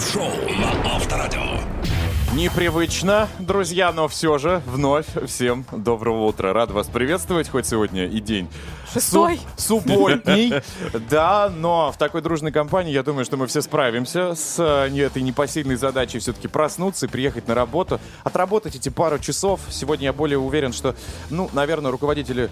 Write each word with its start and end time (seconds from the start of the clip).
Драйв-шоу 0.00 0.30
на 0.58 0.94
Авторадио. 0.96 1.42
Непривычно, 2.34 3.28
друзья, 3.38 3.92
но 3.92 4.08
все 4.08 4.38
же 4.38 4.62
вновь 4.64 5.04
всем 5.26 5.66
доброго 5.72 6.24
утра. 6.24 6.54
Рад 6.54 6.70
вас 6.70 6.86
приветствовать, 6.86 7.50
хоть 7.50 7.66
сегодня 7.66 8.06
и 8.06 8.18
день 8.20 8.48
Шестой. 8.94 9.38
суб- 9.58 9.82
субботний. 9.82 10.54
Да, 11.10 11.52
но 11.54 11.92
в 11.92 11.98
такой 11.98 12.22
дружной 12.22 12.50
компании, 12.50 12.92
я 12.92 13.02
думаю, 13.02 13.26
что 13.26 13.36
мы 13.36 13.46
все 13.46 13.60
справимся 13.60 14.34
с 14.34 14.56
э, 14.58 14.88
не- 14.88 15.00
этой 15.00 15.20
непосильной 15.20 15.76
задачей 15.76 16.18
все-таки 16.18 16.48
проснуться 16.48 17.04
и 17.04 17.08
приехать 17.10 17.46
на 17.46 17.54
работу. 17.54 18.00
Отработать 18.24 18.76
эти 18.76 18.88
пару 18.88 19.18
часов. 19.18 19.60
Сегодня 19.68 20.06
я 20.06 20.12
более 20.14 20.38
уверен, 20.38 20.72
что, 20.72 20.94
ну, 21.28 21.50
наверное, 21.52 21.90
руководители 21.90 22.48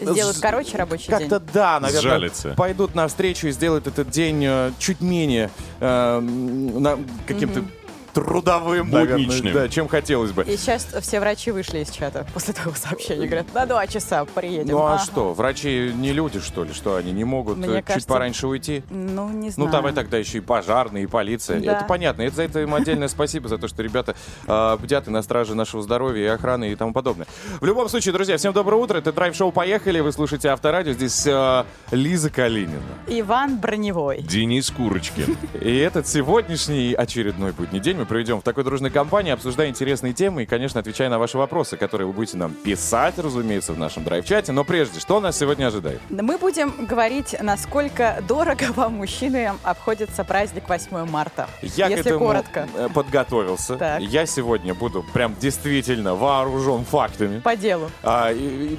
Сделают 0.00 0.36
З- 0.36 0.40
короче 0.40 0.76
рабочий 0.78 1.08
как-то 1.10 1.38
день. 1.40 1.48
да, 1.52 1.80
наверное, 1.80 2.00
Сжалятся. 2.02 2.54
пойдут 2.56 2.94
навстречу 2.94 3.48
и 3.48 3.52
сделают 3.52 3.86
этот 3.86 4.10
день 4.10 4.44
э, 4.44 4.72
чуть 4.78 5.00
менее 5.00 5.50
э, 5.80 6.98
каким-то 7.26 7.64
трудовым, 8.12 8.90
наверное, 8.90 9.52
да, 9.52 9.68
чем 9.68 9.88
хотелось 9.88 10.32
бы. 10.32 10.42
И 10.44 10.56
сейчас 10.56 10.86
все 11.00 11.20
врачи 11.20 11.50
вышли 11.50 11.80
из 11.80 11.90
чата 11.90 12.26
после 12.34 12.54
того 12.54 12.72
сообщения. 12.74 13.26
Говорят, 13.26 13.52
на 13.54 13.66
два 13.66 13.86
часа 13.86 14.24
приедем. 14.24 14.72
Ну 14.72 14.78
а 14.82 14.94
Ага. 14.94 15.04
что, 15.04 15.32
врачи 15.34 15.92
не 15.94 16.12
люди, 16.12 16.40
что 16.40 16.64
ли, 16.64 16.72
что 16.72 16.96
они 16.96 17.12
не 17.12 17.24
могут 17.24 17.58
Мне 17.58 17.68
э, 17.68 17.76
чуть 17.76 17.84
кажется, 17.84 18.08
пораньше 18.08 18.46
уйти? 18.46 18.82
Ну, 18.90 19.28
не 19.30 19.46
Ну, 19.48 19.52
знаю. 19.52 19.70
там 19.70 19.88
и 19.88 19.92
тогда 19.92 20.18
еще 20.18 20.38
и 20.38 20.40
пожарные, 20.40 21.04
и 21.04 21.06
полиция. 21.06 21.60
Да. 21.60 21.76
Это 21.78 21.84
понятно. 21.84 22.22
Это 22.22 22.36
за 22.36 22.42
это 22.42 22.60
им 22.60 22.74
отдельное 22.74 23.08
спасибо, 23.08 23.48
за 23.48 23.58
то, 23.58 23.68
что 23.68 23.82
ребята 23.82 24.14
э, 24.46 24.76
бдят 24.80 25.08
и 25.08 25.10
на 25.10 25.22
страже 25.22 25.54
нашего 25.54 25.82
здоровья, 25.82 26.24
и 26.24 26.26
охраны, 26.28 26.72
и 26.72 26.74
тому 26.76 26.92
подобное. 26.92 27.26
В 27.60 27.64
любом 27.64 27.88
случае, 27.88 28.12
друзья, 28.12 28.36
всем 28.36 28.52
доброе 28.52 28.76
утро. 28.76 28.98
Это 28.98 29.12
драйв-шоу 29.12 29.52
«Поехали». 29.52 30.00
Вы 30.00 30.12
слушаете 30.12 30.48
Авторадио. 30.48 30.92
Здесь 30.92 31.26
э, 31.26 31.64
Лиза 31.90 32.30
Калинина. 32.30 32.80
Иван 33.06 33.58
Броневой. 33.58 34.22
Денис 34.22 34.70
Курочкин. 34.70 35.36
И 35.60 35.76
этот 35.76 36.06
сегодняшний 36.06 36.94
очередной 36.94 37.52
будний 37.52 37.80
день 37.80 37.99
мы 38.00 38.06
проведем 38.06 38.40
в 38.40 38.42
такой 38.42 38.64
дружной 38.64 38.90
компании, 38.90 39.32
обсуждая 39.32 39.68
интересные 39.68 40.12
темы 40.12 40.42
и, 40.42 40.46
конечно, 40.46 40.80
отвечая 40.80 41.08
на 41.10 41.18
ваши 41.18 41.36
вопросы, 41.38 41.76
которые 41.76 42.06
вы 42.06 42.12
будете 42.12 42.36
нам 42.38 42.52
писать, 42.52 43.18
разумеется, 43.18 43.72
в 43.72 43.78
нашем 43.78 44.04
драйв-чате. 44.04 44.52
Но 44.52 44.64
прежде, 44.64 44.98
что 45.00 45.20
нас 45.20 45.38
сегодня 45.38 45.66
ожидает? 45.66 46.00
Мы 46.08 46.38
будем 46.38 46.86
говорить, 46.86 47.36
насколько 47.40 48.22
дорого 48.26 48.64
вам, 48.74 48.94
мужчины, 48.94 49.52
обходится 49.62 50.24
праздник 50.24 50.68
8 50.68 51.04
марта. 51.06 51.48
Я 51.62 51.86
к 51.86 51.90
Если 51.90 52.06
этому 52.06 52.26
коротко. 52.26 52.68
э, 52.74 52.88
подготовился. 52.92 53.76
Так. 53.76 54.00
Я 54.00 54.26
сегодня 54.26 54.74
буду 54.74 55.04
прям 55.12 55.34
действительно 55.38 56.14
вооружен 56.14 56.84
фактами. 56.84 57.40
По 57.40 57.56
делу. 57.56 57.90
а, 58.02 58.32
и- 58.32 58.38
и, 58.74 58.76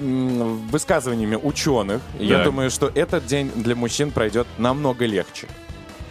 высказываниями 0.71 1.35
ученых. 1.35 2.01
Я 2.17 2.37
Так. 2.37 2.45
думаю, 2.45 2.69
что 2.71 2.91
этот 2.93 3.25
день 3.25 3.51
для 3.55 3.75
мужчин 3.75 4.11
пройдет 4.11 4.47
намного 4.57 5.05
легче. 5.05 5.47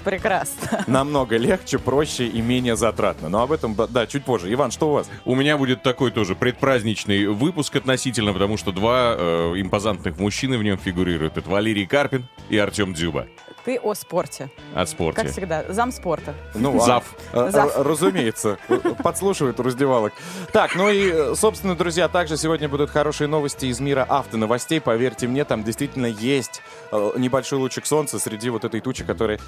Прекрасно. 0.04 0.84
Намного 0.86 1.36
легче, 1.36 1.78
проще 1.78 2.26
и 2.26 2.40
менее 2.40 2.76
затратно. 2.76 3.28
Но 3.28 3.42
об 3.42 3.52
этом, 3.52 3.74
да, 3.90 4.06
чуть 4.06 4.24
позже. 4.24 4.52
Иван, 4.52 4.70
что 4.70 4.90
у 4.90 4.92
вас? 4.94 5.08
У 5.24 5.34
меня 5.34 5.56
будет 5.56 5.82
такой 5.82 6.10
тоже 6.10 6.34
предпраздничный 6.34 7.26
выпуск 7.26 7.76
относительно, 7.76 8.32
потому 8.32 8.56
что 8.56 8.72
два 8.72 9.14
э, 9.16 9.52
импозантных 9.60 10.18
мужчины 10.18 10.58
в 10.58 10.62
нем 10.62 10.78
фигурируют. 10.78 11.36
Это 11.36 11.48
Валерий 11.50 11.86
Карпин 11.86 12.26
и 12.48 12.56
Артем 12.58 12.94
Дзюба 12.94 13.26
Ты 13.64 13.76
о 13.78 13.94
спорте. 13.94 14.50
от 14.74 14.88
спорта. 14.88 15.22
Как 15.22 15.30
всегда. 15.32 15.64
Зам 15.68 15.92
спорта. 15.92 16.34
Ну, 16.54 16.76
а- 16.76 16.80
Зав. 16.80 17.04
а, 17.32 17.50
Зав. 17.52 17.76
р- 17.76 17.86
разумеется, 17.86 18.58
подслушивают 19.02 19.60
у 19.60 19.62
раздевалок. 19.62 20.12
Так, 20.52 20.74
ну 20.76 20.88
и, 20.88 21.10
э, 21.12 21.34
собственно, 21.36 21.74
друзья, 21.76 22.08
также 22.08 22.36
сегодня 22.36 22.68
будут 22.68 22.90
хорошие 22.90 23.28
новости 23.28 23.66
из 23.66 23.80
мира 23.80 24.06
автоновостей. 24.08 24.80
Поверьте 24.80 25.26
мне, 25.28 25.44
там 25.44 25.62
действительно 25.62 26.06
есть 26.06 26.62
э, 26.92 27.10
небольшой 27.16 27.58
лучик 27.58 27.86
солнца 27.86 28.19
среди 28.19 28.50
вот 28.50 28.64
этой 28.64 28.80
тучи, 28.80 29.04
которая 29.04 29.38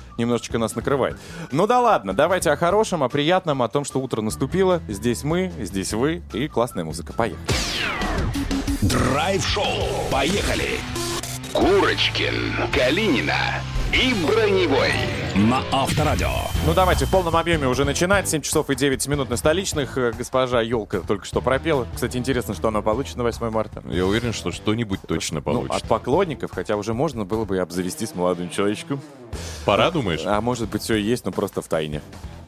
немножечко 0.42 0.58
нас 0.58 0.74
накрывает. 0.74 1.16
Ну 1.50 1.66
да 1.66 1.80
ладно, 1.80 2.14
давайте 2.14 2.50
о 2.50 2.56
хорошем, 2.56 3.02
о 3.02 3.08
приятном, 3.08 3.62
о 3.62 3.68
том, 3.68 3.84
что 3.84 4.00
утро 4.00 4.20
наступило. 4.20 4.80
Здесь 4.88 5.24
мы, 5.24 5.52
здесь 5.60 5.92
вы 5.92 6.22
и 6.32 6.48
классная 6.48 6.84
музыка. 6.84 7.12
Поехали. 7.12 7.46
Драйв-шоу. 8.82 9.64
Поехали. 10.10 10.80
Курочкин, 11.52 12.68
Калинина 12.72 13.62
и 13.92 14.14
Броневой 14.26 14.90
на 15.34 15.62
Авторадио. 15.70 16.30
Ну 16.66 16.74
давайте 16.74 17.04
в 17.04 17.10
полном 17.10 17.36
объеме 17.36 17.66
уже 17.66 17.84
начинать. 17.84 18.28
7 18.28 18.40
часов 18.40 18.70
и 18.70 18.74
9 18.74 19.06
минут 19.08 19.28
на 19.28 19.36
столичных. 19.36 19.98
Э, 19.98 20.12
Госпожа 20.16 20.60
Елка 20.62 21.00
только 21.00 21.24
что 21.26 21.40
пропела. 21.40 21.86
Кстати, 21.94 22.16
интересно, 22.16 22.54
что 22.54 22.68
она 22.68 22.80
получит 22.80 23.16
на 23.16 23.22
8 23.22 23.50
марта. 23.50 23.82
Я 23.90 24.06
уверен, 24.06 24.32
что 24.32 24.50
что-нибудь 24.50 25.00
точно 25.06 25.42
Ну, 25.44 25.66
от 25.68 25.82
поклонников, 25.84 26.52
хотя 26.52 26.76
уже 26.76 26.94
можно 26.94 27.24
было 27.24 27.44
бы 27.44 27.56
и 27.56 27.58
обзавестись 27.58 28.14
молодым 28.14 28.50
человечком. 28.50 29.00
Пора, 29.64 29.90
думаешь? 29.90 30.22
А 30.24 30.40
может 30.40 30.68
быть, 30.68 30.82
все 30.82 30.94
и 30.94 31.02
есть, 31.02 31.24
но 31.24 31.32
просто 31.32 31.60
в 31.62 31.68
тайне. 31.68 32.02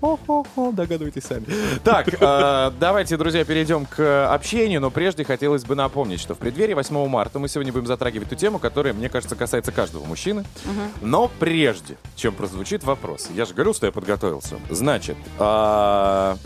О-хо-хо, 0.05 0.71
догадывайтесь 0.73 1.23
сами. 1.25 1.47
Так, 1.83 2.09
э, 2.13 2.73
давайте, 2.79 3.17
друзья, 3.17 3.43
перейдем 3.43 3.87
к 3.87 4.31
общению, 4.31 4.83
но 4.83 4.91
прежде 4.91 5.25
хотелось 5.25 5.65
бы 5.65 5.75
напомнить, 5.75 6.21
что 6.21 6.35
в 6.35 6.39
преддверии 6.39 6.75
8 6.75 7.09
марта 7.09 7.39
мы 7.39 7.49
сегодня 7.49 7.73
будем 7.73 7.87
затрагивать 7.87 8.29
ту 8.29 8.35
тему, 8.35 8.59
которая, 8.59 8.93
мне 8.93 9.09
кажется, 9.09 9.35
касается 9.35 9.73
каждого 9.73 10.05
мужчины. 10.05 10.45
Но 11.01 11.31
прежде, 11.41 11.97
чем 12.17 12.35
прозвучит 12.35 12.85
вопрос, 12.85 13.31
я 13.35 13.47
же 13.47 13.55
говорил, 13.55 13.73
что 13.73 13.87
я 13.87 13.93
подготовился. 13.93 14.57
Значит, 14.69 15.17
а, 15.39 16.37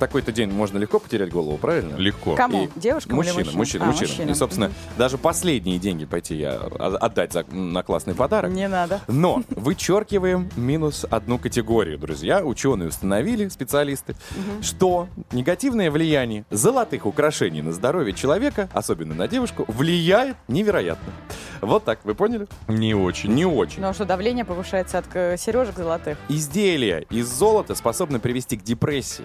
такой-то 0.00 0.32
день 0.32 0.50
можно 0.50 0.78
легко 0.78 0.98
потерять 0.98 1.30
голову, 1.30 1.56
правильно? 1.58 1.94
Легко. 1.96 2.34
Кому? 2.34 2.64
И 2.64 2.68
Девушкам 2.74 3.16
мужчина, 3.16 3.40
или 3.40 3.56
мужчинам? 3.56 3.58
мужчина, 3.58 3.84
А, 3.84 3.86
мужчина. 3.88 4.08
мужчинам. 4.08 4.30
И, 4.30 4.34
собственно, 4.34 4.72
даже 4.98 5.18
последние 5.18 5.78
деньги 5.78 6.06
пойти 6.06 6.34
я 6.34 6.54
отдать 6.54 7.32
за, 7.32 7.44
на 7.52 7.82
классный 7.84 8.14
подарок. 8.14 8.50
Не 8.50 8.66
надо. 8.66 9.00
Но 9.06 9.44
вычеркиваем 9.50 10.48
минус 10.56 11.06
одну 11.08 11.38
категорию, 11.38 11.98
друзья. 11.98 12.42
Ученые 12.44 12.88
установили, 12.88 13.48
специалисты, 13.48 14.16
что 14.62 15.08
негативное 15.30 15.90
влияние 15.90 16.44
золотых 16.50 17.06
украшений 17.06 17.62
на 17.62 17.72
здоровье 17.72 18.14
человека, 18.14 18.68
особенно 18.72 19.14
на 19.14 19.28
девушку, 19.28 19.64
влияет 19.68 20.36
невероятно. 20.48 21.12
Вот 21.60 21.84
так, 21.84 22.00
вы 22.04 22.14
поняли? 22.14 22.46
Не 22.68 22.94
очень. 22.94 23.34
Не 23.34 23.44
очень. 23.44 23.82
Ну 23.82 23.92
что, 23.92 24.06
давление 24.06 24.46
повышается 24.46 24.98
от 24.98 25.04
э, 25.14 25.36
сережек 25.36 25.76
золотых. 25.76 26.16
Изделия 26.30 27.00
из 27.10 27.26
золота 27.28 27.74
способны 27.74 28.18
привести 28.18 28.56
к 28.56 28.62
депрессии. 28.62 29.24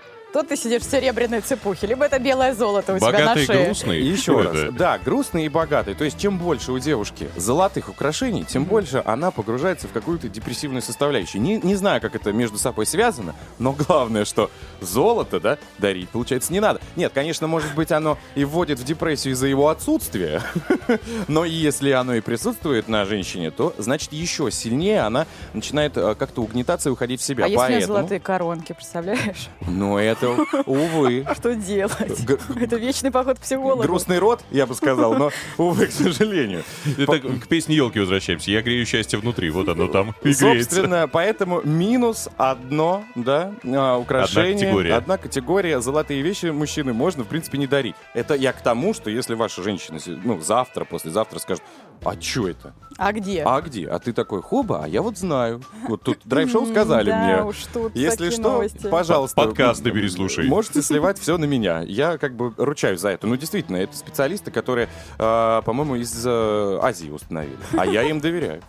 Тут 0.33 0.47
ты 0.47 0.55
сидишь 0.55 0.83
в 0.83 0.89
серебряной 0.89 1.41
цепухе, 1.41 1.87
либо 1.87 2.05
это 2.05 2.17
белое 2.17 2.53
золото 2.53 2.93
у 2.93 2.97
тебя 2.97 3.11
на 3.11 3.17
Богатый 3.17 3.43
и 3.43 3.45
шее. 3.45 3.65
грустный. 3.65 3.99
И 3.99 4.05
еще 4.05 4.41
раз, 4.41 4.73
да, 4.73 4.97
грустный 4.97 5.45
и 5.45 5.49
богатый. 5.49 5.93
То 5.93 6.05
есть, 6.05 6.17
чем 6.19 6.37
больше 6.37 6.71
у 6.71 6.79
девушки 6.79 7.29
золотых 7.35 7.89
украшений, 7.89 8.45
тем 8.45 8.63
больше 8.63 9.01
она 9.05 9.31
погружается 9.31 9.87
в 9.87 9.91
какую-то 9.91 10.29
депрессивную 10.29 10.81
составляющую. 10.81 11.41
Не, 11.41 11.59
не 11.59 11.75
знаю, 11.75 11.99
как 11.99 12.15
это 12.15 12.31
между 12.31 12.57
собой 12.57 12.85
связано, 12.85 13.35
но 13.59 13.73
главное, 13.87 14.23
что 14.23 14.49
золото, 14.79 15.39
да, 15.39 15.57
дарить, 15.79 16.09
получается, 16.09 16.53
не 16.53 16.61
надо. 16.61 16.79
Нет, 16.95 17.11
конечно, 17.13 17.47
может 17.47 17.73
быть, 17.75 17.91
оно 17.91 18.17
и 18.35 18.45
вводит 18.45 18.79
в 18.79 18.83
депрессию 18.85 19.33
из-за 19.33 19.47
его 19.47 19.67
отсутствия, 19.67 20.41
но 21.27 21.43
если 21.43 21.91
оно 21.91 22.15
и 22.15 22.21
присутствует 22.21 22.87
на 22.87 23.05
женщине, 23.05 23.51
то, 23.51 23.73
значит, 23.77 24.13
еще 24.13 24.49
сильнее 24.49 25.01
она 25.01 25.27
начинает 25.53 25.97
э, 25.97 26.15
как-то 26.15 26.41
угнетаться 26.41 26.89
и 26.89 26.91
уходить 26.91 27.19
в 27.19 27.23
себя. 27.23 27.45
А 27.45 27.47
если 27.47 27.83
у 27.83 27.87
золотые 27.87 28.19
коронки, 28.19 28.73
представляешь? 28.73 29.49
ну, 29.61 29.97
это, 29.97 30.20
увы, 30.65 31.25
Что 31.35 31.55
делать? 31.55 32.25
Это 32.55 32.75
вечный 32.77 33.11
поход 33.11 33.39
к 33.39 33.41
психологу. 33.41 33.83
грустный 33.83 34.19
род, 34.19 34.41
я 34.51 34.65
бы 34.65 34.75
сказал, 34.75 35.15
но, 35.15 35.31
увы, 35.57 35.87
к 35.87 35.91
сожалению. 35.91 36.63
Это 36.97 37.19
к 37.19 37.47
песне 37.47 37.75
елки 37.75 37.99
возвращаемся. 37.99 38.51
Я 38.51 38.61
грею 38.61 38.85
счастье 38.85 39.19
внутри. 39.19 39.49
Вот 39.49 39.69
оно 39.69 39.87
там 39.87 40.15
и 40.21 40.33
греется. 40.33 40.45
Собственно, 40.45 41.07
поэтому 41.07 41.61
минус 41.63 42.29
одно, 42.37 43.03
да, 43.15 43.53
а, 43.63 43.97
украшение. 43.97 44.51
Одна 44.51 44.59
категория. 44.59 44.93
Одна 44.95 45.17
категория. 45.17 45.81
Золотые 45.81 46.21
вещи 46.21 46.47
мужчины 46.47 46.93
можно, 46.93 47.23
в 47.23 47.27
принципе, 47.27 47.57
не 47.57 47.67
дарить. 47.67 47.95
Это 48.13 48.35
я 48.35 48.53
к 48.53 48.61
тому, 48.61 48.93
что 48.93 49.09
если 49.09 49.35
ваша 49.35 49.63
женщина, 49.63 49.99
ну, 50.23 50.39
завтра, 50.41 50.85
послезавтра 50.85 51.39
скажет, 51.39 51.63
а 52.03 52.19
что 52.19 52.47
это? 52.47 52.73
А 52.97 53.13
где? 53.13 53.43
А 53.43 53.61
где? 53.61 53.87
А 53.87 53.99
ты 53.99 54.11
такой, 54.11 54.41
хоба, 54.41 54.83
а 54.83 54.87
я 54.87 55.01
вот 55.01 55.17
знаю. 55.17 55.61
Вот 55.87 56.01
тут 56.01 56.19
драйв-шоу 56.25 56.65
сказали 56.65 57.09
да 57.11 57.23
мне. 57.23 57.43
уж 57.43 57.57
тут 57.71 57.95
Если 57.95 58.29
что, 58.31 58.63
пожалуйста. 58.89 59.35
Подкасты 59.35 59.91
переслушай. 60.17 60.47
Можете 60.47 60.81
сливать 60.81 61.19
все 61.19 61.37
на 61.37 61.45
меня. 61.45 61.81
Я 61.81 62.17
как 62.17 62.35
бы 62.35 62.53
ручаюсь 62.57 62.99
за 62.99 63.09
это. 63.09 63.27
Ну, 63.27 63.35
действительно, 63.35 63.77
это 63.77 63.95
специалисты, 63.95 64.51
которые, 64.51 64.89
э, 65.17 65.61
по-моему, 65.65 65.95
из 65.95 66.25
э, 66.25 66.79
Азии 66.81 67.09
установили. 67.09 67.57
А 67.77 67.85
я 67.85 68.03
им 68.03 68.19
доверяю. 68.19 68.61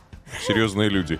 Серьезные 0.46 0.88
люди. 0.88 1.18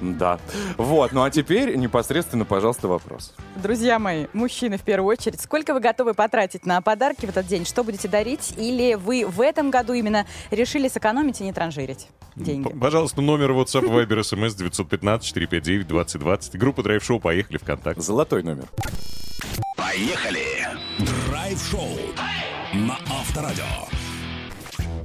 Да. 0.00 0.38
Вот, 0.76 1.12
ну 1.12 1.22
а 1.22 1.30
теперь 1.30 1.76
непосредственно, 1.76 2.44
пожалуйста, 2.44 2.88
вопрос. 2.88 3.34
Друзья 3.56 3.98
мои, 3.98 4.26
мужчины 4.32 4.78
в 4.78 4.82
первую 4.82 5.10
очередь, 5.16 5.40
сколько 5.40 5.74
вы 5.74 5.80
готовы 5.80 6.14
потратить 6.14 6.66
на 6.66 6.80
подарки 6.80 7.26
в 7.26 7.30
этот 7.30 7.46
день? 7.46 7.64
Что 7.64 7.84
будете 7.84 8.08
дарить? 8.08 8.54
Или 8.56 8.94
вы 8.94 9.26
в 9.26 9.40
этом 9.40 9.70
году 9.70 9.92
именно 9.92 10.26
решили 10.50 10.88
сэкономить 10.88 11.40
и 11.40 11.44
не 11.44 11.52
транжирить 11.52 12.08
деньги? 12.36 12.68
П- 12.68 12.76
Пожалуйста, 12.78 13.20
номер 13.20 13.50
WhatsApp, 13.52 13.88
Viber, 13.88 14.20
SMS 14.20 14.56
915-459-2020. 14.56 16.56
Группа 16.58 16.82
Драйв 16.82 17.04
Шоу 17.04 17.20
«Поехали 17.20 17.58
в 17.58 17.64
контакт». 17.64 18.00
Золотой 18.00 18.42
номер. 18.42 18.64
Поехали. 19.76 20.46
Драйв-шоу 21.28 21.88
на 22.74 22.96
Авторадио. 23.10 23.64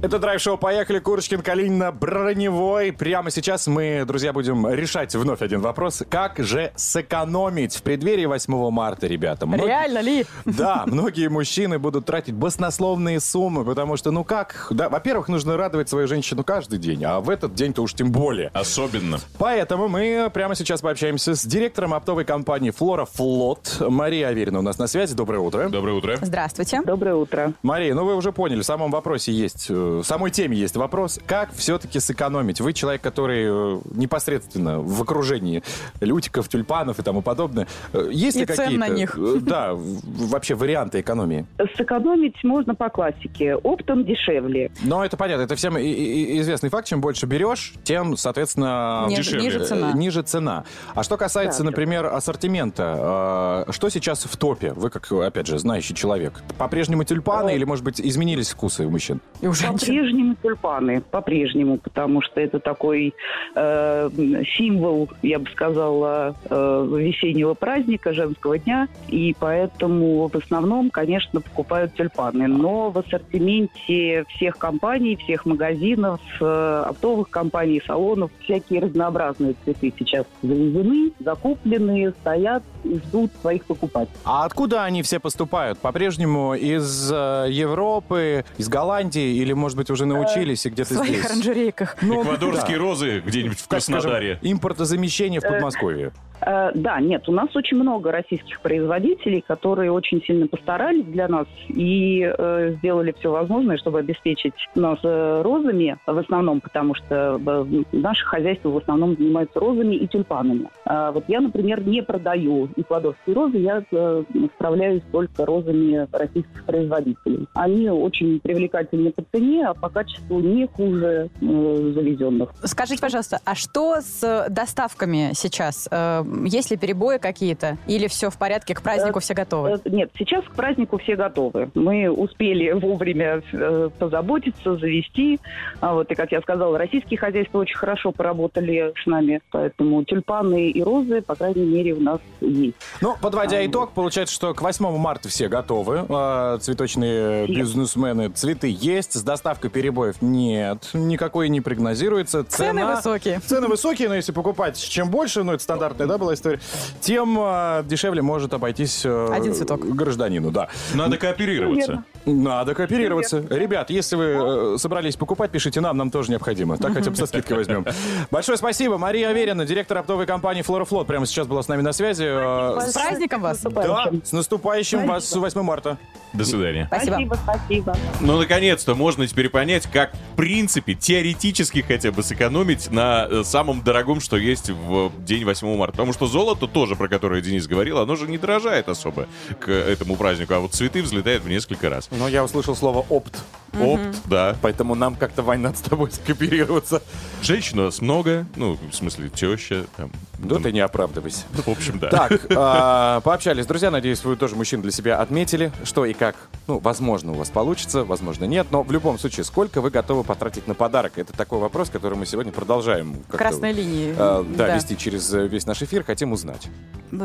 Это 0.04 0.18
драйв-шоу 0.18 0.58
«Поехали!» 0.58 0.98
Курочкин, 0.98 1.40
Калинина, 1.40 1.90
Броневой. 1.90 2.92
Прямо 2.92 3.30
сейчас 3.30 3.66
мы, 3.66 4.04
друзья, 4.06 4.34
будем 4.34 4.68
решать 4.68 5.14
вновь 5.14 5.40
один 5.40 5.62
вопрос. 5.62 6.02
Как 6.10 6.38
же 6.40 6.72
сэкономить 6.76 7.74
в 7.76 7.82
преддверии 7.82 8.26
8 8.26 8.70
марта, 8.70 9.06
ребята? 9.06 9.46
Мног- 9.46 9.66
Реально 9.66 10.00
ли? 10.00 10.26
Да, 10.44 10.82
многие 10.84 11.28
мужчины 11.30 11.78
будут 11.78 12.04
тратить 12.04 12.34
баснословные 12.34 13.18
суммы, 13.18 13.64
потому 13.64 13.96
что, 13.96 14.10
ну 14.10 14.24
как, 14.24 14.66
да, 14.70 14.90
во-первых, 14.90 15.28
нужно 15.28 15.56
радовать 15.56 15.88
свою 15.88 16.06
женщину 16.06 16.44
каждый 16.44 16.78
день, 16.78 17.02
а 17.02 17.20
в 17.20 17.30
этот 17.30 17.54
день-то 17.54 17.80
уж 17.80 17.94
тем 17.94 18.12
более. 18.12 18.48
Особенно. 18.52 19.20
Поэтому 19.38 19.88
мы 19.88 20.30
прямо 20.34 20.54
сейчас 20.54 20.82
пообщаемся 20.82 21.34
с 21.34 21.46
директором 21.46 21.94
оптовой 21.94 22.26
компании 22.26 22.72
«Флора 22.72 23.06
Флот». 23.06 23.78
Мария 23.80 24.28
Аверина 24.28 24.58
у 24.58 24.62
нас 24.62 24.76
на 24.76 24.86
связи. 24.86 25.14
Доброе 25.14 25.38
утро. 25.38 25.70
Доброе 25.70 25.92
утро. 25.94 26.18
Здравствуйте. 26.20 26.82
Доброе 26.84 27.14
утро. 27.14 27.54
Мария, 27.62 27.94
ну 27.94 28.04
вы 28.04 28.14
уже 28.14 28.32
поняли, 28.32 28.60
в 28.60 28.66
самом 28.66 28.90
вопросе 28.90 29.32
есть, 29.32 29.68
э, 29.70 29.93
самой 30.02 30.30
теме 30.30 30.56
есть 30.56 30.76
вопрос, 30.76 31.20
как 31.26 31.52
все-таки 31.54 32.00
сэкономить? 32.00 32.60
Вы 32.60 32.72
человек, 32.72 33.02
который 33.02 33.44
э, 33.46 33.80
непосредственно 33.92 34.80
в 34.80 35.00
окружении 35.02 35.62
лютиков, 36.00 36.48
тюльпанов 36.48 36.98
и 36.98 37.02
тому 37.02 37.22
подобное. 37.22 37.66
Э, 37.92 38.08
Есть 38.10 38.36
И 38.36 38.40
ли 38.40 38.46
цен 38.46 38.56
какие-то, 38.56 38.80
на 38.80 38.88
них. 38.88 39.16
э, 39.18 39.38
да, 39.40 39.72
вообще 39.74 40.54
варианты 40.54 41.00
экономии? 41.00 41.46
Сэкономить 41.76 42.42
можно 42.44 42.74
по 42.74 42.88
классике. 42.88 43.56
Оптом 43.56 44.04
дешевле. 44.04 44.70
Но 44.82 45.04
это 45.04 45.16
понятно, 45.16 45.42
это 45.42 45.54
всем 45.56 45.76
известный 45.78 46.68
факт, 46.70 46.86
чем 46.86 47.00
больше 47.00 47.26
берешь, 47.26 47.74
тем, 47.84 48.16
соответственно, 48.16 49.06
Ниже- 49.08 49.22
дешевле, 49.22 49.44
ниже 49.44 49.64
цена. 49.64 49.92
ниже 49.92 50.22
цена. 50.22 50.64
А 50.94 51.02
что 51.02 51.16
касается, 51.16 51.60
Да, 51.62 51.70
например, 51.70 52.06
ассортимента, 52.06 53.66
что 53.70 53.88
сейчас 53.88 54.24
в 54.24 54.36
топе? 54.36 54.72
Вы, 54.72 54.90
как, 54.90 55.10
опять 55.12 55.46
же, 55.46 55.58
знающий 55.58 55.94
человек. 55.94 56.42
По-прежнему 56.58 57.04
тюльпаны 57.04 57.50
Э, 57.50 57.56
или, 57.56 57.64
может 57.64 57.84
быть, 57.84 58.00
изменились 58.00 58.50
вкусы 58.50 58.86
у 58.86 58.90
мужчин? 58.90 59.20
И 59.40 59.46
у 59.46 59.52
женщин. 59.78 59.94
По-прежнему 59.94 60.36
тюльпаны. 60.42 61.00
По-прежнему. 61.00 61.78
Потому 61.78 62.22
что 62.22 62.40
это 62.40 62.58
такой 62.60 63.14
э, 63.54 64.10
символ, 64.56 65.08
я 65.22 65.38
бы 65.38 65.48
сказала, 65.50 66.34
э, 66.48 66.88
весеннего 66.98 67.54
праздника, 67.54 68.12
женского 68.12 68.58
дня. 68.58 68.88
И 69.08 69.34
поэтому 69.38 70.28
в 70.28 70.36
основном, 70.36 70.90
конечно, 70.90 71.40
покупают 71.40 71.94
тюльпаны. 71.94 72.46
Но 72.46 72.90
в 72.90 72.98
ассортименте 72.98 74.24
всех 74.28 74.58
компаний, 74.58 75.16
всех 75.16 75.46
магазинов, 75.46 76.20
э, 76.40 76.84
оптовых 76.86 77.30
компаний, 77.30 77.82
салонов, 77.86 78.30
всякие 78.40 78.80
разнообразные 78.80 79.54
цветы 79.64 79.92
сейчас 79.98 80.26
завезены, 80.42 81.12
закуплены, 81.20 82.12
стоят 82.20 82.62
и 82.84 82.96
ждут 82.96 83.30
своих 83.40 83.64
покупателей. 83.64 84.16
А 84.24 84.44
откуда 84.44 84.84
они 84.84 85.02
все 85.02 85.18
поступают? 85.20 85.78
По-прежнему 85.78 86.54
из 86.54 87.10
э, 87.12 87.46
Европы, 87.50 88.44
из 88.58 88.68
Голландии 88.68 89.36
или, 89.36 89.52
может 89.64 89.78
быть, 89.78 89.88
уже 89.88 90.04
научились 90.04 90.66
и 90.66 90.68
В 90.68 90.72
где-то 90.74 90.92
своих 90.94 91.20
здесь? 91.20 91.24
оранжерейках. 91.24 91.96
Эквадорские 92.02 92.76
да. 92.76 92.82
розы 92.82 93.20
где-нибудь 93.20 93.58
в 93.58 93.66
Краснодаре. 93.66 94.38
импортозамещение 94.42 95.40
в 95.40 95.44
Подмосковье. 95.44 96.12
Э, 96.40 96.70
Да, 96.74 97.00
нет, 97.00 97.28
у 97.28 97.32
нас 97.32 97.54
очень 97.54 97.76
много 97.78 98.10
российских 98.10 98.60
производителей, 98.60 99.44
которые 99.46 99.90
очень 99.92 100.22
сильно 100.22 100.46
постарались 100.46 101.04
для 101.04 101.28
нас 101.28 101.46
и 101.68 102.22
э, 102.22 102.74
сделали 102.78 103.14
все 103.18 103.30
возможное, 103.30 103.76
чтобы 103.78 104.00
обеспечить 104.00 104.54
нас 104.74 104.98
э, 105.02 105.42
розами 105.42 105.96
в 106.06 106.18
основном, 106.18 106.60
потому 106.60 106.94
что 106.94 107.40
э, 107.44 107.82
наше 107.92 108.24
хозяйство 108.26 108.70
в 108.70 108.76
основном 108.76 109.16
занимается 109.16 109.60
розами 109.60 109.94
и 109.96 110.06
тюльпанами. 110.06 110.68
А 110.84 111.12
вот 111.12 111.24
я, 111.28 111.40
например, 111.40 111.86
не 111.86 112.02
продаю 112.02 112.68
эквадорские 112.76 113.34
розы, 113.34 113.58
я 113.58 113.82
э, 113.90 114.24
справляюсь 114.56 115.02
только 115.12 115.46
розами 115.46 116.06
российских 116.12 116.64
производителей. 116.64 117.46
Они 117.54 117.88
очень 117.88 118.40
привлекательны 118.40 119.12
по 119.12 119.22
цене, 119.32 119.68
а 119.68 119.74
по 119.74 119.88
качеству 119.88 120.40
не 120.40 120.66
хуже 120.66 121.30
э, 121.40 121.92
завезенных. 121.94 122.50
Скажите, 122.64 123.00
пожалуйста, 123.00 123.40
а 123.44 123.54
что 123.54 124.00
с 124.00 124.46
доставками 124.50 125.30
сейчас? 125.34 125.88
Э, 126.24 126.46
Есть 126.46 126.70
ли 126.70 126.76
перебои 126.76 127.18
какие-то? 127.18 127.76
Или 127.86 128.06
все 128.08 128.30
в 128.30 128.38
порядке, 128.38 128.74
к 128.74 128.82
празднику 128.82 129.20
все 129.20 129.34
готовы? 129.34 129.70
Э, 129.72 129.78
Нет, 129.88 130.10
сейчас 130.18 130.44
к 130.44 130.52
празднику 130.52 130.98
все 130.98 131.16
готовы. 131.16 131.70
Мы 131.74 132.10
успели 132.10 132.70
вовремя 132.72 133.42
э, 133.52 133.90
позаботиться, 133.98 134.76
завести. 134.76 135.40
А 135.80 135.94
вот, 135.94 136.10
и, 136.10 136.14
как 136.14 136.32
я 136.32 136.40
сказала, 136.40 136.78
российские 136.78 137.18
хозяйства 137.18 137.58
очень 137.58 137.76
хорошо 137.76 138.12
поработали 138.12 138.92
с 139.02 139.06
нами. 139.06 139.40
Поэтому 139.50 140.04
тюльпаны 140.04 140.70
и 140.70 140.82
розы, 140.82 141.22
по 141.22 141.34
крайней 141.34 141.64
мере, 141.64 141.94
у 141.94 142.00
нас 142.00 142.20
есть. 142.40 142.76
Ну, 143.00 143.16
подводя 143.20 143.64
итог, 143.66 143.92
получается, 143.92 144.34
что 144.34 144.54
к 144.54 144.62
8 144.62 144.96
марта 144.98 145.28
все 145.28 145.48
готовы. 145.48 146.04
А, 146.08 146.58
Цветочные 146.58 147.44
Все. 147.46 147.54
бизнесмены, 147.54 148.28
цветы 148.30 148.74
есть, 148.78 149.12
с 149.14 149.22
доставкой 149.22 149.70
перебоев 149.70 150.16
нет, 150.22 150.90
никакой 150.92 151.48
не 151.48 151.60
прогнозируется. 151.60 152.44
Цены 152.44 152.80
Цена- 152.80 152.96
высокие. 152.96 153.40
Цены 153.40 153.68
высокие, 153.68 154.08
но 154.08 154.14
если 154.14 154.32
покупать 154.32 154.78
чем 154.78 155.10
больше, 155.10 155.42
ну 155.42 155.52
это 155.52 155.62
стандартная, 155.62 156.06
да, 156.14 156.18
была 156.18 156.34
история, 156.34 156.60
тем 157.00 157.36
а, 157.40 157.82
дешевле 157.82 158.22
может 158.22 158.54
обойтись 158.54 159.02
э, 159.04 159.28
Один 159.32 159.54
цветок. 159.54 159.84
гражданину, 159.84 160.50
да. 160.50 160.68
Надо 160.94 161.16
кооперироваться. 161.16 162.04
Надо 162.24 162.74
кооперироваться. 162.74 163.44
Ребят, 163.50 163.90
если 163.90 164.16
вы 164.16 164.24
э, 164.24 164.78
собрались 164.78 165.16
покупать, 165.16 165.50
пишите 165.50 165.80
нам, 165.80 165.96
нам 165.96 166.10
тоже 166.10 166.30
необходимо. 166.30 166.76
Так 166.78 166.94
хотя 166.94 167.10
бы 167.10 167.16
со 167.16 167.26
скидкой 167.26 167.56
возьмем. 167.58 167.84
Большое 168.30 168.56
спасибо. 168.56 168.96
Мария 168.96 169.28
Аверина, 169.28 169.66
директор 169.66 169.98
оптовой 169.98 170.26
компании 170.26 170.62
«Флорофлот», 170.62 171.06
прямо 171.06 171.26
сейчас 171.26 171.46
была 171.46 171.62
с 171.62 171.68
нами 171.68 171.82
на 171.82 171.92
связи. 171.92 172.24
Э, 172.26 172.80
С 172.80 172.92
праздником 172.94 173.42
вас! 173.42 173.60
Да, 173.62 174.10
с 174.22 174.32
наступающим 174.32 175.06
вас 175.06 175.34
8 175.34 175.62
марта. 175.62 175.98
До 176.32 176.44
свидания. 176.44 176.86
Спасибо. 176.86 177.14
Спасибо, 177.14 177.38
спасибо. 177.42 177.96
Ну, 178.20 178.38
наконец-то 178.38 178.94
можно 178.94 179.26
теперь 179.26 179.48
понять, 179.50 179.86
как, 179.92 180.12
в 180.32 180.36
принципе, 180.36 180.94
теоретически 180.94 181.80
хотя 181.80 182.10
бы 182.10 182.22
сэкономить 182.22 182.90
на 182.90 183.44
самом 183.44 183.82
дорогом, 183.82 184.20
что 184.20 184.36
есть 184.36 184.70
в 184.70 185.12
день 185.24 185.44
8 185.44 185.76
марта. 185.76 186.03
Потому 186.04 186.12
что 186.12 186.26
золото 186.26 186.66
тоже, 186.66 186.96
про 186.96 187.08
которое 187.08 187.40
Денис 187.40 187.66
говорил, 187.66 187.96
оно 187.96 188.14
же 188.14 188.26
не 188.28 188.36
дорожает 188.36 188.90
особо 188.90 189.26
к 189.58 189.70
этому 189.70 190.16
празднику, 190.16 190.52
а 190.52 190.58
вот 190.58 190.74
цветы 190.74 191.02
взлетают 191.02 191.42
в 191.42 191.48
несколько 191.48 191.88
раз. 191.88 192.10
Но 192.10 192.28
я 192.28 192.44
услышал 192.44 192.76
слово 192.76 193.06
«опт», 193.08 193.34
Опт, 193.80 194.18
да. 194.26 194.56
поэтому 194.62 194.94
нам 194.94 195.14
как-то, 195.16 195.42
Вань, 195.42 195.60
надо 195.60 195.76
с 195.78 195.80
тобой 195.80 196.10
скооперироваться. 196.12 197.02
Женщин 197.42 197.78
у 197.80 197.84
нас 197.84 198.00
много, 198.00 198.46
ну, 198.56 198.78
в 198.90 198.94
смысле, 198.94 199.28
теща, 199.28 199.84
там. 199.96 200.10
Да 200.38 200.56
ты 200.56 200.72
не 200.72 200.80
оправдывайся. 200.80 201.42
Ну, 201.56 201.62
в 201.62 201.68
общем, 201.68 201.98
да. 201.98 202.08
Так, 202.10 202.46
а, 202.54 203.20
пообщались, 203.20 203.66
друзья. 203.66 203.90
Надеюсь, 203.90 204.22
вы 204.24 204.36
тоже 204.36 204.56
мужчин 204.56 204.82
для 204.82 204.90
себя 204.90 205.18
отметили, 205.20 205.72
что 205.84 206.04
и 206.04 206.12
как. 206.12 206.36
Ну, 206.66 206.78
возможно, 206.78 207.32
у 207.32 207.34
вас 207.34 207.50
получится, 207.50 208.04
возможно, 208.04 208.44
нет. 208.44 208.66
Но 208.70 208.82
в 208.82 208.92
любом 208.92 209.18
случае, 209.18 209.44
сколько 209.44 209.80
вы 209.80 209.90
готовы 209.90 210.22
потратить 210.24 210.66
на 210.68 210.74
подарок? 210.74 211.12
Это 211.16 211.32
такой 211.32 211.58
вопрос, 211.60 211.88
который 211.90 212.18
мы 212.18 212.26
сегодня 212.26 212.52
продолжаем. 212.52 213.16
Красной 213.30 213.72
линии. 213.72 214.12
э, 214.16 214.44
да, 214.56 214.66
Да. 214.66 214.76
вести 214.76 214.96
через 214.96 215.32
весь 215.32 215.66
наш 215.66 215.82
эфир. 215.82 216.04
Хотим 216.04 216.32
узнать. 216.32 216.68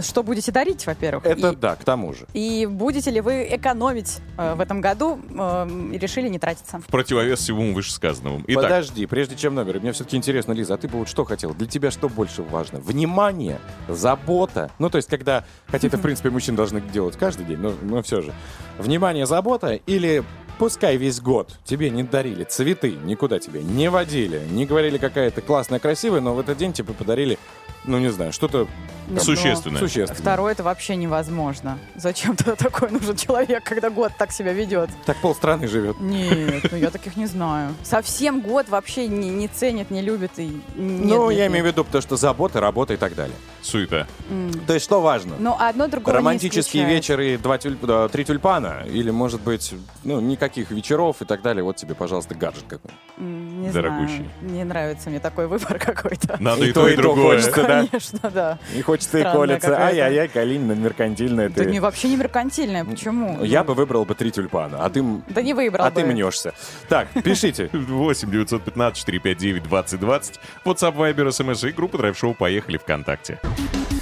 Что 0.02 0.24
будете 0.24 0.52
дарить, 0.52 0.86
во-первых? 0.86 1.26
Это 1.26 1.50
И- 1.50 1.56
да, 1.56 1.76
к 1.76 1.84
тому 1.84 2.14
же. 2.14 2.28
И 2.34 2.66
будете 2.70 3.10
ли 3.12 3.22
вы 3.22 3.48
экономить 3.52 4.20
э, 4.38 4.54
в 4.56 4.62
этом 4.62 4.82
году 4.82 5.20
э, 5.30 5.68
решили 5.94 6.30
не 6.30 6.39
тратиться? 6.40 6.80
В 6.80 6.88
противовес 6.88 7.40
всему 7.40 7.74
вышесказанному. 7.74 8.44
Итак, 8.48 8.64
Подожди, 8.64 9.06
прежде 9.06 9.36
чем 9.36 9.56
номер, 9.56 9.80
мне 9.80 9.92
все-таки 9.92 10.18
интересно, 10.18 10.54
Лиза, 10.54 10.76
а 10.76 10.78
ты 10.78 10.88
бы 10.88 11.00
вот 11.00 11.10
что 11.10 11.26
хотела? 11.26 11.54
Для 11.54 11.68
тебя 11.68 11.92
что 11.92 12.10
больше 12.10 12.42
важно? 12.42 12.80
Внимание, 12.80 13.60
забота? 13.88 14.72
Ну, 14.80 14.90
то 14.90 14.98
есть, 14.98 15.10
когда, 15.10 15.46
хотя 15.68 15.88
это, 15.88 15.98
в 15.98 16.02
принципе, 16.04 16.30
мужчины 16.30 16.58
должны 16.58 16.82
делать 16.82 17.18
каждый 17.18 17.46
день, 17.46 17.58
но, 17.58 17.74
но 17.82 18.02
все 18.02 18.22
же. 18.22 18.34
Внимание, 18.78 19.26
забота 19.26 19.74
или 19.74 20.24
пускай 20.60 20.98
весь 20.98 21.20
год 21.22 21.58
тебе 21.64 21.90
не 21.90 22.04
дарили 22.04 22.44
цветы, 22.44 22.92
никуда 22.92 23.40
тебя 23.40 23.62
не 23.64 23.90
водили, 23.90 24.44
не 24.52 24.66
говорили, 24.66 24.98
какая 24.98 25.32
ты 25.32 25.42
классная, 25.42 25.80
красивая, 25.80 26.20
но 26.22 26.36
в 26.36 26.40
этот 26.40 26.58
день 26.58 26.74
тебе 26.74 26.94
подарили, 26.94 27.40
ну, 27.86 27.98
не 27.98 28.10
знаю, 28.10 28.34
что-то 28.34 28.68
Нет, 29.08 29.24
существенное. 29.24 29.80
существенное. 29.80 30.22
Второе 30.22 30.52
это 30.52 30.64
вообще 30.64 30.98
невозможно. 30.98 31.80
Зачем 31.96 32.36
тогда 32.36 32.56
такой 32.58 32.92
нужен 32.92 33.16
человек, 33.16 33.64
когда 33.64 33.90
год 33.90 34.12
так 34.20 34.32
себя 34.34 34.52
ведет? 34.54 34.90
Так 35.06 35.18
полстраны 35.22 35.66
живет. 35.68 36.00
Нет, 36.02 36.66
ну 36.72 36.78
я 36.78 36.90
таких 36.92 37.16
не 37.16 37.26
знаю. 37.26 37.74
Совсем 37.84 38.42
год 38.42 38.68
вообще 38.70 39.08
не, 39.08 39.30
не 39.30 39.48
ценит, 39.48 39.90
не 39.92 40.02
любит 40.02 40.32
и 40.38 40.48
нет, 40.48 40.62
ну, 40.76 41.30
нет, 41.30 41.38
я 41.40 41.44
нет. 41.46 41.52
имею 41.54 41.64
в 41.64 41.68
виду, 41.68 41.84
потому 41.86 42.02
что 42.02 42.18
забота, 42.18 42.60
работа 42.60 42.94
и 42.94 42.98
так 42.98 43.16
далее. 43.16 43.36
суета. 43.62 44.08
М. 44.30 44.52
То 44.68 44.74
есть, 44.74 44.84
что 44.86 45.00
важно? 45.02 45.36
Но 45.40 45.58
одно 45.60 45.88
другого 45.88 46.12
не 46.12 46.18
Романтический 46.18 46.82
исключает. 46.82 46.94
вечер 46.94 47.20
и 47.22 47.38
два 47.38 47.58
тюль- 47.58 47.78
да, 47.82 48.08
три 48.10 48.26
тюльпана. 48.26 48.84
Или, 48.88 49.10
может 49.10 49.42
быть, 49.42 49.74
ну, 50.04 50.20
никаких 50.50 50.72
вечеров 50.72 51.22
и 51.22 51.26
так 51.26 51.42
далее. 51.42 51.64
Вот 51.64 51.76
тебе, 51.76 51.96
пожалуйста, 51.96 52.36
гаджет 52.36 52.64
какой. 52.68 52.92
Не 53.18 53.70
Дорогущий. 53.70 54.16
знаю. 54.42 54.54
Не 54.54 54.64
нравится 54.64 55.10
мне 55.10 55.20
такой 55.20 55.48
выбор 55.48 55.78
какой-то. 55.80 56.38
Надо 56.40 56.66
И 56.66 56.70
и, 56.70 56.74
то, 56.74 56.88
и 56.88 56.94
и 56.94 56.96
другое. 56.96 57.38
хочется. 57.38 57.64
да. 57.64 57.86
Конечно, 57.88 58.30
да. 58.32 58.60
И 58.76 58.82
хочется 58.82 59.18
и 59.18 59.22
Странная 59.22 59.38
колется. 59.40 59.68
какая-то. 59.68 59.86
Ай-яй-яй, 59.88 60.28
Калинина, 60.28 60.72
меркантильная 60.74 61.50
ты. 61.50 61.66
не, 61.66 61.80
вообще 61.80 62.10
не 62.10 62.16
меркантильное. 62.18 62.84
Почему? 62.86 63.44
Я 63.44 63.64
бы 63.64 63.74
выбрал 63.74 64.06
бы 64.06 64.16
три 64.16 64.32
тюльпана, 64.32 64.84
а 64.84 64.90
ты, 64.90 65.04
Да 65.30 65.42
не 65.42 65.54
выбрал 65.54 65.86
а 65.86 65.90
бы. 65.92 66.02
ты 66.02 66.06
мнешься. 66.08 66.54
Так, 66.88 67.08
пишите. 67.24 67.70
8 67.74 68.32
915 68.32 68.98
459 69.06 69.64
2020. 69.64 70.40
WhatsApp, 70.66 70.96
Viber, 70.96 71.28
SMS 71.30 71.68
и 71.70 71.72
группа 71.72 71.98
Драйв 71.98 72.18
Шоу 72.18 72.34
«Поехали» 72.34 72.78
ВКонтакте. 72.78 73.40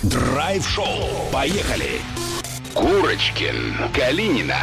Драйв-шоу. 0.04 0.86
Поехали! 1.32 2.01
Курочкин, 2.74 3.74
Калинина 3.94 4.56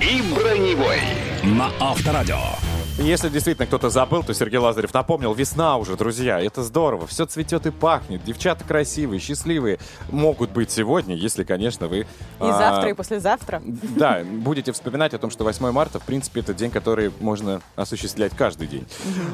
и 0.00 0.22
Броневой 0.34 1.00
на 1.42 1.70
Авторадио. 1.80 2.73
Если 2.98 3.28
действительно 3.28 3.66
кто-то 3.66 3.90
забыл, 3.90 4.22
то 4.22 4.32
Сергей 4.34 4.58
Лазарев 4.58 4.94
напомнил, 4.94 5.34
весна 5.34 5.78
уже, 5.78 5.96
друзья, 5.96 6.40
это 6.40 6.62
здорово, 6.62 7.08
все 7.08 7.26
цветет 7.26 7.66
и 7.66 7.72
пахнет, 7.72 8.22
девчата 8.22 8.62
красивые, 8.62 9.18
счастливые 9.18 9.80
могут 10.10 10.50
быть 10.50 10.70
сегодня, 10.70 11.16
если, 11.16 11.42
конечно, 11.42 11.88
вы... 11.88 11.98
И 11.98 12.06
а, 12.38 12.56
завтра, 12.56 12.90
и 12.90 12.92
послезавтра. 12.92 13.60
Да, 13.64 14.20
будете 14.24 14.70
вспоминать 14.70 15.12
о 15.12 15.18
том, 15.18 15.30
что 15.30 15.42
8 15.42 15.72
марта, 15.72 15.98
в 15.98 16.04
принципе, 16.04 16.40
это 16.40 16.54
день, 16.54 16.70
который 16.70 17.10
можно 17.18 17.62
осуществлять 17.74 18.32
каждый 18.36 18.68
день. 18.68 18.86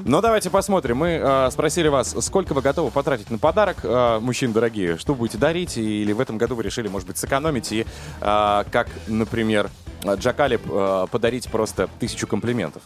Но 0.07 0.23
давайте 0.23 0.49
посмотрим. 0.49 0.97
Мы 0.97 1.21
а, 1.23 1.51
спросили 1.51 1.89
вас, 1.89 2.17
сколько 2.25 2.55
вы 2.55 2.63
готовы 2.63 2.91
потратить 2.91 3.31
на 3.31 3.37
подарок, 3.37 3.81
а, 3.85 4.21
мужчин 4.21 4.55
дорогие, 4.55 4.97
что 4.97 5.15
будете 5.15 5.37
дарить, 5.37 5.77
или 5.77 6.13
в 6.15 6.21
этом 6.21 6.39
году 6.39 6.55
вы 6.55 6.63
решили, 6.63 6.89
может 6.89 7.07
быть, 7.07 7.19
сэкономить 7.19 7.71
и, 7.73 7.85
а, 8.23 8.65
как, 8.73 8.89
например, 9.07 9.69
Джакали 10.05 10.59
а, 10.67 11.07
подарить 11.07 11.51
просто 11.51 11.89
тысячу 11.99 12.27
комплиментов. 12.27 12.83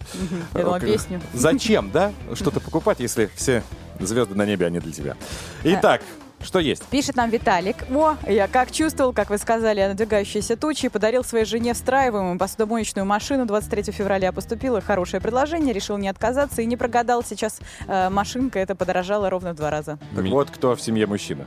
К- 0.72 0.80
песню. 0.80 1.20
Зачем, 1.32 1.90
да, 1.90 2.12
что-то 2.34 2.60
покупать, 2.60 3.00
если 3.00 3.30
все 3.34 3.62
звезды 4.00 4.34
на 4.34 4.44
небе, 4.46 4.66
они 4.66 4.80
для 4.80 4.92
тебя. 4.92 5.16
Итак, 5.64 6.02
что 6.44 6.58
есть? 6.58 6.84
Пишет 6.86 7.16
нам 7.16 7.30
Виталик. 7.30 7.76
О, 7.90 8.16
я 8.28 8.48
как 8.48 8.70
чувствовал, 8.70 9.12
как 9.12 9.30
вы 9.30 9.38
сказали, 9.38 9.80
о 9.80 9.88
надвигающейся 9.88 10.56
тучи. 10.56 10.88
Подарил 10.88 11.24
своей 11.24 11.44
жене 11.44 11.74
встраиваемую 11.74 12.38
посудомоечную 12.38 13.06
машину. 13.06 13.46
23 13.46 13.92
февраля 13.92 14.32
поступило 14.32 14.80
хорошее 14.80 15.20
предложение. 15.20 15.74
Решил 15.74 15.98
не 15.98 16.08
отказаться 16.08 16.62
и 16.62 16.66
не 16.66 16.76
прогадал. 16.76 17.24
Сейчас 17.24 17.60
э, 17.86 18.08
машинка 18.10 18.58
это 18.58 18.74
подорожала 18.74 19.30
ровно 19.30 19.52
в 19.52 19.56
два 19.56 19.70
раза. 19.70 19.98
Так 20.14 20.24
вот, 20.26 20.50
кто 20.50 20.76
в 20.76 20.80
семье 20.80 21.06
мужчина. 21.06 21.46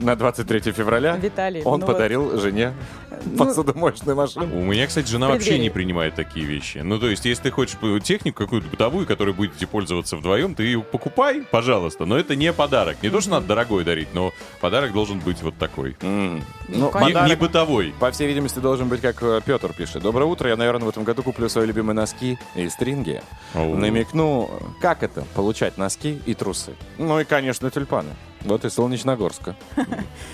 На 0.00 0.16
23 0.16 0.72
февраля 0.72 1.16
Виталий. 1.16 1.62
он 1.62 1.80
ну 1.80 1.86
вот. 1.86 1.92
подарил 1.92 2.38
жене 2.38 2.74
Ну, 3.24 3.46
посудомоечную 3.46 4.16
машину. 4.16 4.58
У 4.58 4.64
меня, 4.64 4.86
кстати, 4.86 5.08
жена 5.08 5.28
вообще 5.28 5.58
не 5.58 5.70
принимает 5.70 6.14
такие 6.14 6.44
вещи. 6.44 6.78
Ну, 6.78 6.98
то 6.98 7.08
есть, 7.08 7.24
если 7.24 7.44
ты 7.44 7.50
хочешь 7.50 7.76
технику 8.02 8.38
какую-то 8.38 8.68
бытовую, 8.68 9.06
которой 9.06 9.32
будете 9.34 9.66
пользоваться 9.66 10.16
вдвоем, 10.16 10.54
ты 10.54 10.64
ее 10.64 10.80
покупай, 10.80 11.42
пожалуйста. 11.42 12.04
Но 12.04 12.18
это 12.18 12.36
не 12.36 12.52
подарок. 12.52 12.98
Не 13.02 13.10
то, 13.10 13.20
что 13.20 13.30
надо 13.30 13.46
дорогой 13.46 13.84
дарить, 13.84 14.08
но 14.12 14.33
подарок 14.60 14.92
должен 14.92 15.18
быть 15.20 15.42
вот 15.42 15.56
такой. 15.56 15.96
М. 16.02 16.42
Ну, 16.68 16.90
конечно. 16.90 17.08
Не, 17.08 17.12
подарок, 17.14 17.28
не 17.28 17.36
бытовой. 17.36 17.94
по 17.98 18.10
всей 18.10 18.26
видимости, 18.26 18.58
должен 18.58 18.88
быть, 18.88 19.00
как 19.00 19.22
э, 19.22 19.40
Петр 19.44 19.72
пишет. 19.72 20.02
Доброе 20.02 20.26
утро, 20.26 20.48
я, 20.48 20.56
наверное, 20.56 20.86
в 20.86 20.88
этом 20.88 21.04
году 21.04 21.22
куплю 21.22 21.48
свои 21.48 21.66
любимые 21.66 21.94
носки 21.94 22.38
и 22.54 22.68
стринги. 22.68 23.22
Оу. 23.54 23.76
Намекну, 23.76 24.50
как 24.80 25.02
это, 25.02 25.24
получать 25.34 25.78
носки 25.78 26.20
и 26.26 26.34
трусы. 26.34 26.74
Ну 26.98 27.20
и, 27.20 27.24
конечно, 27.24 27.70
тюльпаны. 27.70 28.10
Вот 28.44 28.64
и 28.64 28.70
Солнечногорска. 28.70 29.56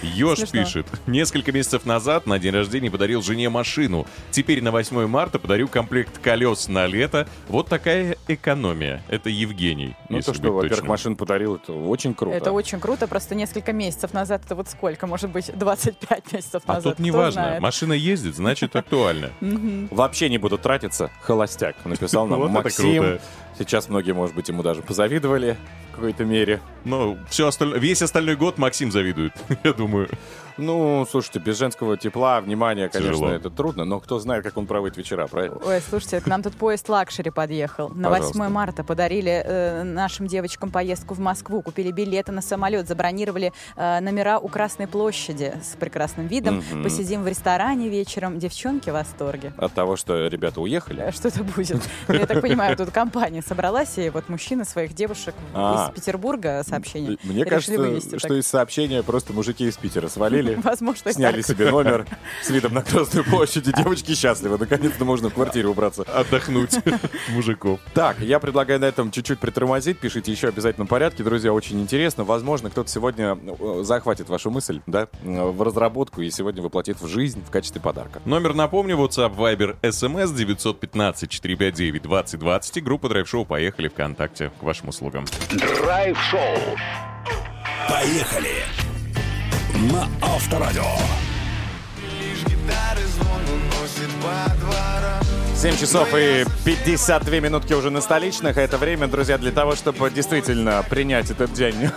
Ёж 0.03 0.51
пишет. 0.51 0.87
Несколько 1.07 1.53
месяцев 1.53 1.87
назад 1.87 2.27
на 2.27 2.39
день 2.39 2.53
рождения 2.53 2.91
подарил 2.91 3.23
жене 3.23 3.49
машину. 3.49 4.07
Теперь 4.31 4.63
на 4.63 4.73
8 4.73 5.07
марта 5.07 5.39
подарю 5.39 5.69
комплект 5.69 6.19
колес 6.19 6.69
на 6.69 6.87
лето. 6.87 7.29
Вот 7.49 7.69
такая 7.69 8.17
экономия. 8.27 9.03
Это 9.09 9.31
Евгений. 9.31 9.95
Ну 10.09 10.17
если 10.17 10.33
то, 10.33 10.37
что, 10.39 10.53
во-первых, 10.53 10.87
машину 10.89 11.17
подарил, 11.17 11.57
это 11.57 11.73
очень 11.73 12.15
круто. 12.15 12.37
Это 12.37 12.53
очень 12.53 12.81
круто, 12.81 13.07
просто 13.07 13.35
несколько 13.35 13.73
месяцев 13.73 14.13
назад, 14.13 14.43
это 14.45 14.55
вот 14.57 14.69
сколько? 14.69 15.07
Может 15.07 15.31
быть, 15.31 15.51
25 15.57 16.33
месяцев 16.33 16.63
А 16.67 16.75
назад. 16.75 16.97
тут 16.97 16.99
не 17.05 17.11
кто 17.11 17.19
важно. 17.19 17.43
знает. 17.43 17.61
Машина 17.63 17.93
ездит, 17.93 18.35
значит 18.35 18.75
актуально. 18.75 19.31
Вообще 19.91 20.29
не 20.29 20.39
буду 20.39 20.59
тратиться. 20.59 21.11
Холостяк. 21.23 21.77
Написал 21.85 22.27
нам 22.27 22.41
Максим. 22.51 23.19
Сейчас 23.59 23.89
многие, 23.89 24.13
может 24.13 24.35
быть, 24.35 24.49
ему 24.49 24.63
даже 24.63 24.83
позавидовали 24.83 25.57
какой-то 25.91 26.25
мере. 26.25 26.61
Но 26.85 27.19
все 27.29 27.47
остальное, 27.47 27.79
весь 27.79 28.03
остальной 28.03 28.37
год 28.37 28.59
Максим 28.59 28.91
завидует, 28.91 29.33
я 29.65 29.73
думаю. 29.73 30.09
Ну, 30.57 31.07
слушайте, 31.11 31.39
без 31.39 31.59
женского 31.59 31.97
тепла, 31.97 32.41
внимания, 32.41 32.89
конечно, 32.89 33.15
Тяжело. 33.15 33.31
это 33.31 33.51
трудно, 33.51 33.85
но 33.85 34.01
кто 34.01 34.19
знает, 34.19 34.45
как 34.45 34.57
он 34.57 34.67
проводит 34.67 34.97
вечера, 34.97 35.27
правильно? 35.27 35.59
Ой, 35.65 35.81
слушайте, 35.89 36.21
к 36.21 36.27
нам 36.27 36.43
тут 36.43 36.55
поезд 36.55 36.89
luxury 36.89 37.31
подъехал. 37.31 37.89
На 37.91 38.09
Пожалуйста. 38.11 38.39
8 38.39 38.53
марта 38.53 38.85
подарили 38.85 39.43
э, 39.45 39.83
нашим 39.85 40.27
девочкам 40.27 40.71
поездку 40.71 41.15
в 41.15 41.19
Москву, 41.21 41.63
купили 41.63 41.91
билеты 41.91 42.33
на 42.33 42.43
самолет, 42.43 42.89
забронировали 42.89 43.53
э, 43.77 44.01
номера 44.01 44.39
у 44.39 44.49
Красной 44.49 44.87
площади 44.87 45.55
с 45.63 45.77
прекрасным 45.77 46.27
видом. 46.27 46.63
Посидим 46.83 47.23
в 47.23 47.29
ресторане 47.29 47.89
вечером. 47.89 48.39
Девчонки 48.39 48.91
в 48.91 48.95
восторге. 48.95 49.53
От 49.57 49.73
того, 49.73 49.97
что 49.97 50.27
ребята 50.27 50.61
уехали. 50.61 51.03
Э, 51.09 51.13
Что 51.13 51.29
это 51.29 51.43
будет? 51.45 51.81
Я 52.09 52.27
так 52.27 52.41
понимаю, 52.41 52.77
тут 52.77 52.91
компания 52.91 53.43
собралась, 53.43 53.99
и 53.99 54.09
вот 54.11 54.29
мужчины 54.29 54.65
своих 54.65 54.95
девушек 54.95 55.35
А. 55.55 55.89
из 55.91 55.95
Петербурга 55.95 56.63
сообщение 56.67 57.19
Мне 57.25 57.45
кажется, 57.45 57.77
вывести. 57.79 58.19
что 58.19 58.35
из 58.35 58.47
сообщения 58.47 59.03
просто 59.03 59.33
мужики 59.33 59.65
из 59.67 59.77
Питера 59.77 60.09
свалили, 60.09 60.40
Возможно, 60.65 61.11
и 61.11 61.13
сняли 61.13 61.43
так. 61.43 61.57
себе 61.57 61.71
номер 61.71 62.07
с 62.43 62.51
видом 62.51 62.75
на 62.75 62.83
Красную 62.83 63.25
площадь, 63.25 63.69
и 63.69 63.73
девочки 63.73 64.15
счастливы. 64.15 64.59
Наконец-то 64.59 65.05
можно 65.05 65.31
в 65.31 65.35
квартире 65.35 65.69
убраться. 65.69 66.03
Отдохнуть 66.03 66.79
мужиков. 67.29 67.79
Так, 67.95 68.19
я 68.21 68.41
предлагаю 68.41 68.81
на 68.81 68.87
этом 68.87 69.11
чуть-чуть 69.11 69.39
притормозить. 69.39 69.99
Пишите 69.99 70.33
еще 70.33 70.49
в 70.49 70.55
обязательном 70.55 70.89
порядке, 70.89 71.23
друзья, 71.23 71.53
очень 71.53 71.81
интересно. 71.81 72.25
Возможно, 72.25 72.71
кто-то 72.71 72.91
сегодня 72.91 73.39
э, 73.41 73.83
захватит 73.83 74.29
вашу 74.29 74.51
мысль, 74.51 74.81
да, 74.87 75.09
э, 75.23 75.51
в 75.51 75.63
разработку 75.63 76.23
и 76.23 76.31
сегодня 76.31 76.63
воплотит 76.63 77.01
в 77.01 77.07
жизнь 77.07 77.43
в 77.47 77.51
качестве 77.51 77.81
подарка. 77.81 78.21
Номер 78.25 78.55
напомню, 78.55 78.97
WhatsApp, 78.97 79.37
Viber, 79.37 79.77
SMS 79.83 80.35
915-459-2020 80.35 82.73
и 82.75 82.81
группа 82.81 83.09
Драйв 83.09 83.29
Шоу 83.29 83.45
«Поехали» 83.45 83.89
ВКонтакте 83.89 84.51
к 84.61 84.63
вашим 84.63 84.89
услугам. 84.89 85.27
Драйв-шоу. 85.51 86.57
Поехали. 87.89 88.90
На 89.81 90.07
Авторадио. 90.21 90.85
7 95.57 95.77
часов 95.79 96.15
и 96.15 96.45
52 96.67 97.41
минутки 97.41 97.73
уже 97.73 97.89
на 97.89 98.03
столичных. 98.03 98.59
Это 98.59 98.77
время, 98.77 99.09
друзья, 99.09 99.39
для 99.39 99.53
того, 99.53 99.77
чтобы 99.77 100.11
действительно 100.11 100.85
принять 100.91 101.31
этот 101.31 101.55
день 101.55 101.89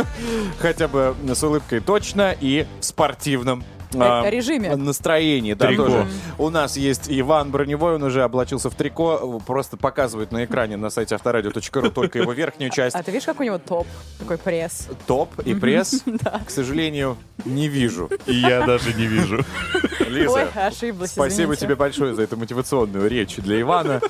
хотя 0.60 0.88
бы 0.88 1.14
с 1.26 1.42
улыбкой 1.42 1.80
точно 1.80 2.34
и 2.40 2.66
в 2.80 2.84
спортивном 2.84 3.64
Э, 3.94 4.30
режиме. 4.30 4.74
настроении. 4.76 5.54
Да, 5.54 5.68
Трико. 5.68 5.84
тоже. 5.84 6.06
У 6.38 6.50
нас 6.50 6.76
есть 6.76 7.04
Иван 7.08 7.50
Броневой, 7.50 7.94
он 7.96 8.02
уже 8.02 8.22
облачился 8.22 8.70
в 8.70 8.74
трико, 8.74 9.40
просто 9.46 9.76
показывает 9.76 10.32
на 10.32 10.44
экране 10.44 10.76
на 10.76 10.90
сайте 10.90 11.14
авторадио.ру 11.14 11.90
только 11.90 12.18
его 12.18 12.32
верхнюю 12.32 12.70
часть. 12.70 12.96
А 12.96 13.02
ты 13.02 13.10
видишь, 13.10 13.26
как 13.26 13.40
у 13.40 13.42
него 13.42 13.58
топ? 13.58 13.86
Такой 14.18 14.38
пресс. 14.38 14.88
Топ 15.06 15.38
и 15.40 15.54
пресс, 15.54 16.02
к 16.46 16.50
сожалению, 16.50 17.16
не 17.44 17.68
вижу. 17.68 18.10
И 18.26 18.34
я 18.34 18.66
даже 18.66 18.92
не 18.94 19.06
вижу. 19.06 19.44
Лиза, 20.06 20.48
ошиблась, 20.54 21.10
Спасибо 21.10 21.54
извините. 21.54 21.60
тебе 21.62 21.76
большое 21.76 22.14
за 22.14 22.22
эту 22.22 22.36
мотивационную 22.36 23.08
речь 23.08 23.36
для 23.36 23.60
Ивана. 23.60 24.00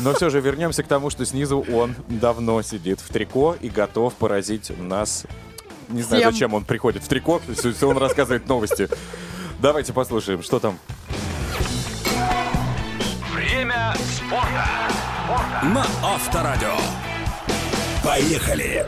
Но 0.00 0.12
все 0.12 0.28
же 0.28 0.40
вернемся 0.40 0.82
к 0.82 0.86
тому, 0.86 1.08
что 1.10 1.24
снизу 1.24 1.64
он 1.72 1.94
давно 2.08 2.60
сидит 2.62 3.00
в 3.00 3.08
трико 3.08 3.56
и 3.60 3.68
готов 3.68 4.14
поразить 4.14 4.70
нас. 4.78 5.24
Не 5.88 6.02
знаю, 6.02 6.22
Всем. 6.22 6.32
зачем 6.32 6.54
он 6.54 6.64
приходит 6.64 7.02
в 7.02 7.08
трико, 7.08 7.40
если 7.46 7.84
он 7.84 7.96
рассказывает 7.98 8.48
новости. 8.48 8.88
Давайте 9.60 9.92
послушаем, 9.92 10.42
что 10.42 10.58
там. 10.58 10.78
Время 13.32 13.94
спорта. 14.16 14.66
На 15.74 15.86
Авторадио. 16.02 16.76
Поехали. 18.04 18.86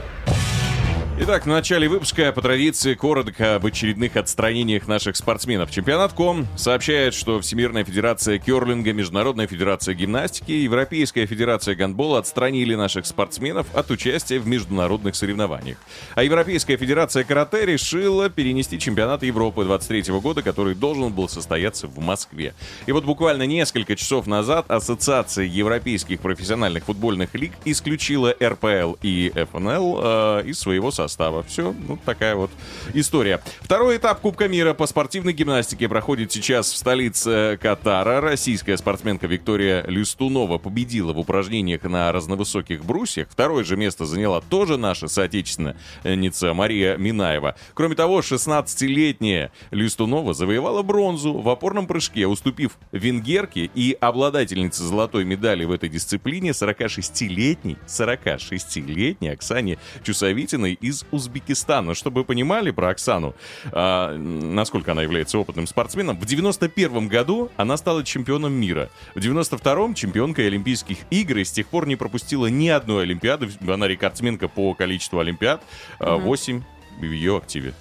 Итак, 1.20 1.42
в 1.42 1.48
начале 1.48 1.88
выпуска 1.88 2.30
по 2.30 2.40
традиции 2.40 2.94
коротко 2.94 3.56
об 3.56 3.66
очередных 3.66 4.16
отстранениях 4.16 4.86
наших 4.86 5.16
спортсменов. 5.16 5.68
Чемпионат.ком 5.68 6.46
сообщает, 6.56 7.12
что 7.12 7.40
Всемирная 7.40 7.82
Федерация 7.82 8.38
Керлинга, 8.38 8.92
Международная 8.92 9.48
Федерация 9.48 9.96
Гимнастики 9.96 10.52
и 10.52 10.62
Европейская 10.62 11.26
Федерация 11.26 11.74
Гандбола 11.74 12.20
отстранили 12.20 12.76
наших 12.76 13.04
спортсменов 13.04 13.66
от 13.74 13.90
участия 13.90 14.38
в 14.38 14.46
международных 14.46 15.16
соревнованиях. 15.16 15.78
А 16.14 16.22
Европейская 16.22 16.76
Федерация 16.76 17.24
Карате 17.24 17.66
решила 17.66 18.30
перенести 18.30 18.78
чемпионат 18.78 19.24
Европы 19.24 19.64
23 19.64 20.20
года, 20.20 20.42
который 20.42 20.76
должен 20.76 21.12
был 21.12 21.28
состояться 21.28 21.88
в 21.88 21.98
Москве. 21.98 22.54
И 22.86 22.92
вот 22.92 23.04
буквально 23.04 23.42
несколько 23.42 23.96
часов 23.96 24.28
назад 24.28 24.70
Ассоциация 24.70 25.46
европейских 25.46 26.20
профессиональных 26.20 26.84
футбольных 26.84 27.34
лиг 27.34 27.54
исключила 27.64 28.32
РПЛ 28.40 28.94
и 29.02 29.32
ФНЛ 29.50 29.98
э, 30.00 30.42
из 30.46 30.60
своего 30.60 30.92
состава. 30.92 31.07
Все, 31.46 31.74
ну 31.86 31.98
такая 32.04 32.34
вот 32.34 32.50
история. 32.94 33.40
Второй 33.60 33.96
этап 33.96 34.20
Кубка 34.20 34.48
мира 34.48 34.74
по 34.74 34.86
спортивной 34.86 35.32
гимнастике 35.32 35.88
проходит 35.88 36.32
сейчас 36.32 36.70
в 36.70 36.76
столице 36.76 37.58
Катара. 37.60 38.20
Российская 38.20 38.76
спортсменка 38.76 39.26
Виктория 39.26 39.84
Люстунова 39.86 40.58
победила 40.58 41.12
в 41.12 41.18
упражнениях 41.18 41.82
на 41.84 42.12
разновысоких 42.12 42.84
брусьях. 42.84 43.28
Второе 43.30 43.64
же 43.64 43.76
место 43.76 44.06
заняла 44.06 44.40
тоже 44.40 44.76
наша 44.76 45.08
соотечественница 45.08 46.54
Мария 46.54 46.96
Минаева. 46.96 47.56
Кроме 47.74 47.94
того, 47.94 48.20
16-летняя 48.20 49.50
Люстунова 49.70 50.34
завоевала 50.34 50.82
бронзу 50.82 51.34
в 51.34 51.48
опорном 51.48 51.86
прыжке, 51.86 52.26
уступив 52.26 52.78
венгерке 52.92 53.70
и 53.74 53.96
обладательнице 53.98 54.82
золотой 54.84 55.24
медали 55.24 55.64
в 55.64 55.72
этой 55.72 55.88
дисциплине 55.88 56.50
46-летней, 56.50 57.76
46-летней 57.86 59.28
Оксане 59.30 59.78
Чусовитиной 60.02 60.74
из 60.80 60.97
из 60.98 61.06
Узбекистана. 61.10 61.94
Чтобы 61.94 62.20
вы 62.20 62.24
понимали 62.24 62.70
про 62.70 62.90
Оксану, 62.90 63.34
а, 63.72 64.16
насколько 64.16 64.92
она 64.92 65.02
является 65.02 65.38
опытным 65.38 65.66
спортсменом, 65.66 66.18
в 66.18 66.24
91 66.24 67.08
году 67.08 67.50
она 67.56 67.76
стала 67.76 68.04
чемпионом 68.04 68.52
мира. 68.52 68.90
В 69.14 69.18
92-м 69.18 69.94
чемпионкой 69.94 70.46
Олимпийских 70.46 70.98
игр 71.10 71.38
и 71.38 71.44
с 71.44 71.50
тех 71.52 71.66
пор 71.68 71.86
не 71.86 71.96
пропустила 71.96 72.46
ни 72.46 72.68
одной 72.68 73.04
Олимпиады. 73.04 73.48
Она 73.66 73.88
рекордсменка 73.88 74.48
по 74.48 74.74
количеству 74.74 75.18
Олимпиад. 75.18 75.62
А, 75.98 76.16
8 76.16 76.62
в 76.98 77.02
ее 77.02 77.36
активе. 77.36 77.74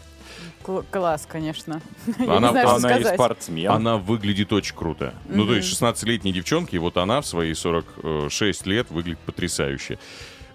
Кл- 0.64 0.84
класс, 0.92 1.26
конечно. 1.28 1.82
Она- 2.20 2.52
знаю, 2.52 2.70
Она 2.70 2.98
и 2.98 3.04
спортсмен. 3.04 3.72
Она 3.72 3.98
выглядит 3.98 4.52
очень 4.52 4.76
круто. 4.76 5.14
Ну, 5.28 5.46
то 5.46 5.56
есть 5.56 5.72
16-летней 5.72 6.34
девчонки, 6.34 6.76
и 6.76 6.80
вот 6.80 6.98
она 6.98 7.22
в 7.22 7.26
свои 7.26 7.54
46 7.54 8.66
лет 8.68 8.92
выглядит 8.92 9.20
потрясающе. 9.20 9.98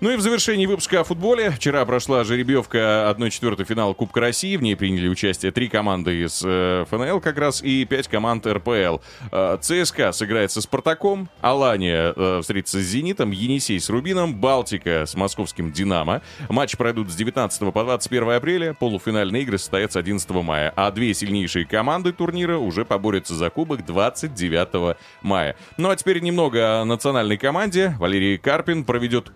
Ну 0.02 0.11
и 0.11 0.16
в 0.16 0.21
завершении 0.21 0.66
выпуска 0.66 0.99
о 0.99 1.04
футболе. 1.04 1.52
Вчера 1.52 1.85
прошла 1.85 2.25
жеребьевка 2.25 3.14
1-4 3.16 3.64
финала 3.64 3.94
Кубка 3.94 4.18
России. 4.18 4.56
В 4.56 4.62
ней 4.62 4.75
приняли 4.75 5.06
участие 5.06 5.52
три 5.52 5.68
команды 5.68 6.25
из 6.25 6.42
э, 6.44 6.85
ФНЛ 6.90 7.21
как 7.21 7.38
раз 7.38 7.62
и 7.62 7.85
пять 7.85 8.09
команд 8.09 8.44
РПЛ. 8.44 8.99
Э, 9.30 9.59
ЦСКА 9.61 10.11
сыграет 10.11 10.50
со 10.50 10.61
Спартаком, 10.61 11.28
Алания 11.40 12.12
э, 12.16 12.40
встретится 12.40 12.80
с 12.80 12.82
Зенитом, 12.82 13.30
Енисей 13.30 13.78
с 13.78 13.88
Рубином, 13.90 14.35
Балтика 14.35 15.06
с 15.06 15.14
московским 15.14 15.71
Динамо. 15.71 16.21
Матчи 16.49 16.76
пройдут 16.76 17.09
с 17.09 17.14
19 17.14 17.73
по 17.73 17.85
21 17.85 18.30
апреля. 18.30 18.75
Полуфинальные 18.75 19.42
игры 19.42 19.59
состоятся 19.59 20.00
11 20.00 20.28
мая. 20.30 20.73
А 20.75 20.90
две 20.90 21.14
сильнейшие 21.14 21.64
команды 21.64 22.12
турнира 22.12 22.59
уже 22.59 22.85
поборются 22.85 23.37
за 23.37 23.50
кубок 23.50 23.87
29 23.87 24.97
мая. 25.23 25.54
Ну 25.76 25.90
а 25.90 25.94
теперь 25.94 26.18
немного 26.18 26.80
о 26.80 26.85
национальной 26.85 27.37
команде. 27.37 27.94
Валерий 28.00 28.37
Карпин 28.37 28.85
проведет 28.85 29.30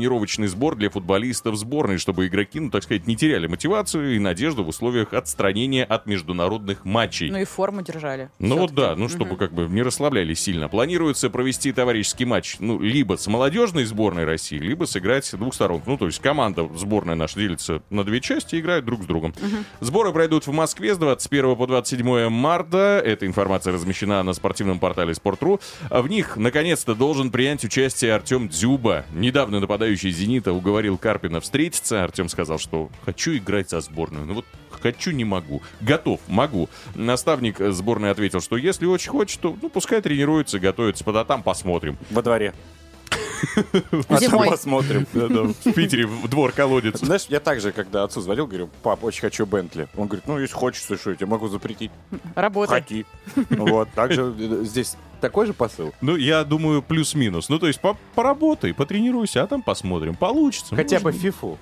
учебно-тренировочный 0.00 0.48
сбор 0.48 0.76
для 0.76 0.90
футболистов 0.90 1.56
сборной, 1.56 1.98
чтобы 1.98 2.26
игроки, 2.26 2.60
ну 2.60 2.70
так 2.70 2.82
сказать, 2.82 3.06
не 3.06 3.16
теряли 3.16 3.46
мотивацию 3.46 4.16
и 4.16 4.18
надежду 4.18 4.64
в 4.64 4.68
условиях 4.68 5.12
отстранения 5.12 5.84
от 5.84 6.06
международных 6.06 6.84
матчей. 6.84 7.30
Ну 7.30 7.38
и 7.38 7.44
форму 7.44 7.82
держали. 7.82 8.30
Ну 8.38 8.58
вот 8.58 8.74
да, 8.74 8.96
ну 8.96 9.08
чтобы 9.08 9.36
как 9.36 9.52
бы 9.52 9.66
не 9.68 9.82
расслаблялись 9.82 10.40
сильно. 10.40 10.68
Планируется 10.68 11.30
провести 11.30 11.72
товарищеский 11.72 12.24
матч, 12.24 12.56
ну, 12.58 12.80
либо 12.80 13.16
с 13.16 13.26
молодежной 13.26 13.84
сборной 13.84 14.24
России, 14.24 14.58
либо 14.58 14.84
сыграть 14.84 15.24
с 15.24 15.32
двух 15.36 15.54
сторон. 15.54 15.82
Ну, 15.86 15.96
то 15.96 16.06
есть 16.06 16.20
команда 16.20 16.68
сборная 16.76 17.14
наша 17.14 17.38
делится 17.38 17.82
на 17.90 18.04
две 18.04 18.20
части 18.20 18.56
и 18.56 18.60
играют 18.60 18.84
друг 18.84 19.02
с 19.02 19.06
другом. 19.06 19.34
Сборы 19.80 20.12
пройдут 20.12 20.46
в 20.46 20.52
Москве 20.52 20.94
с 20.94 20.98
21 20.98 21.56
по 21.56 21.66
27 21.66 22.28
марта. 22.28 23.02
Эта 23.04 23.26
информация 23.26 23.72
размещена 23.72 24.22
на 24.22 24.32
спортивном 24.32 24.78
портале. 24.78 25.14
А 25.90 26.02
В 26.02 26.08
них, 26.08 26.36
наконец-то, 26.36 26.94
должен 26.94 27.30
принять 27.30 27.64
участие 27.64 28.14
Артем 28.14 28.48
Дзюба. 28.48 29.04
Недавно 29.12 29.60
нападающий 29.80 30.10
«Зенита» 30.10 30.52
уговорил 30.52 30.98
Карпина 30.98 31.40
встретиться. 31.40 32.04
Артем 32.04 32.28
сказал, 32.28 32.58
что 32.58 32.90
«хочу 33.02 33.34
играть 33.36 33.70
за 33.70 33.80
сборную». 33.80 34.26
Ну 34.26 34.34
вот 34.34 34.44
Хочу, 34.70 35.10
не 35.10 35.24
могу. 35.24 35.62
Готов, 35.82 36.20
могу. 36.26 36.70
Наставник 36.94 37.58
сборной 37.58 38.10
ответил, 38.10 38.40
что 38.40 38.56
если 38.56 38.86
очень 38.86 39.10
хочет, 39.10 39.40
то 39.40 39.54
ну, 39.60 39.68
пускай 39.68 40.00
тренируется, 40.00 40.58
готовится, 40.58 41.04
под 41.04 41.16
а 41.16 41.24
там 41.24 41.42
посмотрим. 41.42 41.98
Во 42.10 42.22
дворе. 42.22 42.54
А 43.10 44.02
там 44.08 44.18
Зимой. 44.18 44.48
посмотрим. 44.48 45.06
В 45.12 45.72
Питере 45.72 46.06
в 46.06 46.28
двор 46.28 46.52
колодец. 46.52 46.98
Знаешь, 47.00 47.26
я 47.28 47.40
также, 47.40 47.72
когда 47.72 48.04
отцу 48.04 48.20
звонил, 48.20 48.46
говорю, 48.46 48.68
пап, 48.82 49.02
очень 49.04 49.20
хочу 49.22 49.46
Бентли. 49.46 49.88
Он 49.96 50.06
говорит, 50.06 50.26
ну, 50.26 50.38
если 50.38 50.54
хочешь, 50.54 50.82
то 50.82 50.96
что, 50.96 51.10
я 51.10 51.16
тебе 51.16 51.26
могу 51.26 51.48
запретить. 51.48 51.90
Работай. 52.34 52.80
Хоти. 52.82 53.06
Вот, 53.50 53.88
также 53.92 54.34
э, 54.38 54.60
здесь 54.64 54.96
такой 55.20 55.46
же 55.46 55.52
посыл. 55.54 55.92
Ну, 56.00 56.16
я 56.16 56.44
думаю, 56.44 56.82
плюс-минус. 56.82 57.48
Ну, 57.48 57.58
то 57.58 57.66
есть, 57.66 57.80
по- 57.80 57.96
поработай, 58.14 58.72
потренируйся, 58.74 59.42
а 59.42 59.46
там 59.46 59.62
посмотрим. 59.62 60.14
Получится. 60.14 60.74
Хотя 60.76 61.00
бы 61.00 61.12
фифу. 61.12 61.58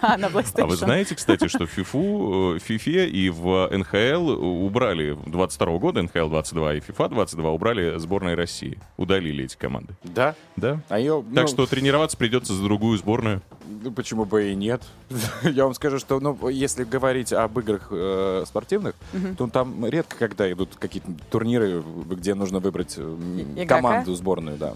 А, 0.00 0.16
на 0.16 0.26
PlayStation. 0.26 0.62
А 0.62 0.66
вы 0.66 0.76
знаете, 0.76 1.14
кстати, 1.14 1.48
что 1.48 1.66
в 1.66 1.70
ФИФУ, 1.70 1.98
в 1.98 2.58
ФИФЕ 2.58 3.08
и 3.08 3.30
в 3.30 3.68
НХЛ 3.70 4.30
убрали 4.64 5.16
22 5.26 5.78
года, 5.78 6.02
НХЛ 6.02 6.28
22 6.28 6.74
и 6.74 6.80
ФИФА 6.80 7.08
22 7.08 7.50
убрали 7.50 7.98
сборной 7.98 8.34
России. 8.34 8.78
Удалили 8.96 9.44
эти 9.44 9.56
команды. 9.56 9.94
Да? 10.02 10.34
Да? 10.56 10.80
А 10.88 10.98
ее, 10.98 11.24
Так 11.34 11.48
что 11.48 11.66
тренироваться 11.66 12.16
придется 12.16 12.52
за 12.54 12.62
другую 12.62 12.98
сборную. 12.98 13.42
Ну, 13.82 13.90
почему 13.92 14.24
бы 14.24 14.50
и 14.50 14.54
нет? 14.54 14.82
Я 15.42 15.64
вам 15.64 15.74
скажу, 15.74 15.98
что, 15.98 16.20
ну, 16.20 16.48
если 16.48 16.84
говорить 16.84 17.32
об 17.32 17.58
играх 17.58 17.88
э, 17.90 18.44
спортивных, 18.46 18.94
то 19.36 19.46
там 19.48 19.84
редко 19.86 20.16
когда 20.16 20.50
идут 20.50 20.76
какие-то 20.78 21.10
турниры, 21.30 21.82
где 22.10 22.34
нужно 22.34 22.58
выбрать 22.60 22.94
э, 22.96 23.66
команду 23.66 24.14
сборную, 24.14 24.56
да. 24.56 24.74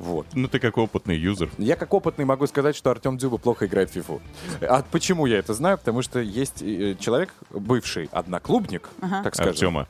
Вот. 0.00 0.26
Ну, 0.32 0.48
ты 0.48 0.58
как 0.58 0.78
опытный 0.78 1.16
юзер. 1.16 1.50
Я 1.58 1.76
как 1.76 1.92
опытный 1.92 2.24
могу 2.24 2.46
сказать, 2.46 2.74
что 2.74 2.90
Артем 2.90 3.18
Дзюба 3.18 3.36
плохо 3.36 3.66
играет 3.66 3.90
в 3.90 3.92
фифу. 3.92 4.22
А 4.62 4.82
почему 4.90 5.26
я 5.26 5.38
это 5.38 5.52
знаю? 5.52 5.76
Потому 5.76 6.00
что 6.00 6.20
есть 6.20 6.62
э, 6.62 6.96
человек, 6.98 7.34
бывший 7.50 8.08
одноклубник, 8.10 8.88
так 9.00 9.34
скажем. 9.34 9.52
Артема. 9.52 9.88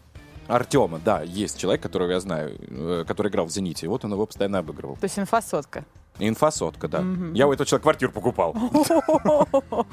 Артема, 0.48 1.00
да, 1.04 1.22
есть 1.22 1.60
человек, 1.60 1.80
которого 1.80 2.10
я 2.10 2.18
знаю, 2.18 2.56
э, 2.58 3.04
который 3.06 3.28
играл 3.30 3.46
в 3.46 3.50
«Зените». 3.50 3.86
И 3.86 3.88
вот 3.88 4.04
он 4.04 4.12
его 4.12 4.26
постоянно 4.26 4.58
обыгрывал. 4.58 4.96
То 4.96 5.04
есть 5.04 5.16
инфосотка. 5.16 5.84
Инфосотка, 6.18 6.88
да. 6.88 7.04
Я 7.32 7.46
у 7.46 7.52
этого 7.52 7.64
человека 7.64 7.84
квартиру 7.84 8.10
покупал. 8.12 8.54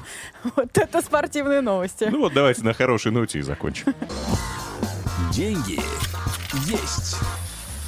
Вот 0.56 0.78
это 0.78 1.00
спортивные 1.00 1.60
новости. 1.60 2.08
Ну 2.10 2.18
вот 2.18 2.32
давайте 2.32 2.64
на 2.64 2.74
хорошей 2.74 3.12
ноте 3.12 3.38
и 3.38 3.42
закончим. 3.42 3.94
Деньги 5.32 5.80
есть. 6.66 7.16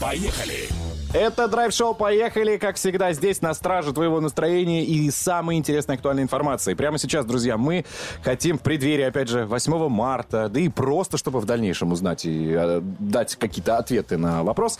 Поехали! 0.01 0.69
Это 1.13 1.49
драйв-шоу 1.49 1.95
«Поехали!» 1.95 2.57
Как 2.57 2.77
всегда, 2.77 3.13
здесь 3.13 3.43
на 3.43 3.53
страже 3.53 3.93
твоего 3.93 4.21
настроения 4.21 4.85
и 4.85 5.11
самой 5.11 5.57
интересной 5.57 5.97
актуальной 5.97 6.23
информации. 6.23 6.75
Прямо 6.75 6.99
сейчас, 6.99 7.27
друзья, 7.27 7.57
мы 7.57 7.85
хотим 8.23 8.59
в 8.59 8.63
преддверии, 8.63 9.03
опять 9.03 9.29
же, 9.29 9.45
8 9.45 9.89
марта, 9.89 10.49
да 10.49 10.61
и 10.61 10.69
просто, 10.69 11.19
чтобы 11.19 11.41
в 11.41 11.47
дальнейшем 11.47 11.91
узнать 11.91 12.27
и 12.27 12.55
э, 12.57 12.81
дать 12.81 13.35
какие-то 13.35 13.79
ответы 13.79 14.19
на 14.19 14.45
вопрос, 14.45 14.79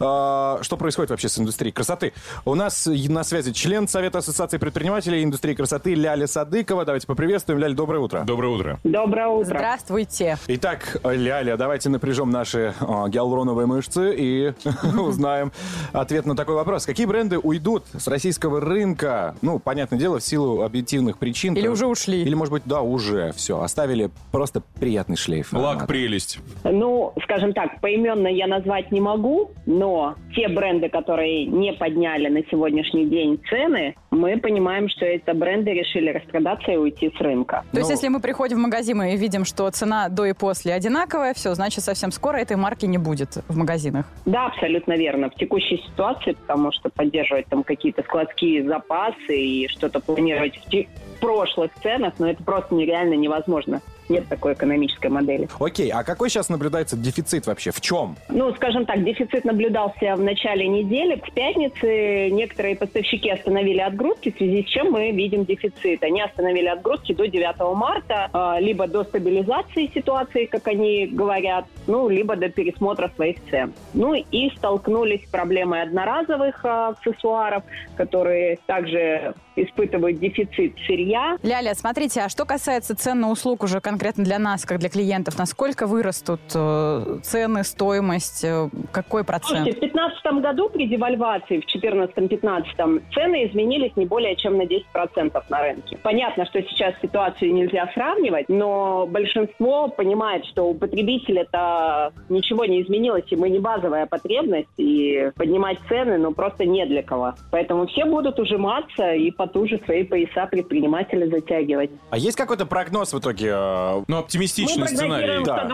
э, 0.00 0.58
что 0.62 0.76
происходит 0.78 1.10
вообще 1.10 1.28
с 1.28 1.38
индустрией 1.38 1.74
красоты. 1.74 2.14
У 2.46 2.54
нас 2.54 2.86
на 2.86 3.22
связи 3.22 3.52
член 3.52 3.86
Совета 3.86 4.18
Ассоциации 4.18 4.56
предпринимателей 4.56 5.22
индустрии 5.24 5.52
красоты 5.52 5.92
Ляля 5.92 6.26
Садыкова. 6.26 6.86
Давайте 6.86 7.06
поприветствуем. 7.06 7.60
Ляля, 7.60 7.74
доброе 7.74 7.98
утро. 7.98 8.22
Доброе 8.26 8.48
утро. 8.48 8.80
Доброе 8.82 9.28
утро. 9.28 9.58
Здравствуйте. 9.58 10.38
Итак, 10.46 10.96
Ляля, 11.04 11.58
давайте 11.58 11.90
напряжем 11.90 12.30
наши 12.30 12.72
а, 12.80 13.10
гиалуроновые 13.10 13.66
мышцы 13.66 14.14
и 14.16 14.54
узнаем 14.98 15.52
ответ 15.92 16.26
на 16.26 16.36
такой 16.36 16.54
вопрос. 16.54 16.86
Какие 16.86 17.06
бренды 17.06 17.38
уйдут 17.38 17.84
с 17.96 18.06
российского 18.08 18.60
рынка? 18.60 19.34
Ну, 19.42 19.58
понятное 19.58 19.98
дело, 19.98 20.18
в 20.18 20.22
силу 20.22 20.62
объективных 20.62 21.18
причин. 21.18 21.54
Или 21.54 21.68
уже 21.68 21.86
ушли. 21.86 22.22
Или, 22.22 22.34
может 22.34 22.52
быть, 22.52 22.62
да, 22.66 22.82
уже 22.82 23.32
все. 23.32 23.60
Оставили 23.60 24.10
просто 24.32 24.62
приятный 24.78 25.16
шлейф. 25.16 25.52
Лак 25.52 25.86
прелесть. 25.86 26.38
Ну, 26.64 27.12
скажем 27.24 27.52
так, 27.52 27.80
поименно 27.80 28.28
я 28.28 28.46
назвать 28.46 28.90
не 28.92 29.00
могу, 29.00 29.50
но 29.66 30.14
те 30.34 30.48
бренды, 30.48 30.88
которые 30.88 31.46
не 31.46 31.72
подняли 31.72 32.28
на 32.28 32.40
сегодняшний 32.50 33.06
день 33.06 33.40
цены, 33.48 33.94
мы 34.10 34.38
понимаем, 34.38 34.88
что 34.88 35.04
это 35.04 35.34
бренды 35.34 35.72
решили 35.72 36.10
распродаться 36.10 36.72
и 36.72 36.76
уйти 36.76 37.12
с 37.16 37.20
рынка. 37.20 37.64
То 37.72 37.78
есть, 37.78 37.90
Ну- 37.90 37.94
если 37.94 38.08
мы 38.08 38.20
приходим 38.20 38.58
в 38.58 38.60
магазин 38.60 39.02
и 39.02 39.16
видим, 39.16 39.44
что 39.44 39.68
цена 39.70 40.08
до 40.08 40.24
и 40.24 40.32
после 40.32 40.72
одинаковая, 40.74 41.34
все, 41.34 41.54
значит, 41.54 41.84
совсем 41.84 42.10
скоро 42.12 42.36
этой 42.38 42.56
марки 42.56 42.86
не 42.86 42.98
будет 42.98 43.38
в 43.48 43.56
магазинах. 43.56 44.06
Да, 44.24 44.46
абсолютно 44.46 44.92
верно. 44.94 45.30
В 45.30 45.34
текущей 45.56 45.82
ситуации, 45.88 46.32
потому 46.32 46.72
что 46.72 46.90
поддерживать 46.90 47.46
там 47.48 47.62
какие-то 47.62 48.02
складские 48.02 48.64
запасы 48.64 49.36
и 49.36 49.68
что-то 49.68 50.00
планировать 50.00 50.58
в 50.70 51.20
прошлых 51.20 51.70
ценах, 51.82 52.14
но 52.18 52.28
это 52.28 52.42
просто 52.44 52.74
нереально 52.74 53.14
невозможно. 53.14 53.80
Нет 54.08 54.28
такой 54.28 54.52
экономической 54.54 55.08
модели. 55.08 55.48
Окей, 55.58 55.90
а 55.90 56.04
какой 56.04 56.30
сейчас 56.30 56.48
наблюдается 56.48 56.96
дефицит 56.96 57.46
вообще? 57.46 57.70
В 57.72 57.80
чем? 57.80 58.16
Ну, 58.28 58.54
скажем 58.54 58.86
так, 58.86 59.02
дефицит 59.04 59.44
наблюдался 59.44 60.14
в 60.14 60.20
начале 60.20 60.68
недели. 60.68 61.16
К 61.16 61.32
пятнице 61.32 62.30
некоторые 62.30 62.76
поставщики 62.76 63.30
остановили 63.30 63.80
отгрузки, 63.80 64.30
в 64.30 64.36
связи 64.36 64.64
с 64.64 64.66
чем 64.66 64.92
мы 64.92 65.10
видим 65.10 65.44
дефицит. 65.44 66.02
Они 66.02 66.22
остановили 66.22 66.66
отгрузки 66.66 67.14
до 67.14 67.26
9 67.26 67.74
марта, 67.74 68.30
э, 68.32 68.62
либо 68.62 68.86
до 68.86 69.04
стабилизации 69.04 69.90
ситуации, 69.92 70.46
как 70.46 70.68
они 70.68 71.06
говорят, 71.06 71.66
ну, 71.86 72.08
либо 72.08 72.36
до 72.36 72.48
пересмотра 72.48 73.10
своих 73.16 73.36
цен. 73.50 73.72
Ну, 73.94 74.14
и 74.14 74.50
столкнулись 74.56 75.24
с 75.24 75.30
проблемой 75.30 75.82
одноразовых 75.82 76.64
э, 76.64 76.68
аксессуаров, 76.68 77.64
которые 77.96 78.58
также 78.66 79.34
испытывают 79.56 80.20
дефицит 80.20 80.74
сырья. 80.86 81.38
Ляля, 81.42 81.74
смотрите, 81.74 82.20
а 82.20 82.28
что 82.28 82.44
касается 82.44 82.94
цен 82.94 83.20
на 83.20 83.30
услуг 83.30 83.62
уже 83.62 83.80
конкретно 83.80 83.95
конкретно 83.96 84.24
для 84.24 84.38
нас, 84.38 84.66
как 84.66 84.78
для 84.78 84.90
клиентов, 84.90 85.38
насколько 85.38 85.86
вырастут 85.86 86.40
э, 86.54 87.18
цены, 87.22 87.64
стоимость, 87.64 88.44
э, 88.44 88.68
какой 88.92 89.24
процент? 89.24 89.64
Слушайте, 89.64 89.88
в 89.88 89.92
2015 89.92 90.42
году 90.42 90.68
при 90.68 90.86
девальвации, 90.86 91.62
в 91.62 91.64
2014-2015, 91.74 93.02
цены 93.14 93.46
изменились 93.46 93.96
не 93.96 94.04
более 94.04 94.36
чем 94.36 94.58
на 94.58 94.64
10% 94.64 95.42
на 95.48 95.62
рынке. 95.62 95.98
Понятно, 96.02 96.44
что 96.44 96.62
сейчас 96.62 96.92
ситуацию 97.00 97.54
нельзя 97.54 97.90
сравнивать, 97.94 98.50
но 98.50 99.06
большинство 99.06 99.88
понимает, 99.88 100.44
что 100.44 100.68
у 100.68 100.74
потребителя 100.74 101.42
это 101.42 102.12
ничего 102.28 102.66
не 102.66 102.82
изменилось, 102.82 103.24
и 103.30 103.36
мы 103.36 103.48
не 103.48 103.60
базовая 103.60 104.04
потребность, 104.04 104.68
и 104.76 105.30
поднимать 105.36 105.78
цены, 105.88 106.18
ну, 106.18 106.32
просто 106.32 106.66
не 106.66 106.84
для 106.84 107.02
кого. 107.02 107.32
Поэтому 107.50 107.86
все 107.86 108.04
будут 108.04 108.38
ужиматься 108.38 109.14
и 109.14 109.30
потуже 109.30 109.80
свои 109.86 110.04
пояса 110.04 110.46
предпринимателя 110.50 111.26
затягивать. 111.28 111.90
А 112.10 112.18
есть 112.18 112.36
какой-то 112.36 112.66
прогноз 112.66 113.14
в 113.14 113.18
итоге? 113.18 113.54
Э, 114.00 114.04
Ну, 114.08 114.18
оптимистичный 114.18 114.82
Мы 114.82 114.88
сценарий. 114.88 115.44
Да. 115.44 115.58
что 115.58 115.68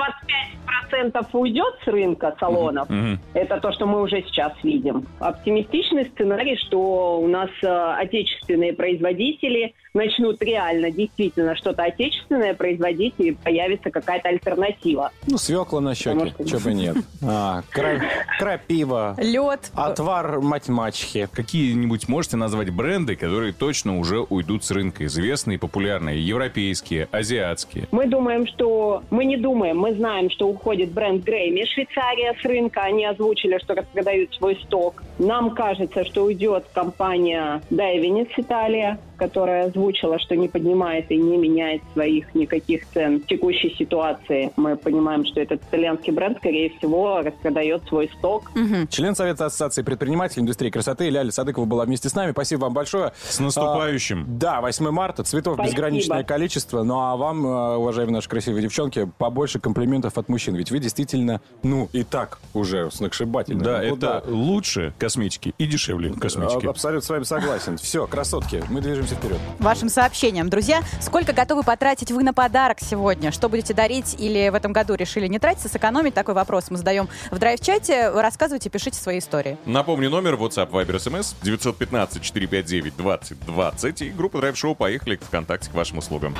25% 1.13 1.27
уйдет 1.33 1.75
с 1.85 1.87
рынка 1.87 2.35
салонов. 2.39 2.89
Мгм. 2.91 3.19
Это 3.35 3.59
то, 3.61 3.73
что 3.73 3.87
мы 3.87 4.03
уже 4.03 4.23
сейчас 4.23 4.53
видим. 4.63 5.07
Оптимистичный 5.21 6.05
сценарий, 6.07 6.57
что 6.57 7.19
у 7.21 7.27
нас 7.29 7.49
э, 7.63 7.67
отечественные 7.99 8.73
производители 8.75 9.75
начнут 9.95 10.43
реально 10.43 10.91
действительно 10.91 11.55
что-то 11.57 11.83
отечественное 11.85 12.55
производить 12.55 13.15
и 13.19 13.33
появится 13.33 13.91
какая-то 13.91 14.29
альтернатива. 14.31 15.11
Ну, 15.27 15.39
свекла 15.39 15.81
на 15.81 15.95
щеке, 15.95 16.29
что- 16.29 16.45
чего 16.49 16.61
бы 16.61 16.75
нет. 16.75 16.97
А, 17.25 17.63
кра- 17.71 18.01
крапива, 18.39 19.15
Лед. 19.19 19.71
отвар 19.75 20.41
мать-мачехи. 20.41 21.29
Какие-нибудь 21.33 22.09
можете 22.09 22.37
назвать 22.37 22.71
бренды, 22.71 23.17
которые 23.17 23.53
точно 23.53 23.99
уже 23.99 24.21
уйдут 24.21 24.65
с 24.65 24.71
рынка? 24.71 25.05
Известные, 25.07 25.59
популярные, 25.59 26.21
европейские, 26.27 27.09
азиатские. 27.13 27.87
Мы 27.91 28.02
думаем, 28.07 28.47
что... 28.47 29.03
Мы 29.11 29.25
не 29.25 29.37
думаем, 29.37 29.79
мы 29.79 29.95
знаем, 29.95 30.31
что 30.31 30.49
уходит 30.49 30.93
бренд 30.93 31.25
Грейми, 31.25 31.65
Швейцария 31.65 32.35
с 32.41 32.45
рынка. 32.45 32.83
Они 32.83 33.05
озвучили, 33.05 33.59
что 33.59 33.75
распродают 33.75 34.35
свой 34.35 34.57
сток. 34.57 35.03
Нам 35.19 35.51
кажется, 35.51 36.05
что 36.05 36.25
уйдет 36.25 36.65
компания 36.73 37.63
Дайвинец 37.71 38.29
Италия, 38.37 38.99
которая 39.23 39.67
озвучила, 39.67 40.19
что 40.19 40.35
не 40.35 40.49
поднимает 40.49 41.09
и 41.13 41.17
не 41.17 41.37
меняет 41.37 41.81
своих 41.93 42.35
никаких 42.35 42.83
цен 42.93 43.21
в 43.21 43.27
текущей 43.27 43.73
ситуации. 43.79 44.51
Мы 44.57 44.77
понимаем, 44.77 45.25
что 45.25 45.41
этот 45.41 45.63
итальянский 45.63 46.13
бренд, 46.13 46.39
скорее 46.39 46.71
всего, 46.71 47.21
распродает 47.21 47.85
свой 47.87 48.11
сток. 48.19 48.51
Член 48.91 49.15
Совета 49.15 49.47
Ассоциации 49.47 49.83
предпринимателей 49.83 50.43
индустрии 50.43 50.71
красоты 50.71 51.09
Ляля 51.09 51.31
Садыкова 51.31 51.67
была 51.67 51.85
вместе 51.85 52.09
с 52.09 52.17
нами. 52.17 52.33
Спасибо 52.33 52.63
вам 52.63 52.75
большое. 52.75 53.13
С 53.23 53.39
наступающим. 53.39 54.23
А, 54.23 54.25
да, 54.27 54.61
8 54.61 54.91
марта. 54.91 55.23
Цветов 55.23 55.55
Спасибо. 55.55 55.73
безграничное 55.73 56.25
количество. 56.25 56.83
Ну 56.83 56.99
а 56.99 57.17
вам, 57.17 57.47
э, 57.47 57.77
уважаемые 57.77 58.17
наши 58.17 58.29
красивые 58.29 58.63
девчонки, 58.63 59.09
побольше 59.19 59.61
комплиментов 59.61 60.19
от 60.19 60.29
мужчин. 60.29 60.57
Ведь 60.57 60.73
вы 60.73 60.81
действительно, 60.81 61.41
ну, 61.63 61.89
и 61.93 62.03
так 62.03 62.41
уже 62.55 62.91
сногсшибательны. 62.91 63.63
Да, 63.63 63.83
Ну, 63.83 63.97
это 63.97 64.25
лучше 64.27 64.95
косметики 64.99 65.55
и 65.59 65.67
дешевле 65.67 66.13
косметики. 66.13 66.67
А, 66.67 66.71
Абсолютно 66.71 67.07
с 67.07 67.11
вами 67.11 67.23
согласен. 67.23 67.77
Все, 67.77 68.09
красотки, 68.09 68.65
мы 68.69 68.81
движемся 68.81 69.12
вперед. 69.15 69.39
Вашим 69.59 69.89
сообщениям. 69.89 70.49
Друзья, 70.49 70.83
сколько 71.01 71.33
готовы 71.33 71.63
потратить 71.63 72.11
вы 72.11 72.23
на 72.23 72.33
подарок 72.33 72.79
сегодня? 72.81 73.33
Что 73.33 73.49
будете 73.49 73.75
дарить 73.75 74.15
или 74.19 74.49
в 74.49 74.55
этом 74.55 74.73
году 74.73 74.95
решили 74.95 75.27
не 75.27 75.39
тратиться, 75.39 75.69
сэкономить? 75.69 76.15
Такой 76.15 76.35
вопрос 76.35 76.71
мы 76.71 76.79
задаем 76.79 77.09
в 77.31 77.39
драйв-чате. 77.39 78.11
Рассказывайте, 78.11 78.71
пишите 78.71 78.99
свои 78.99 79.19
истории. 79.19 79.59
Напомню, 79.67 80.11
номер 80.11 80.35
WhatsApp 80.35 80.71
Viber 80.71 80.97
SMS 80.97 81.35
915-459-2020 81.43 84.07
и 84.07 84.11
группа 84.11 84.39
Драйв 84.39 84.57
Шоу 84.57 84.75
«Поехали» 84.75 85.17
к 85.17 85.25
ВКонтакте 85.25 85.71
к 85.71 85.75
вашим 85.75 85.99
услугам. 85.99 86.35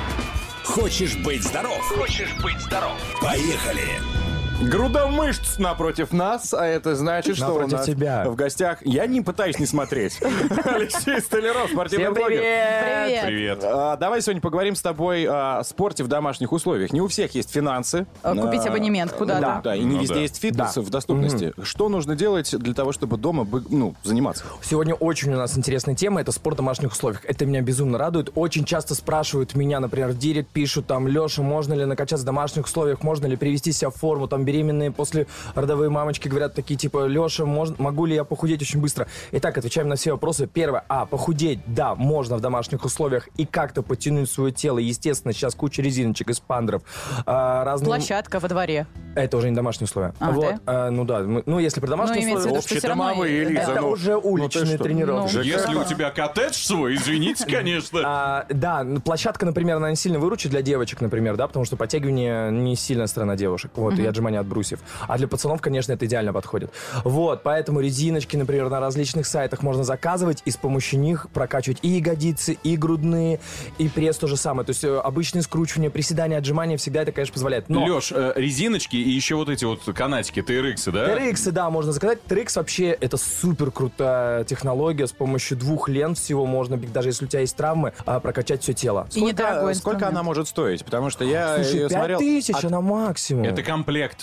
Хочешь 0.63 1.15
быть 1.17 1.43
здоров? 1.43 1.77
Хочешь 1.97 2.33
быть 2.41 2.59
здоров? 2.59 2.93
Поехали! 3.21 4.42
Груда 4.61 5.07
мышц 5.07 5.57
напротив 5.57 6.13
нас, 6.13 6.53
а 6.53 6.65
это 6.65 6.95
значит, 6.95 7.35
что 7.35 7.47
у 7.47 7.53
Напротив 7.53 7.77
нас 7.77 7.85
тебя. 7.85 8.29
в 8.29 8.35
гостях... 8.35 8.77
Я 8.85 9.07
не 9.07 9.19
пытаюсь 9.21 9.59
не 9.59 9.65
смотреть. 9.65 10.19
Алексей 10.65 11.19
Столяров, 11.19 11.69
спортивный 11.71 12.05
Всем 12.05 12.13
блогер. 12.13 12.37
Привет. 12.39 13.25
Привет. 13.25 13.59
А, 13.63 13.97
Давай 13.97 14.21
сегодня 14.21 14.41
поговорим 14.41 14.75
с 14.75 14.81
тобой 14.81 15.25
о 15.27 15.63
спорте 15.63 16.03
в 16.03 16.07
домашних 16.07 16.51
условиях. 16.53 16.93
Не 16.93 17.01
у 17.01 17.07
всех 17.07 17.35
есть 17.35 17.51
финансы. 17.51 18.05
Э, 18.23 18.35
купить 18.35 18.65
А, 18.65 18.69
абонемент 18.69 19.11
куда-то. 19.11 19.41
Да, 19.41 19.61
да, 19.63 19.75
и 19.75 19.83
не 19.83 19.95
Ну 19.95 20.01
везде 20.01 20.13
да. 20.13 20.19
есть 20.21 20.37
фитнес 20.39 20.77
в 20.77 20.89
доступности. 20.89 21.53
Что 21.61 21.89
нужно 21.89 22.15
делать 22.15 22.55
для 22.57 22.73
того, 22.73 22.93
чтобы 22.93 23.17
дома 23.17 23.45
ну, 23.69 23.95
заниматься? 24.03 24.45
Сегодня 24.61 24.93
очень 24.93 25.33
у 25.33 25.37
нас 25.37 25.57
интересная 25.57 25.95
тема, 25.95 26.21
это 26.21 26.31
спорт 26.31 26.55
в 26.55 26.57
домашних 26.57 26.93
условиях. 26.93 27.25
Это 27.25 27.45
меня 27.45 27.61
безумно 27.61 27.97
радует. 27.97 28.29
Очень 28.35 28.63
часто 28.65 28.95
спрашивают 28.95 29.55
меня, 29.55 29.79
например, 29.79 30.09
в 30.09 30.17
директ 30.17 30.49
пишут 30.49 30.87
там, 30.87 31.07
Леша, 31.07 31.41
можно 31.41 31.73
ли 31.73 31.85
накачаться 31.85 32.23
в 32.23 32.25
домашних 32.25 32.65
условиях, 32.65 33.03
можно 33.03 33.25
ли 33.25 33.35
привести 33.35 33.71
себя 33.71 33.89
в 33.89 33.95
форму, 33.95 34.27
там 34.27 34.45
беременные 34.53 34.91
после 34.91 35.25
родовые 35.55 35.89
мамочки 35.89 36.27
говорят 36.27 36.53
такие, 36.53 36.77
типа, 36.77 37.05
Леша, 37.07 37.45
можно, 37.45 37.75
могу 37.79 38.05
ли 38.05 38.13
я 38.15 38.23
похудеть 38.23 38.61
очень 38.61 38.79
быстро? 38.79 39.07
Итак, 39.31 39.57
отвечаем 39.57 39.87
на 39.89 39.95
все 39.95 40.11
вопросы. 40.11 40.47
Первое, 40.47 40.83
а, 40.87 41.05
похудеть, 41.05 41.59
да, 41.65 41.95
можно 41.95 42.37
в 42.37 42.41
домашних 42.41 42.85
условиях 42.85 43.27
и 43.37 43.45
как-то 43.45 43.81
подтянуть 43.81 44.29
свое 44.29 44.51
тело. 44.51 44.77
Естественно, 44.77 45.33
сейчас 45.33 45.55
куча 45.55 45.81
резиночек, 45.81 46.29
эспандеров, 46.29 46.83
а, 47.25 47.63
разные... 47.63 47.87
Площадка 47.87 48.39
во 48.39 48.47
дворе. 48.47 48.85
Это 49.15 49.37
уже 49.37 49.49
не 49.49 49.55
домашние 49.55 49.85
условия. 49.85 50.13
А, 50.19 50.31
вот, 50.31 50.55
а, 50.65 50.89
ну 50.91 51.03
да, 51.05 51.19
мы- 51.21 51.43
ну 51.45 51.59
если 51.59 51.79
про 51.79 51.87
домашние 51.87 52.27
Ну, 52.27 52.33
условия... 52.35 52.51
виду, 52.55 52.61
что 52.67 52.75
всё 52.77 52.87
равно... 52.87 53.03
Общедомовые, 53.07 53.41
и- 53.41 53.45
да. 53.45 53.49
Лиза, 53.61 53.71
Это 53.71 53.81
ну, 53.81 53.89
уже 53.89 54.15
уличные 54.17 54.65
ты 54.65 54.75
что? 54.75 54.83
тренировки. 54.83 55.35
Ну. 55.35 55.41
Если 55.41 55.75
у 55.75 55.83
тебя 55.83 56.11
коттедж 56.11 56.53
свой, 56.53 56.95
извините, 56.95 57.45
конечно. 57.49 58.01
А, 58.05 58.45
да, 58.49 58.83
ну, 58.83 59.01
площадка, 59.01 59.45
например, 59.45 59.77
она 59.77 59.89
не 59.89 59.95
сильно 59.95 60.19
выручит 60.19 60.51
для 60.51 60.61
девочек, 60.61 61.01
например, 61.01 61.35
да, 61.37 61.47
потому 61.47 61.65
что 61.65 61.75
подтягивание 61.75 62.51
не 62.51 62.75
сильная 62.75 63.07
сторона 63.07 63.35
девушек, 63.35 63.71
вот, 63.75 63.97
и 63.97 64.05
отжимание 64.05 64.32
от 64.39 64.45
брусьев. 64.45 64.79
А 65.07 65.17
для 65.17 65.27
пацанов, 65.27 65.61
конечно, 65.61 65.93
это 65.93 66.05
идеально 66.05 66.33
подходит. 66.33 66.71
Вот, 67.03 67.43
поэтому 67.43 67.79
резиночки, 67.79 68.35
например, 68.35 68.69
на 68.69 68.79
различных 68.79 69.25
сайтах 69.25 69.61
можно 69.61 69.83
заказывать, 69.83 70.41
и 70.45 70.51
с 70.51 70.57
помощью 70.57 70.99
них 70.99 71.27
прокачивать 71.33 71.79
и 71.81 71.89
ягодицы, 71.89 72.57
и 72.63 72.77
грудные, 72.77 73.39
и 73.77 73.89
пресс 73.89 74.17
то 74.17 74.27
же 74.27 74.37
самое. 74.37 74.65
То 74.65 74.71
есть 74.71 74.83
э, 74.83 74.97
обычные 74.97 75.41
скручивания, 75.41 75.89
приседания, 75.89 76.37
отжимания 76.37 76.77
всегда 76.77 77.01
это, 77.01 77.11
конечно, 77.11 77.33
позволяет. 77.33 77.69
Но... 77.69 77.85
Леш, 77.85 78.11
э, 78.11 78.33
резиночки 78.35 78.95
и 78.95 79.09
еще 79.09 79.35
вот 79.35 79.49
эти 79.49 79.65
вот 79.65 79.81
канатики, 79.95 80.39
TRX, 80.39 80.91
да? 80.91 81.15
TRX, 81.15 81.51
да, 81.51 81.69
можно 81.69 81.91
заказать. 81.91 82.19
TRX 82.27 82.53
вообще 82.55 82.89
это 82.89 83.17
супер 83.17 83.71
крутая 83.71 84.43
технология. 84.43 85.07
С 85.07 85.11
помощью 85.11 85.57
двух 85.57 85.89
лент 85.89 86.17
всего 86.17 86.45
можно, 86.45 86.77
даже 86.77 87.09
если 87.09 87.25
у 87.25 87.27
тебя 87.27 87.41
есть 87.41 87.55
травмы, 87.55 87.93
а, 88.05 88.19
прокачать 88.19 88.61
все 88.61 88.73
тело. 88.73 89.07
Сколько 89.09 89.69
инструмент. 89.69 90.03
она 90.03 90.23
может 90.23 90.47
стоить? 90.47 90.83
Потому 90.85 91.09
что 91.09 91.23
я 91.23 91.55
Слушай, 91.55 91.73
ее 91.73 91.89
5 91.89 91.91
смотрел... 91.91 92.19
тысяч, 92.19 92.55
от- 92.55 92.65
она 92.65 92.81
максимум. 92.81 93.43
Это 93.45 93.63
комплект. 93.63 94.22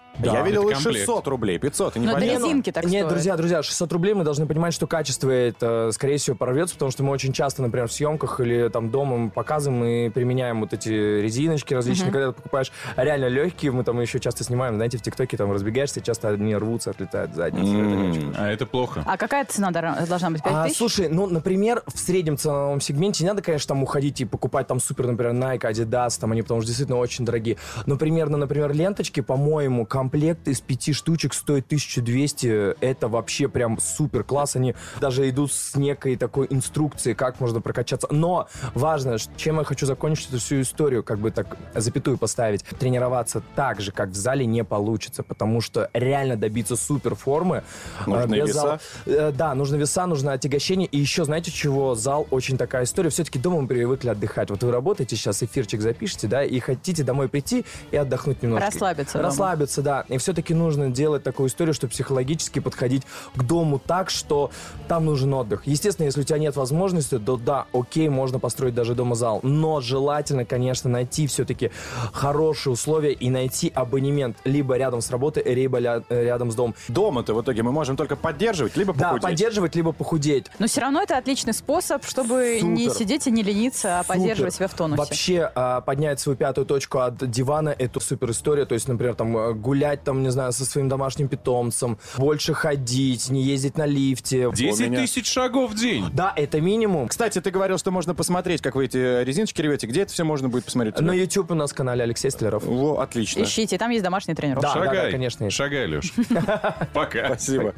я 0.19 0.31
Да, 0.33 0.41
видел 0.43 0.63
это 0.63 0.71
и 0.71 0.73
комплект. 0.75 0.97
600 1.05 1.27
рублей, 1.27 1.57
500, 1.59 1.95
и 1.95 1.99
Но 1.99 2.05
непонятно. 2.05 2.25
для 2.25 2.37
резинки 2.47 2.71
так 2.71 2.83
Нет, 2.85 2.91
стоит. 2.93 3.09
друзья, 3.09 3.37
друзья, 3.37 3.63
600 3.63 3.91
рублей 3.93 4.13
мы 4.13 4.23
должны 4.23 4.45
понимать, 4.45 4.73
что 4.73 4.87
качество 4.87 5.29
это, 5.29 5.89
скорее 5.93 6.17
всего, 6.17 6.35
порвется, 6.35 6.75
потому 6.75 6.91
что 6.91 7.03
мы 7.03 7.11
очень 7.11 7.33
часто, 7.33 7.61
например, 7.61 7.87
в 7.87 7.93
съемках 7.93 8.39
или 8.39 8.67
там 8.69 8.89
дома 8.91 9.17
мы 9.17 9.29
показываем 9.29 9.83
и 9.83 10.09
применяем 10.09 10.59
вот 10.61 10.73
эти 10.73 10.89
резиночки 10.89 11.73
различные, 11.73 12.11
когда 12.11 12.27
ты 12.27 12.33
покупаешь 12.33 12.71
реально 12.97 13.27
легкие, 13.27 13.71
мы 13.71 13.83
там 13.83 13.99
еще 14.01 14.19
часто 14.19 14.43
снимаем, 14.43 14.75
знаете, 14.75 14.97
в 14.97 15.01
ТикТоке 15.01 15.37
там 15.37 15.51
разбегаешься, 15.51 16.01
часто 16.01 16.29
одни 16.29 16.55
рвутся, 16.55 16.91
отлетают 16.91 17.33
не 17.35 17.61
очень 18.09 18.33
А 18.37 18.49
это 18.51 18.65
плохо. 18.65 19.03
А 19.05 19.17
какая 19.17 19.45
цена 19.45 19.71
должна 19.71 20.29
быть? 20.29 20.43
5 20.43 20.53
А, 20.53 20.63
тысяч? 20.65 20.77
слушай, 20.77 21.07
ну, 21.09 21.27
например, 21.27 21.83
в 21.87 21.97
среднем 21.97 22.37
ценовом 22.37 22.81
сегменте 22.81 23.23
не 23.23 23.29
надо, 23.29 23.41
конечно, 23.41 23.69
там 23.69 23.83
уходить 23.83 24.21
и 24.21 24.25
покупать 24.25 24.67
там 24.67 24.79
супер, 24.79 25.07
например, 25.07 25.33
Nike, 25.33 25.61
Adidas, 25.71 26.19
там 26.19 26.31
они 26.31 26.41
потому 26.41 26.61
что 26.61 26.67
действительно 26.67 26.97
очень 26.99 27.25
дорогие. 27.25 27.57
Но 27.85 27.97
примерно, 27.97 28.37
например, 28.37 28.73
ленточки, 28.73 29.21
по-моему, 29.21 29.85
комплект 30.05 30.47
из 30.47 30.59
пяти 30.61 30.93
штучек 30.93 31.31
стоит 31.35 31.65
1200. 31.67 32.75
Это 32.83 33.07
вообще 33.07 33.47
прям 33.47 33.79
супер 33.79 34.23
класс. 34.23 34.55
Они 34.55 34.73
даже 34.99 35.29
идут 35.29 35.53
с 35.53 35.75
некой 35.75 36.15
такой 36.15 36.47
инструкцией, 36.49 37.15
как 37.15 37.39
можно 37.39 37.61
прокачаться. 37.61 38.07
Но 38.09 38.47
важно, 38.73 39.17
чем 39.37 39.59
я 39.59 39.63
хочу 39.63 39.85
закончить 39.85 40.29
эту 40.29 40.39
всю 40.39 40.61
историю, 40.61 41.03
как 41.03 41.19
бы 41.19 41.29
так 41.29 41.55
запятую 41.75 42.17
поставить. 42.17 42.63
Тренироваться 42.79 43.43
так 43.55 43.79
же, 43.79 43.91
как 43.91 44.09
в 44.09 44.15
зале, 44.15 44.47
не 44.47 44.63
получится, 44.63 45.21
потому 45.21 45.61
что 45.61 45.87
реально 45.93 46.35
добиться 46.35 46.75
супер 46.75 47.13
формы 47.13 47.61
Нужны 48.07 48.37
без 48.37 48.47
веса. 48.47 48.59
зала- 48.59 48.79
Э, 49.05 49.31
Да, 49.31 49.53
нужно 49.53 49.75
веса, 49.75 50.07
нужно 50.07 50.33
отягощение. 50.33 50.87
И 50.87 50.97
еще, 50.97 51.25
знаете, 51.25 51.51
чего 51.51 51.93
зал 51.93 52.25
очень 52.31 52.57
такая 52.57 52.85
история. 52.85 53.11
Все-таки 53.11 53.37
дома 53.37 53.61
мы 53.61 53.67
привыкли 53.67 54.09
отдыхать. 54.09 54.49
Вот 54.49 54.63
вы 54.63 54.71
работаете 54.71 55.15
сейчас, 55.15 55.43
эфирчик 55.43 55.79
запишете, 55.81 56.27
да, 56.27 56.43
и 56.43 56.59
хотите 56.59 57.03
домой 57.03 57.29
прийти 57.29 57.65
и 57.91 57.97
отдохнуть 57.97 58.41
немножко. 58.41 58.65
Расслабиться 58.71 59.17
дома. 59.19 59.29
Расслабиться, 59.29 59.81
да. 59.83 59.90
Да. 59.91 60.05
И 60.07 60.17
все-таки 60.17 60.53
нужно 60.53 60.89
делать 60.89 61.23
такую 61.23 61.49
историю, 61.49 61.73
чтобы 61.73 61.91
психологически 61.91 62.59
подходить 62.59 63.03
к 63.35 63.43
дому 63.43 63.77
так, 63.77 64.09
что 64.09 64.49
там 64.87 65.05
нужен 65.05 65.33
отдых. 65.33 65.63
Естественно, 65.65 66.05
если 66.05 66.21
у 66.21 66.23
тебя 66.23 66.37
нет 66.39 66.55
возможности, 66.55 67.19
то 67.19 67.35
да, 67.35 67.65
окей, 67.73 68.07
можно 68.07 68.39
построить 68.39 68.73
даже 68.73 68.95
дома 68.95 69.15
зал. 69.15 69.41
Но 69.43 69.81
желательно, 69.81 70.45
конечно, 70.45 70.89
найти 70.89 71.27
все-таки 71.27 71.71
хорошие 72.13 72.71
условия 72.71 73.11
и 73.11 73.29
найти 73.29 73.71
абонемент 73.75 74.37
либо 74.45 74.77
рядом 74.77 75.01
с 75.01 75.11
работой, 75.11 75.43
либо 75.43 75.79
э, 75.79 76.01
рядом 76.09 76.51
с 76.51 76.55
домом. 76.55 76.73
Дома-то 76.87 77.33
в 77.33 77.41
итоге 77.41 77.63
мы 77.63 77.71
можем 77.73 77.97
только 77.97 78.15
поддерживать, 78.15 78.77
либо 78.77 78.93
Да, 78.93 79.09
похудеть. 79.09 79.23
поддерживать, 79.23 79.75
либо 79.75 79.91
похудеть. 79.91 80.45
Но 80.59 80.67
все 80.67 80.81
равно 80.81 81.01
это 81.01 81.17
отличный 81.17 81.53
способ, 81.53 82.05
чтобы 82.05 82.59
не 82.61 82.85
Супер. 82.87 82.97
сидеть 82.99 83.27
и 83.27 83.31
не 83.31 83.43
лениться, 83.43 83.99
а 83.99 84.03
Супер. 84.03 84.15
поддерживать 84.15 84.55
себя 84.55 84.67
в 84.67 84.73
тонусе. 84.73 84.97
Вообще, 84.97 85.51
а, 85.53 85.81
поднять 85.81 86.19
свою 86.21 86.37
пятую 86.37 86.65
точку 86.65 86.99
от 86.99 87.29
дивана— 87.29 87.75
это 87.77 87.99
супер 87.99 88.31
история. 88.31 88.65
То 88.65 88.75
есть, 88.75 88.87
например, 88.87 89.15
там 89.15 89.35
э, 89.37 89.53
гулять, 89.81 90.03
там, 90.03 90.21
не 90.23 90.29
знаю, 90.31 90.51
со 90.51 90.65
своим 90.65 90.89
домашним 90.89 91.27
питомцем, 91.27 91.97
больше 92.17 92.53
ходить, 92.53 93.29
не 93.29 93.41
ездить 93.41 93.77
на 93.77 93.85
лифте. 93.85 94.51
10 94.53 94.79
меня- 94.89 94.99
тысяч 95.01 95.27
шагов 95.27 95.71
в 95.71 95.75
день. 95.75 96.05
Да, 96.13 96.33
это 96.35 96.61
минимум. 96.61 97.07
Кстати, 97.07 97.41
ты 97.41 97.49
говорил, 97.51 97.77
что 97.77 97.91
можно 97.91 98.13
посмотреть, 98.13 98.61
как 98.61 98.75
вы 98.75 98.85
эти 98.85 99.23
резиночки 99.23 99.61
ревете. 99.61 99.87
Где 99.87 100.01
это 100.01 100.13
все 100.13 100.23
можно 100.23 100.49
будет 100.49 100.65
посмотреть? 100.65 100.99
На? 100.99 101.13
YouTube 101.13 101.51
у 101.51 101.55
нас 101.55 101.73
канале 101.73 102.03
Алексей 102.03 102.29
Столяров. 102.31 102.63
Во, 102.63 102.99
отлично. 103.01 103.43
Ищите, 103.43 103.77
там 103.77 103.89
есть 103.91 104.03
домашний 104.03 104.35
тренировка. 104.35 104.67
Да, 104.67 104.73
Шагай, 104.73 105.05
да, 105.05 105.11
конечно, 105.11 105.45
есть. 105.45 105.55
Шагай, 105.55 105.87
Леш. 105.87 106.13
Пока. 106.93 107.27
Спасибо. 107.27 107.73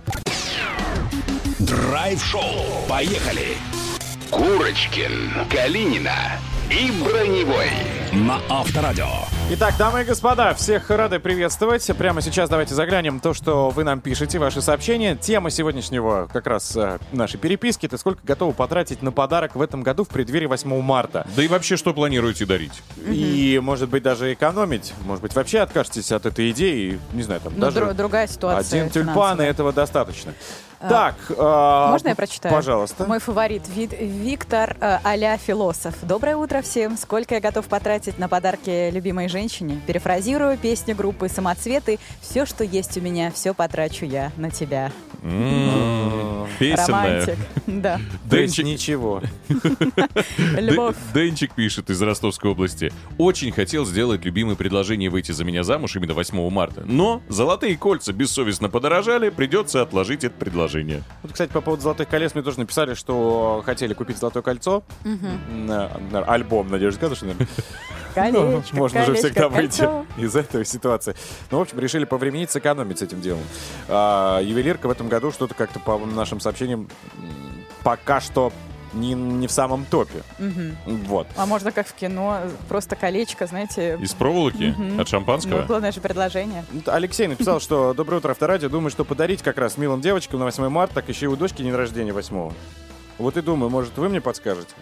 Драйв-шоу. 1.59 2.41
Поехали. 2.89 3.57
Курочкин, 4.29 5.47
Калинина 5.49 6.13
и 6.69 6.91
Броневой 7.03 7.69
на 8.13 8.39
Авторадио. 8.49 9.07
Итак, 9.51 9.73
дамы 9.77 10.01
и 10.01 10.05
господа, 10.05 10.53
всех 10.53 10.89
рады 10.89 11.19
приветствовать. 11.19 11.85
Прямо 11.97 12.21
сейчас 12.21 12.49
давайте 12.49 12.73
заглянем 12.75 13.19
то, 13.19 13.33
что 13.33 13.69
вы 13.69 13.83
нам 13.83 13.99
пишете, 14.01 14.39
ваши 14.39 14.61
сообщения. 14.61 15.15
Тема 15.15 15.49
сегодняшнего 15.49 16.29
как 16.31 16.47
раз 16.47 16.75
э, 16.77 16.99
нашей 17.11 17.37
переписки— 17.39 17.85
это 17.87 17.97
сколько 17.97 18.21
готовы 18.23 18.53
потратить 18.53 19.01
на 19.01 19.11
подарок 19.11 19.55
в 19.55 19.61
этом 19.61 19.81
году 19.83 20.03
в 20.05 20.09
преддверии 20.09 20.45
8 20.45 20.81
марта. 20.81 21.27
Да 21.35 21.43
и 21.43 21.47
вообще, 21.47 21.75
что 21.75 21.93
планируете 21.93 22.45
дарить? 22.45 22.81
И, 23.07 23.59
может 23.61 23.89
быть, 23.89 24.03
даже 24.03 24.31
экономить. 24.33 24.93
Может 25.05 25.21
быть, 25.23 25.35
вообще 25.35 25.59
откажетесь 25.59 26.11
от 26.11 26.25
этой 26.25 26.51
идеи. 26.51 26.99
Не 27.13 27.23
знаю, 27.23 27.41
там 27.41 27.53
Ну, 27.55 27.61
даже 27.61 27.79
дру- 27.79 27.93
другая 27.93 28.27
ситуация. 28.27 28.83
один 28.83 28.91
тюльпан, 28.91 29.41
и 29.41 29.45
этого 29.45 29.73
достаточно. 29.73 30.33
Так, 30.89 31.15
а, 31.37 31.91
Можно 31.91 32.09
я 32.09 32.15
прочитаю? 32.15 32.53
Пожалуйста. 32.53 33.05
Мой 33.05 33.19
фаворит 33.19 33.67
Вид- 33.69 33.97
Виктор 33.99 34.75
э, 34.81 34.99
а-ля 35.03 35.37
философ. 35.37 35.95
Доброе 36.01 36.35
утро 36.35 36.61
всем. 36.61 36.97
Сколько 36.97 37.35
я 37.35 37.41
готов 37.41 37.65
потратить 37.67 38.17
на 38.19 38.27
подарки 38.27 38.89
любимой 38.91 39.29
женщине? 39.29 39.79
Перефразирую 39.87 40.57
песню 40.57 40.95
группы 40.95 41.29
«Самоцветы». 41.29 41.99
Все, 42.21 42.45
что 42.45 42.63
есть 42.63 42.97
у 42.97 43.01
меня, 43.01 43.31
все 43.31 43.53
потрачу 43.53 44.05
я 44.05 44.31
на 44.37 44.51
тебя. 44.51 44.91
М, 45.23 46.47
Песенная. 46.59 47.25
Романтик. 47.25 47.37
Да. 47.65 47.99
Денчик, 48.25 48.65
ничего. 48.65 49.21
Любовь. 50.57 50.95
Денчик 51.13 51.53
пишет 51.53 51.89
из 51.89 52.01
Ростовской 52.01 52.51
области. 52.51 52.91
Очень 53.17 53.51
хотел 53.51 53.85
сделать 53.85 54.25
любимое 54.25 54.55
предложение 54.55 55.09
выйти 55.09 55.31
за 55.31 55.45
меня 55.45 55.63
замуж 55.63 55.95
именно 55.95 56.13
8 56.13 56.49
марта. 56.49 56.83
Но 56.85 57.21
золотые 57.29 57.77
кольца 57.77 58.11
бессовестно 58.11 58.69
подорожали, 58.69 59.29
придется 59.29 59.81
отложить 59.81 60.23
это 60.23 60.35
предложение. 60.35 60.72
Вот, 61.21 61.31
кстати, 61.31 61.51
по 61.51 61.61
поводу 61.61 61.83
золотых 61.83 62.07
колец 62.09 62.33
мне 62.33 62.43
тоже 62.43 62.59
написали, 62.59 62.93
что 62.93 63.61
хотели 63.65 63.93
купить 63.93 64.17
золотое 64.17 64.41
кольцо. 64.43 64.83
На- 65.03 65.91
на 66.11 66.19
альбом, 66.25 66.67
что, 67.15 67.25
наверное. 67.25 67.47
Колечко, 68.13 68.39
Ну, 68.41 68.63
Можно 68.73 68.99
же 69.01 69.05
колечко, 69.07 69.27
всегда 69.27 69.49
выйти 69.49 69.89
из 70.17 70.35
этой 70.35 70.65
ситуации. 70.65 71.15
Ну, 71.49 71.57
в 71.57 71.61
общем, 71.61 71.79
решили 71.79 72.05
повременить, 72.05 72.51
сэкономить 72.51 72.99
с 72.99 73.01
этим 73.01 73.21
делом. 73.21 73.41
А, 73.87 74.39
ювелирка 74.39 74.87
в 74.87 74.91
этом 74.91 75.07
году 75.09 75.31
что-то 75.31 75.55
как-то 75.55 75.79
по 75.79 75.97
нашим 75.97 76.39
сообщениям 76.39 76.87
пока 77.83 78.21
что 78.21 78.53
не, 78.93 79.13
не 79.13 79.47
в 79.47 79.51
самом 79.51 79.85
топе. 79.85 80.23
Мгм. 80.39 80.75
Вот. 80.85 81.27
А 81.35 81.45
можно 81.45 81.71
как 81.71 81.87
в 81.87 81.93
кино, 81.93 82.39
просто 82.69 82.95
колечко, 82.95 83.47
знаете, 83.47 83.97
Из 84.01 84.13
проволоки? 84.13 84.75
Мгм. 84.77 84.99
От 84.99 85.07
шампанского? 85.07 85.61
ну, 85.61 85.65
главное 85.67 85.91
же 85.91 86.01
предложение. 86.01 86.65
Ну, 86.71 86.81
Алексей 86.87 87.27
написал, 87.27 87.59
что 87.59 87.93
«Доброе 87.93 88.17
утро, 88.17 88.31
Авторадио. 88.31 88.69
Думаю, 88.69 88.89
что 88.91 89.05
подарить 89.05 89.41
как 89.41 89.57
раз 89.57 89.77
милым 89.77 90.01
девочкам 90.01 90.39
на 90.39 90.45
8 90.45 90.67
марта, 90.69 90.95
так 90.95 91.09
еще 91.09 91.25
и 91.25 91.29
у 91.29 91.35
дочки 91.35 91.61
день 91.61 91.73
рождения 91.73 92.13
8 92.13 92.51
Вот 93.17 93.37
и 93.37 93.41
думаю, 93.41 93.69
может, 93.69 93.97
вы 93.97 94.09
мне 94.09 94.21
подскажете? 94.21 94.73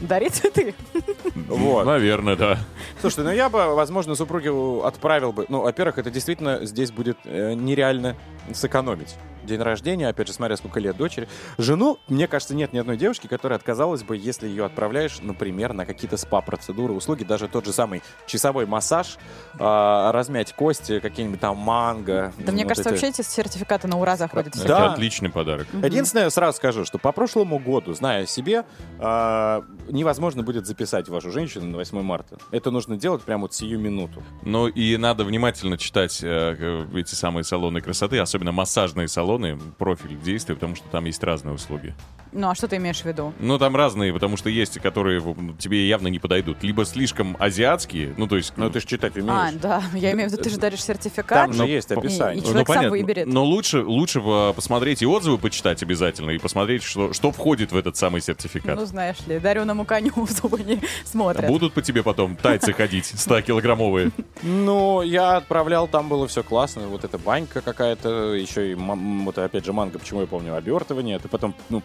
Дари 0.00 0.28
цветы. 0.28 0.74
Вот. 1.48 1.84
Наверное, 1.86 2.36
да. 2.36 2.58
Слушайте, 3.00 3.22
ну 3.22 3.30
я 3.30 3.48
бы, 3.48 3.74
возможно, 3.74 4.14
супругу 4.14 4.82
отправил 4.84 5.32
бы. 5.32 5.46
Ну, 5.48 5.62
во-первых, 5.62 5.98
это 5.98 6.10
действительно 6.10 6.64
здесь 6.64 6.90
будет 6.90 7.18
э, 7.24 7.54
нереально 7.54 8.16
сэкономить. 8.52 9.16
День 9.44 9.60
рождения, 9.60 10.08
опять 10.08 10.28
же, 10.28 10.32
смотря 10.32 10.56
сколько 10.56 10.80
лет 10.80 10.96
дочери. 10.96 11.28
Жену, 11.58 11.98
мне 12.08 12.26
кажется, 12.28 12.54
нет 12.54 12.72
ни 12.72 12.78
одной 12.78 12.96
девушки, 12.96 13.26
которая 13.26 13.58
отказалась 13.58 14.02
бы, 14.02 14.16
если 14.16 14.48
ее 14.48 14.64
отправляешь, 14.64 15.18
например, 15.20 15.72
на 15.72 15.86
какие-то 15.86 16.16
СПА-процедуры, 16.16 16.92
услуги, 16.92 17.24
даже 17.24 17.48
тот 17.48 17.64
же 17.64 17.72
самый 17.72 18.02
часовой 18.26 18.66
массаж, 18.66 19.16
а, 19.58 20.12
размять 20.12 20.52
кости, 20.52 21.00
какие-нибудь 21.00 21.40
там 21.40 21.56
манго. 21.56 22.32
Да 22.38 22.52
мне 22.52 22.64
вот 22.64 22.70
кажется, 22.70 22.90
эти. 22.90 23.02
вообще 23.02 23.20
эти 23.20 23.26
сертификаты 23.26 23.88
на 23.88 23.98
ура 23.98 24.16
заходят. 24.16 24.54
все. 24.54 24.66
Да. 24.66 24.78
Это 24.78 24.92
отличный 24.92 25.30
подарок. 25.30 25.66
Единственное, 25.72 26.30
сразу 26.30 26.56
скажу, 26.56 26.84
что 26.84 26.98
по 26.98 27.12
прошлому 27.12 27.58
году, 27.58 27.94
зная 27.94 28.26
себе, 28.26 28.64
а, 28.98 29.64
невозможно 29.88 30.42
будет 30.42 30.66
записать 30.66 31.08
вашу 31.08 31.30
женщину 31.30 31.66
на 31.66 31.76
8 31.78 32.02
марта. 32.02 32.38
Это 32.50 32.70
нужно 32.70 32.96
делать 32.96 33.22
прямо 33.22 33.42
вот 33.42 33.54
сию 33.54 33.78
минуту. 33.78 34.22
Ну 34.42 34.68
и 34.68 34.96
надо 34.96 35.24
внимательно 35.24 35.78
читать 35.78 36.20
э, 36.22 36.56
э, 36.58 36.98
эти 36.98 37.14
самые 37.14 37.44
салоны 37.44 37.80
красоты, 37.80 38.18
особенно 38.18 38.52
массажные 38.52 39.08
салоны, 39.08 39.31
профиль 39.78 40.18
действия, 40.20 40.54
потому 40.54 40.74
что 40.74 40.88
там 40.88 41.04
есть 41.04 41.22
разные 41.22 41.54
услуги. 41.54 41.94
Ну, 42.32 42.48
а 42.48 42.54
что 42.54 42.66
ты 42.66 42.76
имеешь 42.76 43.00
в 43.00 43.04
виду? 43.04 43.32
Ну, 43.38 43.58
там 43.58 43.76
разные, 43.76 44.12
потому 44.12 44.36
что 44.36 44.48
есть, 44.48 44.78
которые 44.80 45.20
тебе 45.58 45.86
явно 45.86 46.08
не 46.08 46.18
подойдут. 46.18 46.62
Либо 46.62 46.84
слишком 46.86 47.36
азиатские, 47.38 48.14
ну, 48.16 48.26
то 48.26 48.36
есть... 48.36 48.54
Ну, 48.56 48.70
ты 48.70 48.80
же 48.80 48.86
читать 48.86 49.12
А, 49.16 49.20
умеешь. 49.20 49.60
да, 49.60 49.82
я 49.94 50.12
имею 50.12 50.28
в 50.30 50.32
виду, 50.32 50.42
ты 50.42 50.48
же 50.50 50.56
даришь 50.58 50.82
сертификат. 50.82 51.26
Там 51.46 51.52
же 51.52 51.58
Ну, 51.62 51.68
есть 51.68 51.90
и, 51.90 51.94
описание. 51.94 52.42
и 52.42 52.46
человек 52.46 52.68
сам 52.68 52.88
выберет. 52.88 53.26
Но 53.26 53.44
лучше, 53.44 53.82
лучше 53.84 54.20
посмотреть 54.56 55.02
и 55.02 55.06
отзывы 55.06 55.36
почитать 55.38 55.82
обязательно, 55.82 56.30
и 56.30 56.38
посмотреть, 56.38 56.82
что, 56.82 57.12
что 57.12 57.32
входит 57.32 57.70
в 57.72 57.76
этот 57.76 57.96
самый 57.96 58.22
сертификат. 58.22 58.76
Ну, 58.76 58.86
знаешь 58.86 59.18
ли, 59.26 59.38
дареному 59.38 59.84
коню 59.84 60.12
в 60.16 60.30
зубы 60.30 60.62
не 60.62 60.80
смотрят. 61.04 61.46
Будут 61.48 61.74
по 61.74 61.82
тебе 61.82 62.02
потом 62.02 62.36
тайцы 62.36 62.72
ходить 62.72 63.12
100-килограммовые. 63.14 64.10
Ну, 64.42 65.02
я 65.02 65.36
отправлял, 65.36 65.86
там 65.86 66.08
было 66.08 66.26
все 66.28 66.42
классно. 66.42 66.86
Вот 66.88 67.04
эта 67.04 67.18
банька 67.18 67.60
какая-то, 67.60 68.34
еще 68.34 68.72
и, 68.72 68.74
вот 68.74 69.36
опять 69.38 69.64
же, 69.64 69.72
манго, 69.72 69.98
почему 69.98 70.22
я 70.22 70.26
помню, 70.26 70.54
обертывание. 70.56 71.16
Это 71.16 71.28
потом, 71.28 71.54
ну, 71.68 71.82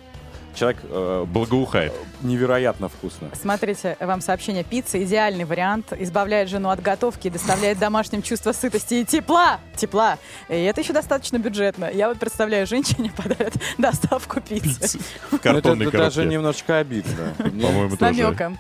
человек 0.58 0.80
э, 0.84 1.26
Благоухает. 1.28 1.94
невероятно 2.22 2.90
вкусно. 2.90 3.30
Смотрите, 3.40 3.96
вам 4.00 4.22
сообщение. 4.22 4.64
Пицца– 4.64 5.02
идеальный 5.04 5.46
вариант. 5.46 5.94
Избавляет 5.98 6.50
жену 6.50 6.70
от 6.70 6.82
готовки 6.82 7.28
и 7.28 7.30
доставляет 7.30 7.78
домашним 7.80 8.22
чувство 8.22 8.52
сытости 8.52 8.96
и 8.96 9.06
тепла. 9.06 9.60
Тепла. 9.76 10.18
И 10.50 10.56
это 10.56 10.82
еще 10.82 10.94
достаточно 10.94 11.38
бюджетно. 11.38 11.90
Я 11.94 12.10
вот 12.10 12.18
представляю, 12.20 12.66
женщине 12.68 13.12
подарят 13.18 13.54
доставку 13.78 14.42
пиццы. 14.42 15.00
В 15.30 15.32
Ну, 15.34 15.40
картонной 15.40 15.88
это 15.88 15.98
даже 15.98 16.26
немножко 16.26 16.80
обидно. 16.80 17.34
По-моему, 17.38 17.96
С 17.96 17.98
тоже. 18.00 18.24
намеком. 18.24 18.60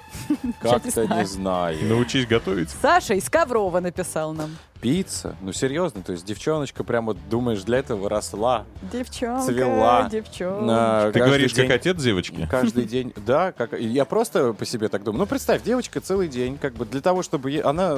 Как-то 0.62 1.08
не 1.08 1.26
знаю. 1.26 1.78
Научись 1.84 2.28
готовить. 2.28 2.70
Саша 2.82 3.16
из 3.16 3.30
Коврова 3.30 3.80
написал 3.80 4.34
нам. 4.34 4.56
Пицца? 4.82 5.36
Ну, 5.42 5.52
серьезно, 5.54 6.04
то 6.04 6.12
есть 6.12 6.26
девчоночка 6.26 6.84
прямо, 6.84 7.14
думаешь, 7.14 7.64
для 7.64 7.80
этого 7.80 8.10
росла. 8.10 8.66
Девчонка, 8.92 9.46
Цвела. 9.46 10.10
девчонка. 10.10 10.62
на 10.66 11.12
Ты 11.12 11.20
говоришь, 11.20 11.54
день- 11.54 11.68
как 11.68 11.76
отец 11.78 12.02
девочки? 12.02 12.48
Каждый 12.50 12.86
день, 12.86 13.14
да, 13.26 13.52
как 13.52 13.74
я 13.74 14.06
просто 14.06 14.54
по 14.54 14.66
себе 14.66 14.88
так 14.88 15.04
думаю. 15.04 15.22
Ну, 15.22 15.26
представь, 15.26 15.64
девочка 15.64 16.00
целый 16.00 16.28
день, 16.28 16.58
как 16.58 16.74
бы 16.74 16.86
для 16.86 17.02
того, 17.02 17.24
чтобы 17.24 17.60
она 17.64 17.98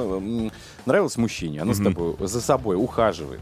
нравилась 0.86 1.16
мужчине, 1.16 1.60
она 1.62 1.74
с 1.74 1.82
тобой 1.82 2.16
за 2.20 2.40
собой 2.40 2.76
ухаживает, 2.76 3.40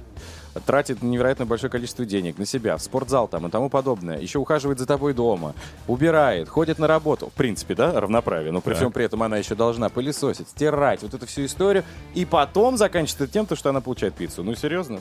тратит 0.66 1.02
невероятно 1.02 1.46
большое 1.46 1.70
количество 1.70 2.04
денег 2.04 2.38
на 2.38 2.46
себя, 2.46 2.76
в 2.76 2.82
спортзал 2.82 3.28
там 3.28 3.46
и 3.46 3.50
тому 3.50 3.68
подобное, 3.68 4.18
еще 4.18 4.38
ухаживает 4.38 4.78
за 4.78 4.86
тобой 4.86 5.14
дома, 5.14 5.54
убирает, 5.86 6.48
ходит 6.48 6.78
на 6.78 6.86
работу, 6.86 7.28
в 7.28 7.32
принципе, 7.32 7.74
да, 7.74 7.98
равноправие, 8.00 8.52
но 8.52 8.60
при 8.60 8.74
всем 8.74 8.92
при 8.92 9.04
этом 9.04 9.22
она 9.22 9.36
еще 9.36 9.54
должна 9.54 9.88
пылесосить, 9.88 10.48
стирать, 10.48 11.02
вот 11.02 11.14
эту 11.14 11.26
всю 11.26 11.44
историю, 11.44 11.84
и 12.14 12.24
потом 12.24 12.76
заканчивает 12.76 13.30
тем, 13.30 13.46
то, 13.46 13.56
что 13.56 13.70
она 13.70 13.80
получает 13.80 14.14
пиццу. 14.14 14.42
Ну, 14.42 14.54
серьезно? 14.54 15.00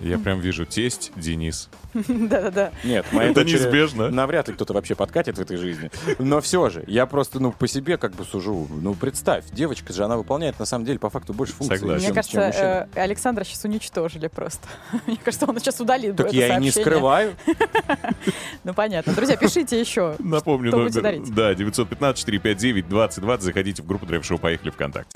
Я 0.00 0.18
прям 0.18 0.40
вижу 0.40 0.64
тесть 0.66 1.12
Денис. 1.16 1.68
Да-да-да. 1.94 2.72
Нет, 2.82 3.06
моей 3.12 3.30
Это 3.30 3.40
дочери 3.42 3.58
неизбежно. 3.60 4.10
Навряд 4.10 4.48
ли 4.48 4.54
кто-то 4.54 4.74
вообще 4.74 4.94
подкатит 4.94 5.38
в 5.38 5.40
этой 5.40 5.56
жизни. 5.56 5.90
Но 6.18 6.40
все 6.40 6.68
же, 6.70 6.84
я 6.86 7.06
просто, 7.06 7.40
ну, 7.40 7.52
по 7.52 7.66
себе 7.68 7.96
как 7.96 8.12
бы 8.14 8.24
сужу. 8.24 8.66
Ну, 8.70 8.94
представь, 8.94 9.44
девочка 9.52 9.92
же, 9.92 10.04
она 10.04 10.16
выполняет 10.16 10.58
на 10.58 10.64
самом 10.66 10.84
деле 10.84 10.98
по 10.98 11.08
факту 11.10 11.32
больше 11.32 11.52
функций, 11.54 11.78
Согласен. 11.78 12.04
чем, 12.06 12.14
Мне 12.14 12.22
чем 12.22 12.40
кажется, 12.40 12.46
мужчина. 12.46 12.88
э, 12.94 13.00
Александра 13.00 13.44
сейчас 13.44 13.64
уничтожили 13.64 14.26
просто. 14.28 14.66
Мне 15.06 15.16
кажется, 15.24 15.46
он 15.46 15.58
сейчас 15.58 15.80
удалит 15.80 16.16
Так 16.16 16.26
это 16.28 16.36
я 16.36 16.56
и 16.58 16.60
не 16.60 16.70
сообщение. 16.70 16.72
скрываю. 16.72 17.34
Ну, 18.64 18.72
понятно. 18.72 19.12
Друзья, 19.12 19.36
пишите 19.36 19.78
еще. 19.78 20.16
Напомню, 20.18 20.70
номер. 20.70 20.90
дарить? 21.02 21.34
Да, 21.34 21.52
915-459-2020. 21.52 23.40
Заходите 23.40 23.82
в 23.82 23.86
группу 23.86 24.06
Драйв 24.06 24.24
Шоу 24.24 24.38
«Поехали 24.38 24.70
ВКонтакте». 24.70 25.10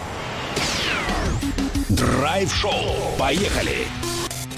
Драйв-шоу. 1.88 2.73
Поехали. 3.19 3.87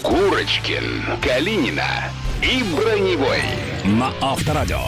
Курочкин, 0.02 1.18
Калинина 1.20 2.10
и 2.42 2.62
Броневой 2.74 3.42
на 3.84 4.12
Авторадио. 4.22 4.80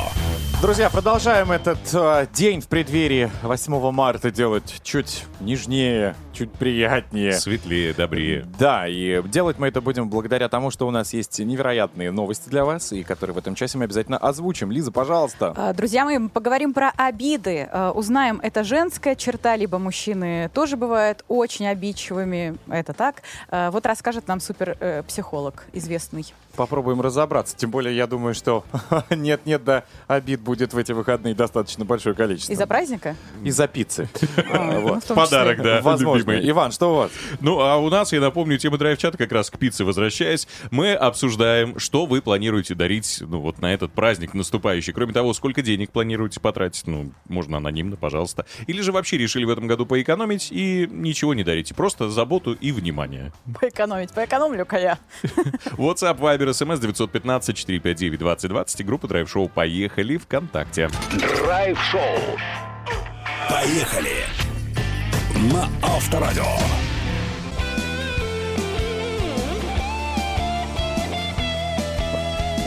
Друзья, 0.62 0.88
продолжаем 0.90 1.51
этот 1.51 1.81
э, 1.92 2.29
день 2.33 2.61
в 2.61 2.68
преддверии 2.68 3.29
8 3.42 3.90
марта 3.90 4.31
делать 4.31 4.81
чуть 4.85 5.25
нежнее, 5.40 6.14
чуть 6.33 6.53
приятнее. 6.53 7.33
Светлее, 7.33 7.92
добрее. 7.92 8.46
Да, 8.61 8.87
и 8.87 9.20
делать 9.25 9.59
мы 9.59 9.66
это 9.66 9.81
будем 9.81 10.09
благодаря 10.09 10.48
тому, 10.48 10.70
что 10.70 10.87
у 10.87 10.92
нас 10.92 11.14
есть 11.14 11.40
невероятные 11.40 12.12
новости 12.12 12.48
для 12.48 12.64
вас, 12.64 12.92
и 12.92 13.03
которые 13.03 13.35
в 13.35 13.38
этом 13.38 13.57
часе 13.57 13.77
мы 13.77 13.87
обязательно 13.87 14.18
озвучим. 14.18 14.70
Лиза, 14.70 14.92
пожалуйста. 14.92 15.53
А, 15.57 15.72
Друзья 15.72 16.05
мои, 16.05 16.18
мы 16.18 16.29
поговорим 16.29 16.72
про 16.72 16.92
обиды. 16.96 17.68
А, 17.72 17.90
Узнаем, 17.90 18.38
это 18.40 18.62
женская 18.62 19.16
черта, 19.16 19.57
либо 19.57 19.79
мужчины 19.79 20.48
тоже 20.55 20.77
бывают 20.77 21.25
очень 21.27 21.66
обидчивыми. 21.66 22.57
Это 22.68 22.92
так. 22.92 23.22
А, 23.48 23.72
Вот 23.72 23.85
расскажет 23.85 24.29
нам 24.29 24.38
суперпсихолог 24.38 25.64
известный. 25.72 26.33
Попробуем 26.55 27.01
разобраться. 27.01 27.57
Тем 27.57 27.70
более, 27.70 27.96
я 27.96 28.07
думаю, 28.07 28.35
что 28.35 28.62
нет-нет, 29.11 29.64
да, 29.64 29.85
обид 30.07 30.40
будет 30.40 30.51
в 30.60 30.78
эти 30.78 30.92
выходные 30.92 31.34
достаточно 31.34 31.84
большое 31.84 32.14
количество. 32.14 32.52
Из-за 32.52 32.66
праздника? 32.66 33.16
Из-за 33.44 33.66
пиццы. 33.66 34.08
А, 34.52 34.80
ну, 34.80 35.00
в 35.00 35.04
том 35.04 35.16
Подарок, 35.16 35.62
да, 35.62 35.80
Возможно. 35.80 36.32
любимый. 36.32 36.50
Иван, 36.50 36.72
что 36.72 36.92
у 36.92 36.96
вас? 36.96 37.10
Ну, 37.40 37.60
а 37.60 37.76
у 37.76 37.88
нас, 37.88 38.12
я 38.12 38.20
напомню, 38.20 38.58
тема 38.58 38.78
драйв-чата 38.78 39.16
как 39.18 39.32
раз 39.32 39.50
к 39.50 39.58
пицце 39.58 39.84
возвращаясь. 39.84 40.46
Мы 40.70 40.92
обсуждаем, 40.92 41.78
что 41.78 42.06
вы 42.06 42.22
планируете 42.22 42.74
дарить, 42.74 43.18
ну, 43.20 43.40
вот 43.40 43.60
на 43.60 43.72
этот 43.72 43.92
праздник 43.92 44.34
наступающий. 44.34 44.92
Кроме 44.92 45.12
того, 45.12 45.32
сколько 45.34 45.62
денег 45.62 45.90
планируете 45.90 46.40
потратить, 46.40 46.86
ну, 46.86 47.12
можно 47.28 47.58
анонимно, 47.58 47.96
пожалуйста. 47.96 48.46
Или 48.66 48.80
же 48.82 48.92
вообще 48.92 49.18
решили 49.18 49.44
в 49.44 49.50
этом 49.50 49.66
году 49.66 49.86
поэкономить 49.86 50.48
и 50.50 50.88
ничего 50.90 51.34
не 51.34 51.44
дарите, 51.44 51.74
просто 51.74 52.10
заботу 52.10 52.52
и 52.52 52.72
внимание. 52.72 53.32
Поэкономить. 53.60 54.12
Поэкономлю-ка 54.12 54.78
я. 54.78 54.98
WhatsApp, 55.76 56.18
Viber, 56.18 56.50
SMS 56.50 56.80
915 56.80 57.56
459 57.56 58.18
2020 58.18 58.80
и 58.80 58.84
группа 58.84 59.08
драйв-шоу 59.08 59.48
«Поехали» 59.48 60.16
ВКонтакте. 60.42 60.88
Драйв-шоу. 61.18 62.00
Поехали. 63.48 64.24
На 65.52 65.68
Авторадио. 65.83 66.44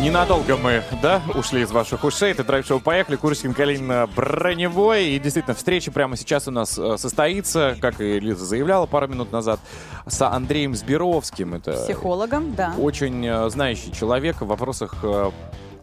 Ненадолго 0.02 0.58
мы, 0.58 0.84
да, 1.02 1.22
ушли 1.34 1.62
из 1.62 1.72
ваших 1.72 2.04
ушей. 2.04 2.32
Это 2.32 2.44
драйв-шоу 2.44 2.80
«Поехали». 2.80 3.16
Курочкин, 3.16 3.54
Калинина, 3.54 4.08
Броневой. 4.16 5.08
И 5.08 5.20
действительно, 5.20 5.56
встреча 5.56 5.92
прямо 5.92 6.16
сейчас 6.16 6.48
у 6.48 6.52
нас 6.52 6.78
э, 6.78 6.98
состоится, 6.98 7.76
как 7.82 8.02
и 8.02 8.20
Лиза 8.20 8.46
заявляла 8.46 8.86
пару 8.86 9.08
минут 9.08 9.32
назад, 9.32 9.60
с 10.06 10.22
Андреем 10.22 10.76
Сберовским. 10.76 11.56
Это 11.56 11.72
Психологом, 11.72 12.54
да. 12.54 12.76
очень 12.78 13.26
э, 13.26 13.50
знающий 13.50 13.92
человек 13.94 14.42
в 14.42 14.46
вопросах 14.46 14.96
э, 15.02 15.32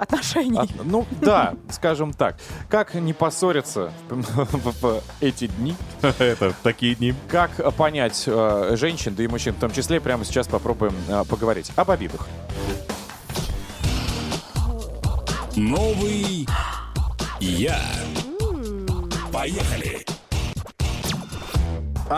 Отношений. 0.02 0.58
от- 0.58 0.84
ну 0.84 1.06
да, 1.20 1.54
скажем 1.70 2.12
так. 2.12 2.36
Как 2.68 2.94
не 2.94 3.12
поссориться 3.12 3.92
в, 4.10 5.00
эти 5.20 5.46
дни? 5.46 5.76
Это 6.02 6.52
такие 6.62 6.94
дни. 6.96 7.14
Как 7.28 7.50
понять 7.76 8.24
э, 8.26 8.74
женщин, 8.76 9.14
да 9.14 9.22
и 9.22 9.28
мужчин 9.28 9.54
в 9.54 9.60
том 9.60 9.70
числе, 9.72 10.00
прямо 10.00 10.24
сейчас 10.24 10.48
попробуем 10.48 10.94
э, 11.08 11.24
поговорить 11.28 11.70
об 11.76 11.90
обидах. 11.90 12.26
Новый 15.54 16.46
я. 17.40 17.78
Поехали. 19.32 20.04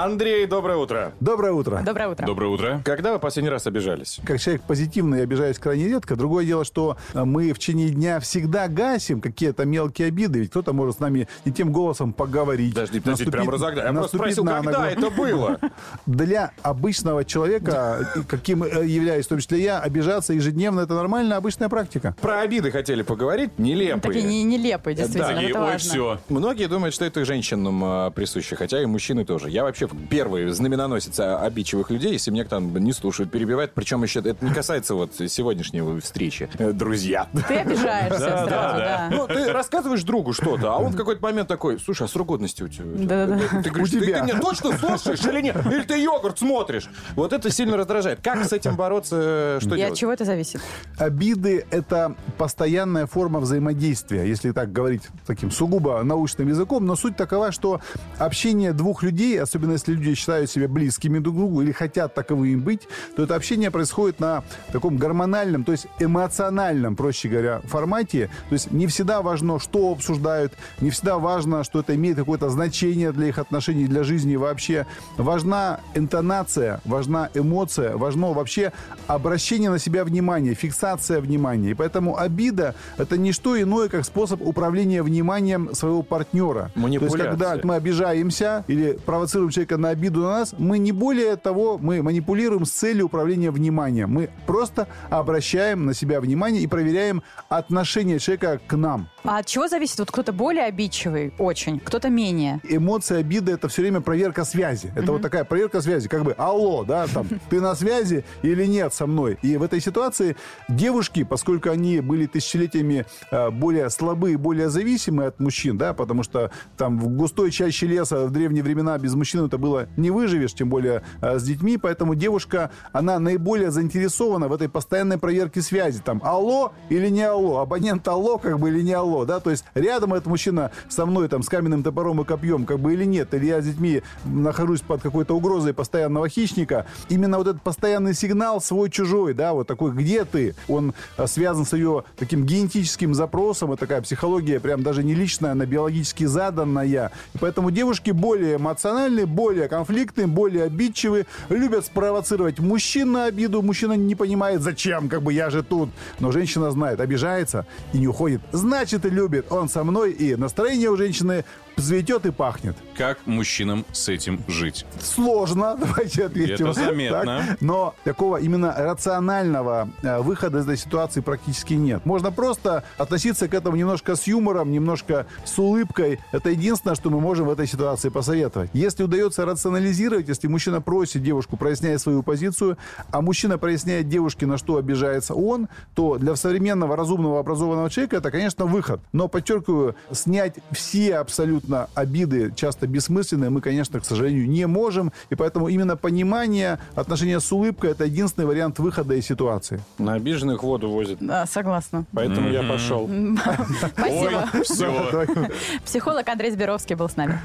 Андрей, 0.03 0.47
доброе 0.47 0.77
утро. 0.77 1.13
Доброе 1.21 1.53
утро. 1.53 1.81
Доброе 1.87 2.09
утро. 2.09 2.27
Доброе 2.27 2.49
утро. 2.49 2.81
Когда 2.85 3.13
вы 3.13 3.21
последний 3.21 3.49
раз 3.49 3.69
обижались? 3.69 4.19
Как 4.27 4.41
человек 4.41 4.63
позитивный, 4.63 5.19
я 5.19 5.23
обижаюсь 5.25 5.57
крайне 5.57 5.87
редко. 5.87 6.17
Другое 6.17 6.45
дело, 6.45 6.65
что 6.65 6.97
э, 7.13 7.23
мы 7.23 7.53
в 7.53 7.61
течение 7.61 7.91
дня 7.91 8.19
всегда 8.19 8.67
гасим 8.67 9.21
какие-то 9.21 9.65
мелкие 9.65 10.09
обиды. 10.09 10.41
Ведь 10.41 10.51
кто-то 10.51 10.73
может 10.73 10.97
с 10.97 10.99
нами 10.99 11.29
не 11.45 11.53
тем 11.53 11.71
голосом 11.73 12.13
поговорить. 12.13 12.75
Подожди, 12.75 12.99
подожди, 12.99 13.31
прям 13.31 13.49
разогнал. 13.49 13.85
Я 13.87 13.93
просто 13.93 14.17
спросил, 14.17 14.43
на 14.43 14.63
когда 14.63 14.81
ногу. 14.81 14.91
это 14.91 15.11
было? 15.11 15.61
Для 16.07 16.51
обычного 16.63 17.25
человека, 17.25 18.09
и 18.17 18.23
каким 18.25 18.65
э, 18.65 18.85
являюсь 18.87 19.27
в 19.27 19.29
том 19.29 19.39
числе 19.39 19.63
я, 19.63 19.79
обижаться 19.79 20.33
ежедневно– 20.33 20.81
это 20.83 20.95
нормальная 20.95 21.37
обычная 21.37 21.69
практика. 21.69 22.17
Про 22.21 22.41
обиды 22.41 22.73
хотели 22.73 23.03
поговорить, 23.03 23.53
Ну, 23.59 23.65
Такие 23.67 23.77
нелепые. 23.77 24.23
не- 24.25 24.43
нелепые, 24.43 24.97
действительно. 24.97 25.39
И 25.39 25.51
это 25.51 25.61
ой, 25.61 25.67
важно. 25.67 25.79
все. 25.79 26.19
Многие 26.31 26.67
думают, 26.67 26.97
что 26.97 27.05
это 27.05 27.25
женщинам 27.25 27.81
а, 27.85 28.11
присуще, 28.11 28.57
хотя 28.57 28.83
и 28.83 28.87
мужчины 28.87 29.25
тоже. 29.25 29.51
Я 29.51 29.63
вообще 29.63 29.84
первый 30.11 30.49
знаменоносец 30.51 31.19
обидчивых 31.21 31.91
людей, 31.91 32.13
если 32.13 32.31
меня 32.31 32.45
там 32.45 32.77
не 32.77 32.93
слушают, 32.93 33.31
перебивают. 33.31 33.73
Причем 33.75 34.03
еще 34.03 34.21
это 34.21 34.37
не 34.45 34.53
касается 34.53 34.95
вот 34.95 35.13
сегодняшней 35.29 35.83
встречи. 36.01 36.49
Э, 36.59 36.73
Друзья. 36.73 37.29
Ты 37.49 37.57
обижаешься 37.59 38.19
сразу, 38.19 38.47
да. 38.49 39.09
Ну, 39.11 39.27
ты 39.27 39.53
рассказываешь 39.53 40.03
другу 40.03 40.33
что-то, 40.33 40.73
а 40.75 40.79
он 40.79 40.93
в 40.93 40.97
какой-то 40.97 41.23
момент 41.23 41.49
такой, 41.49 41.79
слушай, 41.79 42.05
а 42.05 42.09
срок 42.09 42.29
годности 42.29 42.63
у 42.63 42.69
тебя? 42.69 42.85
Да-да-да. 42.85 43.63
Ты 43.63 43.71
говоришь, 43.71 43.93
У 43.95 44.01
ты, 44.01 44.07
меня 44.07 44.41
точно 44.41 44.77
слушаешь 44.79 45.25
или 45.25 45.41
нет? 45.41 45.57
Или 45.67 45.83
ты 45.83 46.01
йогурт 46.03 46.39
смотришь? 46.39 46.89
Вот 47.15 47.33
это 47.33 47.51
сильно 47.51 47.77
раздражает. 47.77 48.21
Как 48.23 48.45
с 48.45 48.53
этим 48.53 48.77
бороться? 48.77 49.59
Что 49.61 49.71
И 49.71 49.81
от 49.81 49.87
делать? 49.87 49.99
чего 49.99 50.13
это 50.13 50.25
зависит? 50.25 50.61
Обиды– 50.99 51.67
это 51.71 52.15
постоянная 52.39 53.07
форма 53.07 53.41
взаимодействия, 53.41 54.25
если 54.27 54.53
так 54.53 54.73
говорить 54.73 55.03
таким 55.27 55.51
сугубо 55.51 56.03
научным 56.03 56.49
языком. 56.49 56.85
Но 56.87 56.97
суть 56.97 57.17
такова, 57.17 57.53
что 57.53 57.81
общение 58.19 58.73
двух 58.73 59.03
людей, 59.03 59.41
особенно 59.41 59.74
если 59.75 59.93
люди 59.93 60.15
считают 60.15 60.51
себя 60.51 60.69
близкими 60.69 61.19
друг 61.19 61.35
к 61.35 61.39
другу 61.39 61.63
или 61.63 61.73
хотят 61.73 62.15
таковыми 62.15 62.57
быть, 62.57 62.89
то 63.17 63.25
это 63.25 63.35
общение 63.35 63.71
происходит 63.71 64.21
на 64.21 64.43
таком 64.73 64.97
гормональном, 64.97 65.65
то 65.65 65.73
есть 65.73 65.87
эмоциональном, 65.99 66.97
проще 66.97 67.29
говоря, 67.29 67.61
формате. 67.65 68.31
То 68.49 68.55
есть 68.55 68.71
не 68.73 68.87
всегда 68.87 69.23
важно, 69.23 69.59
что 69.59 69.93
обсуждают, 69.93 70.53
не 70.81 70.91
всегда 70.91 71.19
важно, 71.19 71.65
что 71.65 71.81
это 71.81 71.95
имеет 71.95 72.17
какое-то 72.17 72.49
значение 72.49 73.13
для 73.13 73.29
их 73.29 73.39
отношений, 73.39 73.87
для 73.87 74.05
жизни 74.05 74.37
вообще. 74.37 74.87
Важна 75.17 75.81
интонация, 75.95 76.81
важна 76.85 77.31
эмоция, 77.35 77.97
важно 77.97 78.33
вообще 78.33 78.73
обращение 79.07 79.71
на 79.71 79.79
себя 79.79 80.05
внимания, 80.05 80.55
фиксация 80.55 81.21
внимания. 81.21 81.71
И 81.71 81.75
поэтому 81.75 82.19
обида– 82.19 82.75
это 82.99 83.17
не 83.19 83.33
что 83.33 83.61
иное, 83.61 83.89
как 83.89 84.05
способ 84.05 84.41
управления 84.43 85.03
вниманием 85.03 85.75
своего 85.75 86.03
партнера. 86.03 86.71
То 86.75 86.89
есть, 86.89 87.17
когда 87.17 87.59
мы 87.63 87.75
обижаемся 87.75 88.65
или 88.69 88.93
провоцируем 89.05 89.51
человека 89.55 89.77
на 89.79 89.91
обиду 89.91 90.21
на 90.21 90.31
нас, 90.39 90.55
мы 90.59 90.79
не 90.79 90.93
более 90.93 91.37
того, 91.37 91.79
мы 91.79 92.03
манипулируем 92.03 92.65
с 92.65 92.71
целью 92.71 93.07
управления 93.07 93.51
вниманием. 93.51 94.11
Мы 94.11 94.31
просто 94.47 94.89
обращаем 95.11 95.87
на 95.87 95.95
себя 95.95 96.21
внимание 96.21 96.63
и 96.63 96.67
проверяем 96.67 97.23
отношение 97.49 98.19
человека 98.19 98.61
к 98.67 98.77
нам. 98.77 99.09
А 99.23 99.39
от 99.39 99.47
чего 99.47 99.69
зависит? 99.69 99.99
Вот 99.99 100.11
кто-то 100.11 100.33
более 100.33 100.65
обидчивый, 100.65 101.33
очень, 101.39 101.81
кто-то 101.81 102.11
менее. 102.11 102.61
Эмоция 102.69 103.21
обиды 103.21 103.53
это 103.53 103.69
все 103.69 103.83
время 103.83 104.01
проверка 104.01 104.45
связи. 104.45 104.93
Это 104.95 105.13
вот 105.13 105.23
такая 105.23 105.45
проверка 105.45 105.81
связи, 105.81 106.09
как 106.09 106.25
бы 106.25 106.33
алло, 106.37 106.85
да, 106.85 107.07
там, 107.07 107.27
ты 107.51 107.61
на 107.61 107.75
связи 107.75 108.25
или 108.43 108.67
нет 108.67 108.93
со 108.93 109.07
мной. 109.07 109.39
И 109.43 109.57
в 109.57 109.63
этой 109.63 109.81
ситуации 109.81 110.37
девушки, 110.69 111.25
поскольку 111.25 111.71
они 111.71 112.01
были 112.01 112.27
тысячелетиями 112.27 113.07
э, 113.31 113.51
более 113.51 113.89
слабые, 113.89 114.37
более 114.37 114.69
зависимые 114.69 115.29
от 115.29 115.41
мужчин, 115.41 115.79
да, 115.79 115.95
потому 115.95 116.23
что 116.23 116.51
там 116.77 116.99
в 116.99 117.09
густой 117.09 117.51
чаще 117.51 117.87
леса 117.87 118.27
в 118.27 118.31
древние 118.31 118.63
времена 118.63 118.99
без 118.99 119.15
мужчин 119.15 119.44
это 119.47 119.59
было 119.59 119.89
не 119.97 120.11
выживешь, 120.11 120.55
тем 120.55 120.69
более 120.69 121.03
э, 121.21 121.39
с 121.39 121.43
детьми, 121.43 121.79
поэтому 121.79 122.15
девушка, 122.15 122.71
она 122.93 123.19
наиболее 123.19 123.71
заинтересована 123.71 124.49
в 124.49 124.53
этой 124.53 124.69
постоянной 124.69 125.19
проверке 125.19 125.63
связи. 125.63 126.01
Там 126.05 126.21
алло 126.25 126.73
или 126.89 127.09
не 127.09 127.23
алло, 127.23 127.59
абонент 127.59 128.07
алло 128.09 128.39
как 128.39 128.59
бы 128.59 128.69
или 128.69 128.83
не 128.83 128.93
алло, 128.93 129.25
да, 129.25 129.41
то 129.41 129.51
есть 129.51 129.65
рядом 129.75 130.15
этот 130.15 130.27
мужчина 130.27 130.71
со 130.89 131.07
мной 131.07 131.29
там 131.29 131.43
с 131.43 131.49
каменным 131.49 131.83
топором 131.83 132.21
и 132.21 132.25
копьем 132.25 132.65
как 132.67 132.81
бы 132.81 132.95
или 132.95 133.05
нет, 133.05 133.35
или 133.35 133.47
я 133.47 133.61
с 133.61 133.65
детьми 133.65 134.03
нахожусь 134.25 134.81
под 134.81 135.03
какой-то 135.03 135.37
угрозой 135.37 135.75
постоянного 135.75 136.29
хищника. 136.29 136.87
Именно 137.09 137.39
вот 137.39 137.49
этот 137.49 137.63
постоянный 137.63 138.15
сигнал 138.15 138.61
свой-чужой, 138.61 139.35
да, 139.35 139.53
вот 139.53 139.67
такой 139.67 139.93
«где 139.93 140.25
ты?», 140.25 140.55
он 140.69 140.95
э, 141.17 141.27
связан 141.27 141.65
с 141.65 141.73
ее 141.73 142.05
таким 142.17 142.45
генетическим 142.45 143.15
запросом, 143.15 143.73
это 143.73 143.81
такая 143.81 144.03
психология 144.03 144.61
прям 144.61 144.83
даже 144.83 145.03
не 145.05 145.15
личная, 145.15 145.53
она 145.53 145.67
биологически 145.67 146.25
заданная. 146.25 147.13
И 147.35 147.39
поэтому 147.39 147.71
девушки 147.71 148.11
более 148.11 148.57
эмоциональные, 148.57 149.27
более 149.35 149.69
конфликтные, 149.69 150.27
более 150.27 150.65
обидчивые, 150.65 151.27
любят 151.49 151.87
спровоцировать 151.87 152.59
мужчин 152.59 153.13
на 153.13 153.27
обиду, 153.27 153.63
мужчина 153.63 153.95
не 153.95 154.15
понимает, 154.15 154.63
зачем, 154.63 155.09
как 155.09 155.23
бы 155.23 155.33
я 155.33 155.51
же 155.51 155.63
тут. 155.63 155.91
Но 156.21 156.33
женщина 156.33 156.71
знает, 156.71 157.01
обижается 157.01 157.67
и 157.93 157.99
не 157.99 158.09
уходит. 158.09 158.41
Значит, 158.53 159.05
любит 159.05 159.47
он 159.51 159.69
со 159.69 159.85
мной, 159.85 160.13
и 160.13 160.37
настроение 160.37 160.91
у 160.91 160.97
женщины 160.97 161.45
взлетет 161.77 162.27
и 162.27 162.31
пахнет. 162.31 162.77
Как 162.97 163.27
мужчинам 163.27 163.85
с 163.93 164.09
этим 164.09 164.41
жить? 164.49 164.87
Сложно, 165.01 165.77
давайте 165.81 166.27
ответим. 166.27 166.67
Это 166.67 166.73
заметно. 166.73 167.25
Так. 167.25 167.61
Но 167.61 167.95
такого 168.05 168.39
именно 168.39 168.75
рационального 168.77 169.89
э, 170.03 170.21
выхода 170.21 170.59
из 170.59 170.65
этой 170.65 170.77
ситуации 170.77 171.21
практически 171.21 171.75
нет. 171.75 172.05
Можно 172.07 172.31
просто 172.33 172.85
относиться 172.97 173.49
к 173.49 173.55
этому 173.55 173.77
немножко 173.77 174.17
с 174.17 174.27
юмором, 174.27 174.71
немножко 174.71 175.27
с 175.45 175.59
улыбкой. 175.59 176.21
Это 176.33 176.51
единственное, 176.51 176.95
что 176.95 177.11
мы 177.11 177.21
можем 177.21 177.47
в 177.47 177.51
этой 177.51 177.67
ситуации 177.67 178.09
посоветовать. 178.09 178.71
Если 178.73 179.03
удается 179.03 179.45
рационализировать, 179.45 180.29
если 180.29 180.49
мужчина 180.49 180.81
просит 180.81 181.23
девушку, 181.23 181.57
проясняя 181.57 181.99
свою 181.99 182.23
позицию, 182.23 182.79
а 183.11 183.21
мужчина 183.21 183.59
проясняет 183.59 184.09
девушке, 184.09 184.47
на 184.47 184.59
что 184.59 184.77
обижается 184.77 185.35
он, 185.35 185.69
то 185.95 186.19
для 186.19 186.37
современного 186.37 186.97
разумного 186.97 187.41
образованного 187.41 187.91
человека 187.91 188.17
это, 188.17 188.31
конечно, 188.31 188.67
выход. 188.67 189.01
Но, 189.13 189.29
подчеркиваю, 189.29 189.97
снять 190.13 190.55
все 190.73 191.17
абсолютно 191.17 191.64
обиды, 191.95 192.53
часто 192.57 192.87
бессмысленные, 192.87 193.51
мы, 193.51 193.61
конечно, 193.61 194.01
к 194.01 194.05
сожалению, 194.05 194.49
не 194.49 194.67
можем. 194.67 195.13
И 195.31 195.35
поэтому 195.35 195.69
именно 195.69 195.97
понимание, 195.97 196.79
отношение 196.95 197.41
с 197.41 197.51
улыбкой– 197.53 197.91
это 197.93 198.05
единственный 198.05 198.45
вариант 198.47 198.79
выхода 198.79 199.15
из 199.15 199.27
ситуации. 199.27 199.81
На 199.99 200.15
обиженных 200.15 200.63
воду 200.63 200.91
возят. 200.91 201.19
Да, 201.21 201.47
согласна. 201.47 202.05
Поэтому 202.13 202.51
я 202.51 202.63
пошел. 202.63 203.09
Спасибо. 203.97 204.49
Все. 204.63 205.27
Психолог 205.85 206.29
Андрей 206.29 206.51
Сберовский 206.51 206.95
был 206.95 207.09
с 207.09 207.17
нами. 207.17 207.39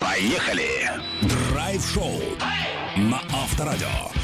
Поехали! 0.00 0.90
Драйв-шоу 1.50 2.12
на 2.96 3.20
Авторадио. 3.32 4.21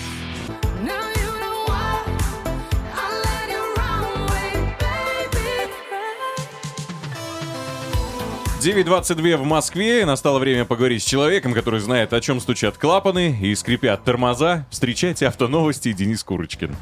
9.22 8.61 9.37
в 9.37 9.45
Москве. 9.45 10.05
Настало 10.05 10.41
время 10.41 10.65
поговорить 10.65 11.05
с 11.05 11.07
человеком, 11.07 11.55
который 11.55 11.79
знает, 11.79 12.13
о 12.13 12.21
чем 12.21 12.41
стучат 12.41 12.77
клапаны 12.77 13.39
и 13.41 13.55
скрипят 13.55 14.03
тормоза. 14.03 14.67
Встречайте 14.71 15.29
автоновости 15.29 15.93
Денис 15.93 16.25
Курочкин. 16.25 16.75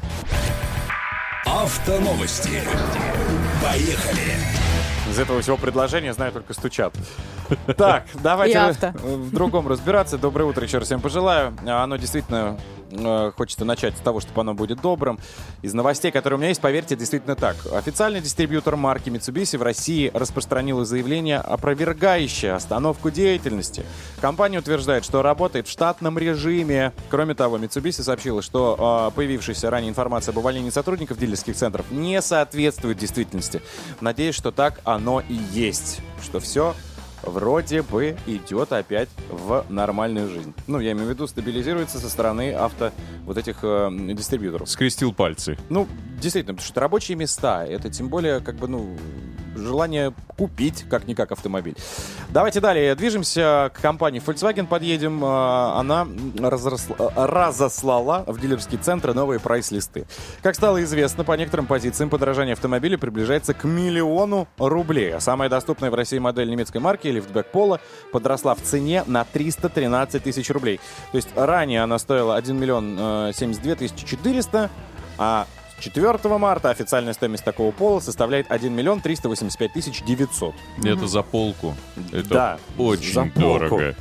Автоновости. 1.45 2.61
Поехали! 3.63 4.21
Из 5.07 5.19
этого 5.19 5.41
всего 5.41 5.55
предложения 5.57 6.13
знаю 6.13 6.31
только 6.31 6.53
стучат. 6.53 6.93
Так, 7.77 8.07
давайте 8.15 8.59
в 8.93 9.31
другом 9.31 9.67
разбираться. 9.69 10.17
Доброе 10.17 10.45
утро 10.45 10.65
еще 10.65 10.79
раз 10.79 10.87
всем 10.87 10.99
пожелаю. 10.99 11.55
Оно 11.65 11.95
действительно 11.95 12.59
хочется 13.35 13.65
начать 13.65 13.97
с 13.97 13.99
того, 13.99 14.19
чтобы 14.19 14.41
оно 14.41 14.53
будет 14.53 14.81
добрым. 14.81 15.19
Из 15.61 15.73
новостей, 15.73 16.11
которые 16.11 16.37
у 16.37 16.39
меня 16.39 16.49
есть, 16.49 16.61
поверьте, 16.61 16.95
действительно 16.95 17.35
так. 17.35 17.55
Официальный 17.73 18.21
дистрибьютор 18.21 18.75
марки 18.75 19.09
Mitsubishi 19.09 19.57
в 19.57 19.63
России 19.63 20.11
распространил 20.13 20.83
заявление, 20.85 21.37
опровергающее 21.37 22.53
остановку 22.53 23.11
деятельности. 23.11 23.85
Компания 24.21 24.59
утверждает, 24.59 25.05
что 25.05 25.21
работает 25.21 25.67
в 25.67 25.71
штатном 25.71 26.17
режиме. 26.17 26.93
Кроме 27.09 27.33
того, 27.33 27.57
Mitsubishi 27.57 28.03
сообщила, 28.03 28.41
что 28.41 29.09
э, 29.11 29.15
появившаяся 29.15 29.69
ранее 29.69 29.89
информация 29.89 30.31
об 30.31 30.37
увольнении 30.37 30.69
сотрудников 30.69 31.17
дилерских 31.17 31.55
центров 31.55 31.91
не 31.91 32.21
соответствует 32.21 32.97
действительности. 32.97 33.61
Надеюсь, 34.01 34.35
что 34.35 34.51
так 34.51 34.79
оно 34.83 35.21
и 35.27 35.39
есть. 35.51 35.99
Что 36.23 36.39
все 36.39 36.75
вроде 37.23 37.81
бы 37.81 38.17
идет 38.25 38.71
опять 38.71 39.09
в 39.29 39.65
нормальную 39.69 40.29
жизнь. 40.29 40.53
Ну, 40.67 40.79
я 40.79 40.91
имею 40.91 41.07
в 41.07 41.09
виду, 41.09 41.27
стабилизируется 41.27 41.99
со 41.99 42.09
стороны 42.09 42.53
авто 42.53 42.91
вот 43.25 43.37
этих 43.37 43.59
э, 43.63 43.89
дистрибьюторов. 44.13 44.69
Скрестил 44.69 45.13
пальцы. 45.13 45.57
Ну, 45.69 45.87
действительно, 46.21 46.55
потому 46.55 46.67
что 46.67 46.79
рабочие 46.79 47.17
места, 47.17 47.65
это 47.65 47.89
тем 47.89 48.09
более, 48.09 48.39
как 48.39 48.55
бы, 48.55 48.67
ну, 48.67 48.97
желание 49.57 50.13
купить, 50.37 50.85
как-никак, 50.89 51.31
автомобиль. 51.31 51.75
Давайте 52.29 52.59
далее 52.61 52.95
движемся 52.95 53.71
к 53.73 53.81
компании 53.81 54.21
Volkswagen, 54.25 54.67
подъедем. 54.67 55.23
Э, 55.23 55.27
Она 55.77 56.03
разросла- 56.37 56.95
э, 57.15 57.25
разослала 57.25 58.23
в 58.27 58.39
дилерские 58.39 58.79
центры 58.79 59.13
новые 59.13 59.39
прайс-листы. 59.39 60.05
Как 60.41 60.55
стало 60.55 60.83
известно, 60.83 61.23
по 61.23 61.33
некоторым 61.33 61.65
позициям 61.65 62.09
подорожание 62.09 62.53
автомобиля 62.53 62.97
приближается 62.97 63.53
к 63.53 63.63
миллиону 63.63 64.47
рублей. 64.57 65.13
А 65.15 65.19
самая 65.19 65.49
доступная 65.49 65.91
в 65.91 65.95
России 65.95 66.19
модель 66.19 66.49
немецкой 66.49 66.77
марки 66.79 67.07
лифтбэк 67.07 67.47
Polo 67.51 67.79
подросла 68.11 68.55
в 68.55 68.61
цене 68.61 69.03
на 69.07 69.23
313 69.23 70.23
тысяч 70.23 70.49
рублей. 70.49 70.79
То 71.11 71.17
есть 71.17 71.29
ранее 71.35 71.83
она 71.83 71.97
стоила 71.99 72.35
1 72.35 72.57
миллион 72.57 72.97
э, 72.99 73.31
72 73.33 73.75
тысячи 73.75 74.05
400, 74.05 74.69
а 75.17 75.47
4 75.79 76.37
марта 76.37 76.69
официальная 76.69 77.13
стоимость 77.13 77.43
такого 77.43 77.71
пола 77.71 77.99
составляет 77.99 78.49
1 78.51 78.73
миллион 78.73 78.99
385 79.01 79.73
тысяч 79.73 80.03
900. 80.03 80.55
Это 80.83 81.07
за 81.07 81.21
полку. 81.21 81.75
Это 82.11 82.29
Да, 82.29 82.59
очень 82.77 83.13
за 83.13 83.21
полку. 83.25 83.39
дорого. 83.39 83.95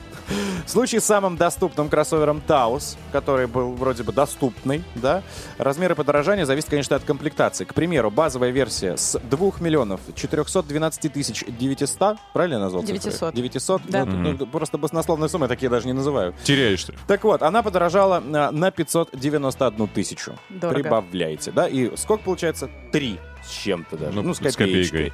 В 0.64 0.70
случае 0.70 1.00
с 1.00 1.04
самым 1.04 1.36
доступным 1.36 1.88
кроссовером 1.88 2.42
Taos, 2.46 2.96
который 3.12 3.46
был 3.46 3.72
вроде 3.72 4.02
бы 4.02 4.12
доступный, 4.12 4.82
да, 4.94 5.22
размеры 5.58 5.94
подорожания 5.94 6.44
зависят, 6.44 6.70
конечно, 6.70 6.96
от 6.96 7.04
комплектации. 7.04 7.64
К 7.64 7.74
примеру, 7.74 8.10
базовая 8.10 8.50
версия 8.50 8.96
с 8.96 9.18
2 9.18 9.52
миллионов 9.60 10.00
412 10.14 11.12
тысяч 11.12 11.44
900, 11.46 12.16
правильно 12.32 12.54
я 12.54 12.60
назвал? 12.60 12.82
цифры? 12.82 12.98
900. 12.98 13.34
900? 13.34 13.82
Да. 13.88 14.04
Ну, 14.04 14.36
ну, 14.38 14.46
просто 14.46 14.78
баснословные 14.78 15.28
суммы, 15.28 15.48
такие 15.48 15.68
даже 15.70 15.86
не 15.86 15.92
называю. 15.92 16.34
Теряешься. 16.44 16.94
Так 17.06 17.24
вот, 17.24 17.42
она 17.42 17.62
подорожала 17.62 18.16
а, 18.16 18.50
на 18.50 18.70
591 18.70 19.88
тысячу. 19.88 20.34
Дорого. 20.48 20.82
Прибавляйте, 20.82 21.52
да? 21.52 21.68
И 21.68 21.96
сколько 21.96 22.24
получается? 22.24 22.70
Три 22.92 23.18
с 23.46 23.50
чем-то 23.50 23.96
даже. 23.96 24.12
Ну, 24.16 24.22
Ну, 24.22 24.34
с 24.34 24.38
с 24.38 24.40
копеечкой. 24.40 25.10
копейкой. 25.10 25.12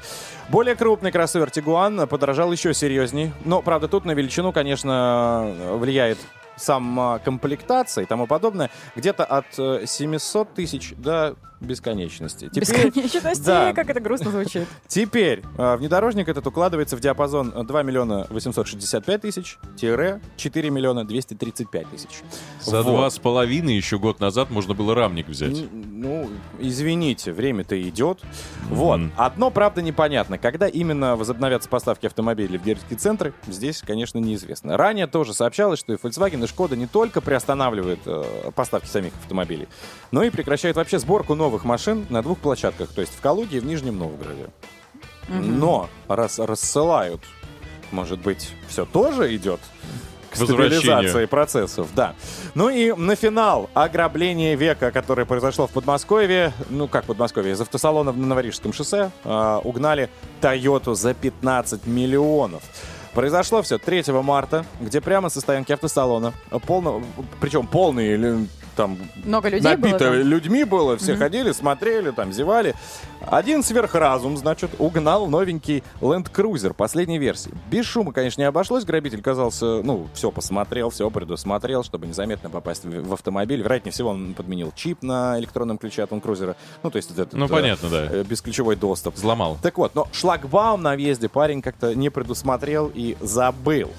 Более 0.48 0.74
крупный 0.74 1.12
кроссовер 1.12 1.50
Тигуан 1.50 2.06
подорожал 2.08 2.50
еще 2.52 2.74
серьезней. 2.74 3.32
Но, 3.44 3.62
правда, 3.62 3.88
тут 3.88 4.04
на 4.04 4.12
величину, 4.12 4.52
конечно, 4.52 5.54
влияет 5.74 6.18
сам 6.56 7.20
комплектация 7.24 8.04
и 8.04 8.06
тому 8.06 8.26
подобное. 8.26 8.70
Где-то 8.96 9.24
от 9.24 9.46
э, 9.58 9.84
700 9.86 10.54
тысяч 10.54 10.94
до 10.96 11.36
бесконечности. 11.60 12.48
Теперь- 12.52 12.62
Бесконечности, 12.90 13.44
Да. 13.46 13.72
как 13.72 13.88
это 13.88 14.00
грустно 14.00 14.32
звучит. 14.32 14.66
Теперь 14.88 15.42
э, 15.56 15.76
внедорожник 15.76 16.28
этот 16.28 16.44
укладывается 16.46 16.96
в 16.96 17.00
диапазон 17.00 17.50
2 17.66 17.82
миллиона 17.84 18.26
865 18.30 19.20
тысяч 19.20 19.58
тире 19.76 20.20
4 20.36 20.70
миллиона 20.70 21.04
235 21.06 21.88
тысяч. 21.90 22.08
За 22.62 22.82
Вот. 22.82 22.92
два 22.92 23.10
с 23.10 23.18
половиной 23.20 23.76
еще 23.76 23.98
год 24.00 24.18
назад 24.18 24.50
можно 24.50 24.74
было 24.74 24.94
рамник 24.96 25.28
взять. 25.28 25.56
Ну, 25.72 26.28
извините, 26.58 27.32
время-то 27.32 27.80
идет. 27.80 28.20
Вот. 28.68 29.00
Одно, 29.16 29.50
правда, 29.52 29.82
непонятно. 29.82 30.38
Когда 30.38 30.66
именно 30.66 31.14
возобновятся 31.14 31.68
поставки 31.68 32.06
автомобилей 32.06 32.58
в 32.58 32.64
дилерские 32.64 32.98
центры, 32.98 33.34
здесь, 33.46 33.82
конечно, 33.86 34.18
неизвестно. 34.18 34.76
Ранее 34.76 35.06
тоже 35.06 35.32
сообщалось, 35.32 35.78
что 35.78 35.92
и 35.92 35.96
Volkswagen, 35.96 36.41
и 36.42 36.46
Skoda 36.46 36.76
не 36.76 36.86
только 36.86 37.20
приостанавливают 37.20 38.00
э, 38.06 38.50
поставки 38.54 38.86
самих 38.86 39.12
автомобилей, 39.22 39.68
но 40.10 40.22
и 40.22 40.30
прекращают 40.30 40.76
вообще 40.76 40.98
сборку 40.98 41.34
новых 41.34 41.64
машин 41.64 42.06
на 42.10 42.22
двух 42.22 42.38
площадках, 42.38 42.90
то 42.90 43.00
есть 43.00 43.14
в 43.14 43.20
Калуге 43.20 43.58
и 43.58 43.60
в 43.60 43.66
Нижнем 43.66 43.98
Новгороде. 43.98 44.48
Но 45.28 45.88
раз 46.08 46.38
рассылают, 46.38 47.20
может 47.90 48.20
быть, 48.20 48.50
все 48.68 48.84
тоже 48.84 49.34
идет 49.34 49.60
к 50.32 50.36
стабилизации 50.36 51.26
процессов, 51.26 51.88
да. 51.94 52.14
Ну 52.54 52.70
и 52.70 52.92
на 52.92 53.16
финал 53.16 53.68
ограбление 53.74 54.56
века, 54.56 54.90
которое 54.90 55.26
произошло 55.26 55.66
в 55.66 55.70
Подмосковье, 55.70 56.52
ну 56.70 56.88
как 56.88 57.04
Подмосковье, 57.04 57.52
из 57.52 57.60
автосалона 57.60 58.12
на 58.12 58.26
Новорижском 58.26 58.72
шоссе 58.72 59.10
э, 59.24 59.60
угнали 59.62 60.08
Тойоту 60.40 60.94
за 60.94 61.14
15 61.14 61.86
миллионов. 61.86 62.62
Произошло 63.14 63.60
все 63.62 63.78
3 63.78 64.04
марта, 64.22 64.64
где 64.80 65.00
прямо 65.00 65.28
со 65.28 65.40
стоянки 65.40 65.72
автосалона, 65.72 66.32
полно, 66.66 67.02
причем 67.40 67.66
полные 67.66 68.16
лю- 68.16 68.46
там 68.76 68.98
Много 69.24 69.48
людей 69.48 69.62
было 69.62 69.70
набито 69.88 69.98
там? 69.98 70.14
людьми 70.14 70.64
было, 70.64 70.96
все 70.96 71.16
ходили, 71.16 71.52
смотрели, 71.52 72.10
там 72.10 72.32
зевали. 72.32 72.74
Один 73.20 73.62
сверхразум, 73.62 74.36
значит, 74.36 74.70
угнал 74.78 75.28
новенький 75.28 75.84
Land 76.00 76.30
Cruiser 76.32 76.72
последней 76.74 77.18
версии. 77.18 77.52
Без 77.70 77.86
шума, 77.86 78.12
конечно, 78.12 78.40
не 78.40 78.46
обошлось. 78.46 78.84
Грабитель 78.84 79.22
казался, 79.22 79.82
ну, 79.82 80.08
все 80.14 80.30
посмотрел, 80.32 80.90
все 80.90 81.08
предусмотрел, 81.10 81.84
чтобы 81.84 82.06
незаметно 82.08 82.50
попасть 82.50 82.84
в, 82.84 83.08
в 83.08 83.12
автомобиль. 83.12 83.62
Вероятнее 83.62 83.92
всего, 83.92 84.10
он 84.10 84.34
подменил 84.34 84.72
чип 84.74 85.02
на 85.02 85.38
электронном 85.38 85.78
ключе 85.78 86.02
от 86.02 86.10
Land 86.10 86.22
Cruiser. 86.22 86.56
Ну, 86.82 86.90
то 86.90 86.96
есть 86.96 87.10
вот 87.10 87.18
этот, 87.20 87.34
Ну, 87.34 87.46
э, 87.46 87.48
понятно, 87.48 87.88
да. 87.88 88.08
э, 88.10 88.24
бесключевой 88.24 88.74
доступ. 88.76 89.14
Взломал. 89.14 89.56
Так 89.62 89.78
вот, 89.78 89.94
но 89.94 90.08
шлагбаум 90.12 90.82
на 90.82 90.94
въезде 90.94 91.28
парень 91.28 91.62
как-то 91.62 91.94
не 91.94 92.10
предусмотрел 92.10 92.90
и 92.92 93.16
забыл. 93.20 93.90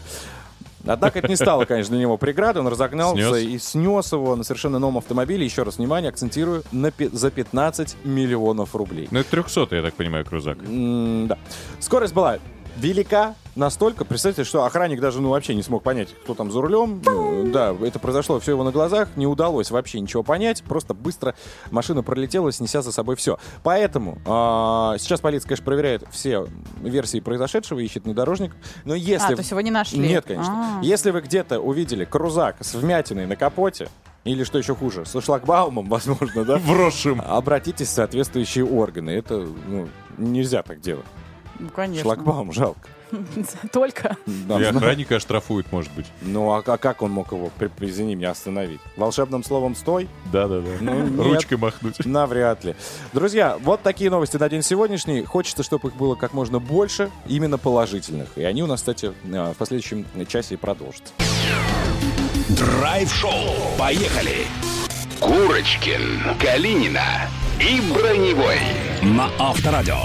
Однако 0.86 1.20
это 1.20 1.28
не 1.28 1.36
стало, 1.36 1.66
конечно, 1.66 1.92
для 1.94 2.02
него 2.02 2.18
преградой. 2.18 2.62
Он 2.62 2.68
разогнался 2.68 3.16
Снес. 3.16 3.38
и 3.38 3.58
снес 3.58 4.12
его 4.12 4.36
на 4.36 4.44
совершенно 4.44 4.80
новом 4.80 4.98
автомобиле. 4.98 5.46
Еще 5.46 5.64
раз 5.64 5.78
внимание, 5.78 6.10
акцентирую, 6.10 6.64
на 6.72 6.92
пи- 6.92 7.10
за 7.12 7.32
15 7.32 7.96
миллионов 8.04 8.76
рублей. 8.76 9.08
Ну, 9.12 9.20
это 9.20 9.30
300, 9.32 9.76
я 9.76 9.82
так 9.82 9.94
понимаю, 9.94 10.26
крузак. 10.26 10.58
М, 10.68 11.28
да. 11.28 11.38
Скорость 11.80 12.14
была 12.14 12.38
велика 12.78 13.36
настолько, 13.56 14.06
представьте, 14.06 14.44
что 14.44 14.66
охранник 14.66 15.00
даже 15.00 15.22
ну, 15.22 15.30
вообще 15.30 15.54
не 15.56 15.64
смог 15.64 15.84
понять, 15.84 16.10
кто 16.24 16.34
там 16.34 16.52
за 16.52 16.62
рулем. 16.62 17.02
Ну, 17.06 17.52
Да, 17.52 17.76
это 17.82 18.00
произошло 18.00 18.40
все 18.40 18.52
его 18.52 18.64
на 18.64 18.72
глазах, 18.72 19.10
не 19.16 19.28
удалось 19.28 19.72
вообще 19.72 20.00
ничего 20.00 20.24
понять, 20.24 20.64
просто 20.64 20.94
быстро 20.94 21.36
машина 21.72 22.04
пролетела, 22.04 22.52
снеся 22.52 22.82
за 22.82 22.92
собой 22.92 23.16
все. 23.16 23.38
Поэтому 23.64 24.20
а, 24.26 24.96
сейчас 24.98 25.22
полиция, 25.22 25.50
конечно, 25.50 25.66
проверяет 25.66 26.04
все 26.12 26.48
версии 26.82 27.20
произошедшего, 27.20 27.80
ищет 27.80 28.06
внедорожник. 28.06 28.56
Но 28.86 28.96
если... 28.96 29.34
А, 29.34 29.38
то 29.38 29.62
не 29.62 29.72
нашли? 29.72 30.00
Нет, 30.00 30.26
конечно. 30.26 30.80
А. 30.80 30.84
Если 30.84 31.12
вы 31.12 31.22
где-то 31.22 31.60
увидели 31.60 32.06
крузак 32.06 32.58
с 32.60 32.74
вмятиной 32.74 33.28
на 33.28 33.36
капоте, 33.36 33.90
или, 34.24 34.46
что 34.46 34.58
еще 34.58 34.74
хуже, 34.74 35.06
со 35.06 35.22
шлагбаумом, 35.22 35.86
возможно, 35.90 36.46
да? 36.46 36.58
Вросшим. 36.58 37.22
Обратитесь 37.22 37.88
в 37.88 37.92
соответствующие 37.92 38.66
органы. 38.66 39.12
Это, 39.12 39.46
ну, 39.68 39.90
нельзя 40.18 40.64
так 40.64 40.80
делать. 40.80 41.06
Ну, 41.60 41.70
конечно. 41.70 42.04
Шлагбаум 42.04 42.52
жалко. 42.52 42.90
Только. 43.72 44.18
Да, 44.26 44.60
И 44.60 44.64
зна- 44.66 44.80
охранника 44.80 45.18
оштрафуют, 45.18 45.72
может 45.72 45.92
быть. 45.94 46.08
Ну, 46.22 46.52
а, 46.52 46.64
а 46.66 46.78
как 46.78 47.02
он 47.02 47.12
мог 47.12 47.32
его, 47.32 47.52
извини 47.80 48.16
меня, 48.16 48.32
остановить? 48.32 48.82
Волшебным 48.98 49.44
словом 49.44 49.76
«стой»? 49.76 50.08
Да-да-да. 50.32 50.70
Ну. 50.82 51.24
Ручкой 51.24 51.58
махнуть. 51.58 52.04
Навряд 52.06 52.64
ли. 52.64 52.76
Друзья, 53.14 53.58
вот 53.62 53.82
такие 53.84 54.10
новости 54.10 54.38
на 54.38 54.50
день 54.50 54.64
сегодняшний. 54.64 55.24
Хочется, 55.24 55.64
чтобы 55.64 55.90
их 55.90 55.96
было 55.96 56.16
как 56.16 56.34
можно 56.34 56.60
больше, 56.60 57.12
именно 57.28 57.58
положительных. 57.58 58.30
И 58.36 58.44
они 58.44 58.64
у 58.64 58.68
нас, 58.68 58.80
кстати, 58.80 59.14
э, 59.26 59.52
в 59.54 59.58
последующем 59.58 60.06
часе 60.28 60.56
и 60.56 60.58
продолжатся. 60.58 61.14
Драйв-шоу. 62.50 63.32
Поехали. 63.78 64.48
Курочкин, 65.20 66.38
Калинина 66.40 67.30
и 67.60 67.80
Броневой 67.94 68.60
на 69.02 69.30
Авторадио. 69.40 69.96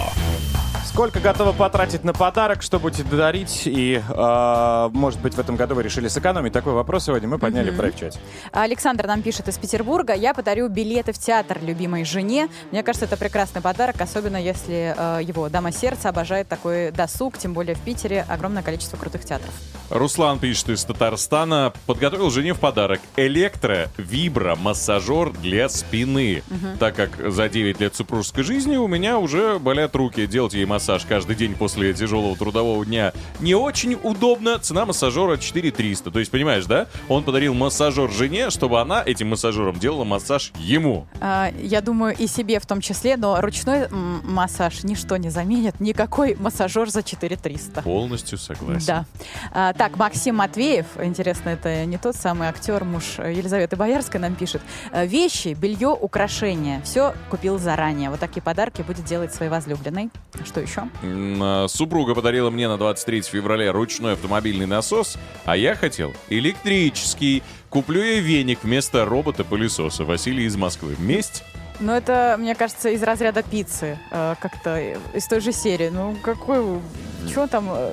Сколько 0.88 1.20
готовы 1.20 1.52
потратить 1.52 2.02
на 2.02 2.14
подарок, 2.14 2.62
что 2.62 2.80
будете 2.80 3.04
дарить? 3.04 3.64
И, 3.66 4.02
э, 4.08 4.88
может 4.92 5.20
быть, 5.20 5.34
в 5.34 5.38
этом 5.38 5.56
году 5.56 5.74
вы 5.74 5.82
решили 5.82 6.08
сэкономить? 6.08 6.54
Такой 6.54 6.72
вопрос 6.72 7.04
сегодня 7.04 7.28
мы 7.28 7.38
подняли 7.38 7.68
в 7.70 7.76
драйв-чате. 7.76 8.18
Александр 8.52 9.06
нам 9.06 9.20
пишет 9.20 9.48
из 9.48 9.58
Петербурга. 9.58 10.14
Я 10.14 10.32
подарю 10.32 10.68
билеты 10.68 11.12
в 11.12 11.18
театр 11.18 11.58
любимой 11.60 12.06
жене. 12.06 12.48
Мне 12.72 12.82
кажется, 12.82 13.04
это 13.04 13.18
прекрасный 13.18 13.60
подарок, 13.60 14.00
особенно 14.00 14.38
если 14.38 14.94
э, 14.96 15.20
его 15.22 15.50
дама 15.50 15.72
сердца 15.72 16.08
обожает 16.08 16.48
такой 16.48 16.90
досуг, 16.90 17.36
тем 17.36 17.52
более 17.52 17.74
в 17.74 17.80
Питере 17.80 18.24
огромное 18.26 18.62
количество 18.62 18.96
крутых 18.96 19.26
театров. 19.26 19.52
Руслан 19.90 20.38
пишет 20.38 20.70
из 20.70 20.84
Татарстана. 20.84 21.74
Подготовил 21.86 22.30
жене 22.30 22.54
в 22.54 22.60
подарок 22.60 23.02
электро-вибро-массажер 23.16 25.32
для 25.32 25.68
спины. 25.68 26.42
Так 26.80 26.96
как 26.96 27.30
за 27.30 27.50
9 27.50 27.78
лет 27.78 27.94
супружеской 27.94 28.42
жизни 28.42 28.76
у 28.76 28.88
меня 28.88 29.18
уже 29.18 29.58
болят 29.58 29.94
руки. 29.94 30.26
Делать 30.26 30.54
ей 30.54 30.64
массаж 30.64 30.77
каждый 31.08 31.36
день 31.36 31.54
после 31.54 31.92
тяжелого 31.94 32.36
трудового 32.36 32.84
дня 32.84 33.12
не 33.40 33.54
очень 33.54 33.98
удобно. 34.02 34.58
Цена 34.58 34.86
массажера 34.86 35.36
4300. 35.36 36.10
То 36.10 36.18
есть, 36.18 36.30
понимаешь, 36.30 36.66
да? 36.66 36.86
Он 37.08 37.22
подарил 37.24 37.54
массажер 37.54 38.10
жене, 38.10 38.50
чтобы 38.50 38.80
она 38.80 39.02
этим 39.04 39.28
массажером 39.28 39.78
делала 39.78 40.04
массаж 40.04 40.52
ему. 40.58 41.06
А, 41.20 41.50
Я 41.60 41.80
думаю, 41.80 42.14
и 42.16 42.26
себе 42.26 42.60
в 42.60 42.66
том 42.66 42.80
числе, 42.80 43.16
но 43.16 43.40
ручной 43.40 43.88
массаж 43.90 44.84
ничто 44.84 45.16
не 45.16 45.30
заменит. 45.30 45.80
Никакой 45.80 46.34
массажер 46.36 46.88
за 46.90 47.02
4300. 47.02 47.82
Полностью 47.82 48.38
согласен. 48.38 48.86
Да. 48.86 49.04
А, 49.52 49.72
так, 49.72 49.96
Максим 49.96 50.36
Матвеев, 50.36 50.86
интересно, 51.02 51.50
это 51.50 51.84
не 51.84 51.98
тот 51.98 52.14
самый 52.16 52.48
актер, 52.48 52.84
муж 52.84 53.18
Елизаветы 53.18 53.76
Боярской 53.76 54.20
нам 54.20 54.34
пишет. 54.34 54.62
Э, 54.92 55.06
Вещи, 55.06 55.56
белье, 55.58 55.88
украшения. 55.88 56.80
Все 56.82 57.14
купил 57.30 57.58
заранее. 57.58 58.10
Вот 58.10 58.20
такие 58.20 58.42
подарки 58.42 58.82
будет 58.82 59.04
делать 59.04 59.34
своей 59.34 59.50
возлюбленной. 59.50 60.10
Что 60.44 60.60
еще? 60.60 60.67
М, 61.02 61.38
а, 61.42 61.66
Супруга 61.68 62.14
подарила 62.14 62.50
мне 62.50 62.68
на 62.68 62.76
23 62.78 63.22
февраля 63.22 63.72
ручной 63.72 64.14
автомобильный 64.14 64.66
насос, 64.66 65.16
а 65.44 65.56
я 65.56 65.74
хотел 65.74 66.14
электрический. 66.28 67.42
Куплю 67.70 68.02
я 68.02 68.20
веник 68.20 68.60
вместо 68.62 69.04
робота-пылесоса. 69.04 70.04
Василий 70.04 70.44
из 70.44 70.56
Москвы. 70.56 70.96
Месть? 70.98 71.44
Ну, 71.80 71.92
это, 71.92 72.36
мне 72.38 72.54
кажется, 72.54 72.88
из 72.90 73.02
разряда 73.02 73.42
пиццы. 73.42 73.98
э, 74.10 74.34
Как-то 74.40 74.78
из 75.14 75.26
той 75.26 75.40
же 75.40 75.52
серии. 75.52 75.88
Ну, 75.90 76.16
какой... 76.22 76.80
Что 77.28 77.46
там 77.46 77.68
э, 77.70 77.92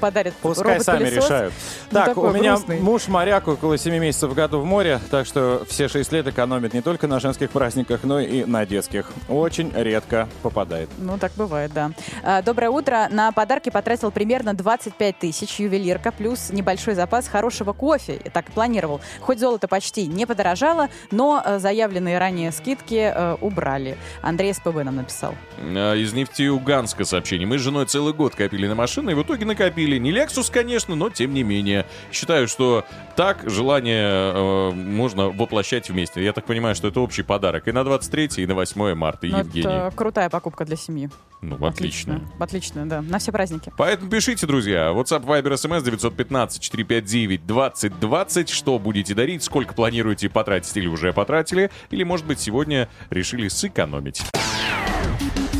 подарит 0.00 0.32
Пускай 0.40 0.80
сами 0.80 0.98
робот-пылесос? 1.04 1.24
решают. 1.24 1.54
Ну, 1.90 1.98
так, 1.98 2.16
у 2.16 2.30
меня 2.30 2.52
грустный. 2.52 2.80
муж 2.80 3.08
моряк, 3.08 3.46
около 3.48 3.76
7 3.76 3.98
месяцев 3.98 4.30
в 4.30 4.34
году 4.34 4.60
в 4.60 4.64
море, 4.64 5.00
так 5.10 5.26
что 5.26 5.66
все 5.68 5.88
6 5.88 6.10
лет 6.12 6.26
экономит 6.28 6.72
не 6.72 6.80
только 6.80 7.06
на 7.06 7.20
женских 7.20 7.50
праздниках, 7.50 8.00
но 8.04 8.20
и 8.20 8.44
на 8.44 8.64
детских. 8.64 9.12
Очень 9.28 9.70
редко 9.74 10.28
попадает. 10.42 10.88
Ну, 10.98 11.18
так 11.18 11.32
бывает, 11.36 11.72
да. 11.74 11.90
А, 12.22 12.42
Доброе 12.42 12.70
утро. 12.70 13.08
На 13.10 13.32
подарки 13.32 13.70
потратил 13.70 14.10
примерно 14.10 14.54
25 14.54 15.18
тысяч 15.18 15.60
ювелирка, 15.60 16.10
плюс 16.12 16.50
небольшой 16.50 16.94
запас 16.94 17.28
хорошего 17.28 17.72
кофе. 17.72 18.20
Я 18.24 18.30
так 18.30 18.48
и 18.48 18.52
планировал. 18.52 19.00
Хоть 19.20 19.40
золото 19.40 19.68
почти 19.68 20.06
не 20.06 20.26
подорожало, 20.26 20.88
но 21.10 21.42
э, 21.44 21.58
заявленные 21.58 22.18
ранее 22.18 22.50
скидки 22.52 23.03
э, 23.14 23.36
убрали. 23.40 23.96
Андрей 24.22 24.54
СПБ 24.54 24.84
нам 24.84 24.96
написал. 24.96 25.34
А, 25.58 25.94
Из 25.94 26.12
Нефтеюганска 26.12 27.04
сообщение. 27.04 27.46
Мы 27.46 27.58
с 27.58 27.62
женой 27.62 27.86
целый 27.86 28.12
год 28.12 28.34
копили 28.34 28.66
на 28.66 28.74
машину, 28.74 29.10
и 29.10 29.14
в 29.14 29.22
итоге 29.22 29.44
накопили. 29.44 29.98
Не 29.98 30.12
Lexus, 30.12 30.50
конечно, 30.52 30.94
но 30.94 31.10
тем 31.10 31.34
не 31.34 31.42
менее. 31.42 31.86
Считаю, 32.12 32.48
что 32.48 32.84
так 33.16 33.48
желание 33.48 34.32
э, 34.34 34.70
можно 34.72 35.28
воплощать 35.28 35.90
вместе. 35.90 36.24
Я 36.24 36.32
так 36.32 36.44
понимаю, 36.44 36.74
что 36.74 36.88
это 36.88 37.00
общий 37.00 37.22
подарок 37.22 37.68
и 37.68 37.72
на 37.72 37.84
23 37.84 38.28
и 38.36 38.46
на 38.46 38.54
8 38.54 38.94
марта. 38.94 39.26
Ну, 39.26 39.38
Евгений. 39.38 39.66
это 39.66 39.92
крутая 39.94 40.30
покупка 40.30 40.64
для 40.64 40.76
семьи. 40.76 41.10
Ну, 41.40 41.56
отлично. 41.66 42.22
Отлично, 42.38 42.88
да. 42.88 43.02
На 43.02 43.18
все 43.18 43.30
праздники. 43.30 43.70
Поэтому 43.76 44.10
пишите, 44.10 44.46
друзья. 44.46 44.92
WhatsApp, 44.92 45.24
Viber, 45.26 45.52
SMS 45.52 45.82
915-459-2020. 45.84 48.50
Что 48.50 48.78
будете 48.78 49.14
дарить, 49.14 49.42
сколько 49.42 49.74
планируете 49.74 50.30
потратить 50.30 50.74
или 50.76 50.86
уже 50.86 51.12
потратили, 51.12 51.70
или, 51.90 52.02
может 52.02 52.26
быть, 52.26 52.40
сегодня 52.40 52.88
решили 53.10 53.48
сэкономить. 53.48 54.22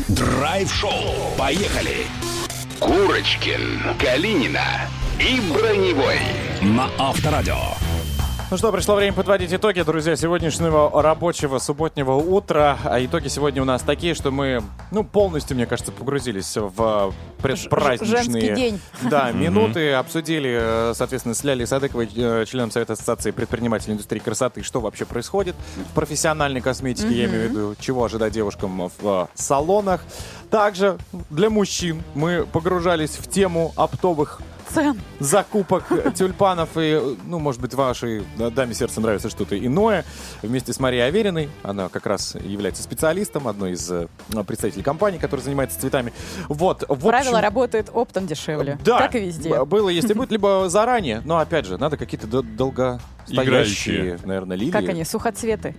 Драйв-шоу. 0.07 1.35
Поехали. 1.37 2.05
Курочкин, 2.79 3.97
Калинина 3.99 4.87
и 5.19 5.39
Броневой 5.51 6.19
на 6.61 6.89
Авторадио. 6.97 7.55
Ну 8.51 8.57
что, 8.57 8.71
пришло 8.71 8.93
время 8.93 9.11
подводить 9.11 9.51
итоги, 9.51 9.81
друзья, 9.81 10.15
сегодняшнего 10.15 11.01
рабочего 11.01 11.57
субботнего 11.57 12.11
утра. 12.11 12.77
А 12.83 13.03
итоги 13.03 13.27
сегодня 13.27 13.63
у 13.63 13.65
нас 13.65 13.81
такие, 13.81 14.13
что 14.13 14.29
мы, 14.29 14.61
ну, 14.91 15.03
полностью, 15.03 15.57
мне 15.57 15.65
кажется, 15.65 15.91
погрузились 15.91 16.55
в 16.55 17.11
предпраздничные... 17.41 18.23
Женский 18.23 18.55
день. 18.55 18.79
Да, 19.09 19.31
минуты, 19.31 19.93
обсудили, 19.93 20.59
э, 20.61 20.93
соответственно, 20.95 21.33
с 21.33 21.43
Лялей 21.43 21.65
Садыковой, 21.65 22.07
э, 22.15 22.45
членом 22.47 22.69
Совета 22.69 22.93
Ассоциации 22.93 23.31
предпринимателей 23.31 23.93
индустрии 23.93 24.19
красоты, 24.19 24.61
что 24.61 24.79
вообще 24.79 25.05
происходит 25.05 25.55
в 25.89 25.95
профессиональной 25.95 26.61
косметике, 26.61 27.15
я 27.15 27.25
имею 27.25 27.49
в 27.49 27.51
виду, 27.51 27.75
чего 27.79 28.05
ожидать 28.05 28.33
девушкам 28.33 28.91
в 28.99 29.07
э, 29.07 29.25
салонах. 29.33 30.01
Также 30.51 30.99
для 31.31 31.49
мужчин 31.49 32.03
мы 32.13 32.45
погружались 32.45 33.17
в 33.17 33.27
тему 33.27 33.73
оптовых 33.75 34.39
Цен. 34.73 34.99
закупок 35.19 35.85
э, 35.91 36.11
тюльпанов 36.15 36.69
и, 36.77 37.17
ну, 37.25 37.39
может 37.39 37.61
быть, 37.61 37.73
вашей 37.73 38.25
даме 38.37 38.73
сердца 38.73 38.99
нравится 39.01 39.29
что-то 39.29 39.57
иное. 39.57 40.03
Вместе 40.41 40.73
с 40.73 40.79
Марией 40.79 41.05
Авериной, 41.07 41.49
она 41.63 41.89
как 41.89 42.05
раз 42.05 42.35
является 42.35 42.83
специалистом, 42.83 43.47
одной 43.47 43.71
из 43.73 43.89
э, 43.91 44.07
представителей 44.47 44.83
компании, 44.83 45.17
которая 45.17 45.43
занимается 45.43 45.79
цветами. 45.79 46.13
Вот, 46.49 46.81
в 46.87 46.91
общем, 46.91 47.07
Правило 47.09 47.41
работает 47.41 47.89
оптом 47.93 48.27
дешевле. 48.27 48.77
да, 48.83 48.99
Так 48.99 49.15
и 49.15 49.19
везде. 49.19 49.63
было, 49.65 49.89
если 49.89 50.13
будет, 50.13 50.31
либо 50.31 50.65
заранее, 50.67 51.21
но, 51.25 51.37
опять 51.37 51.65
же, 51.65 51.77
надо 51.77 51.97
какие-то 51.97 52.27
дол- 52.27 52.43
долгостоящие, 53.27 53.95
Играющие. 53.95 54.27
наверное, 54.27 54.57
лилии. 54.57 54.71
Как 54.71 54.89
они? 54.89 55.03
Сухоцветы. 55.03 55.75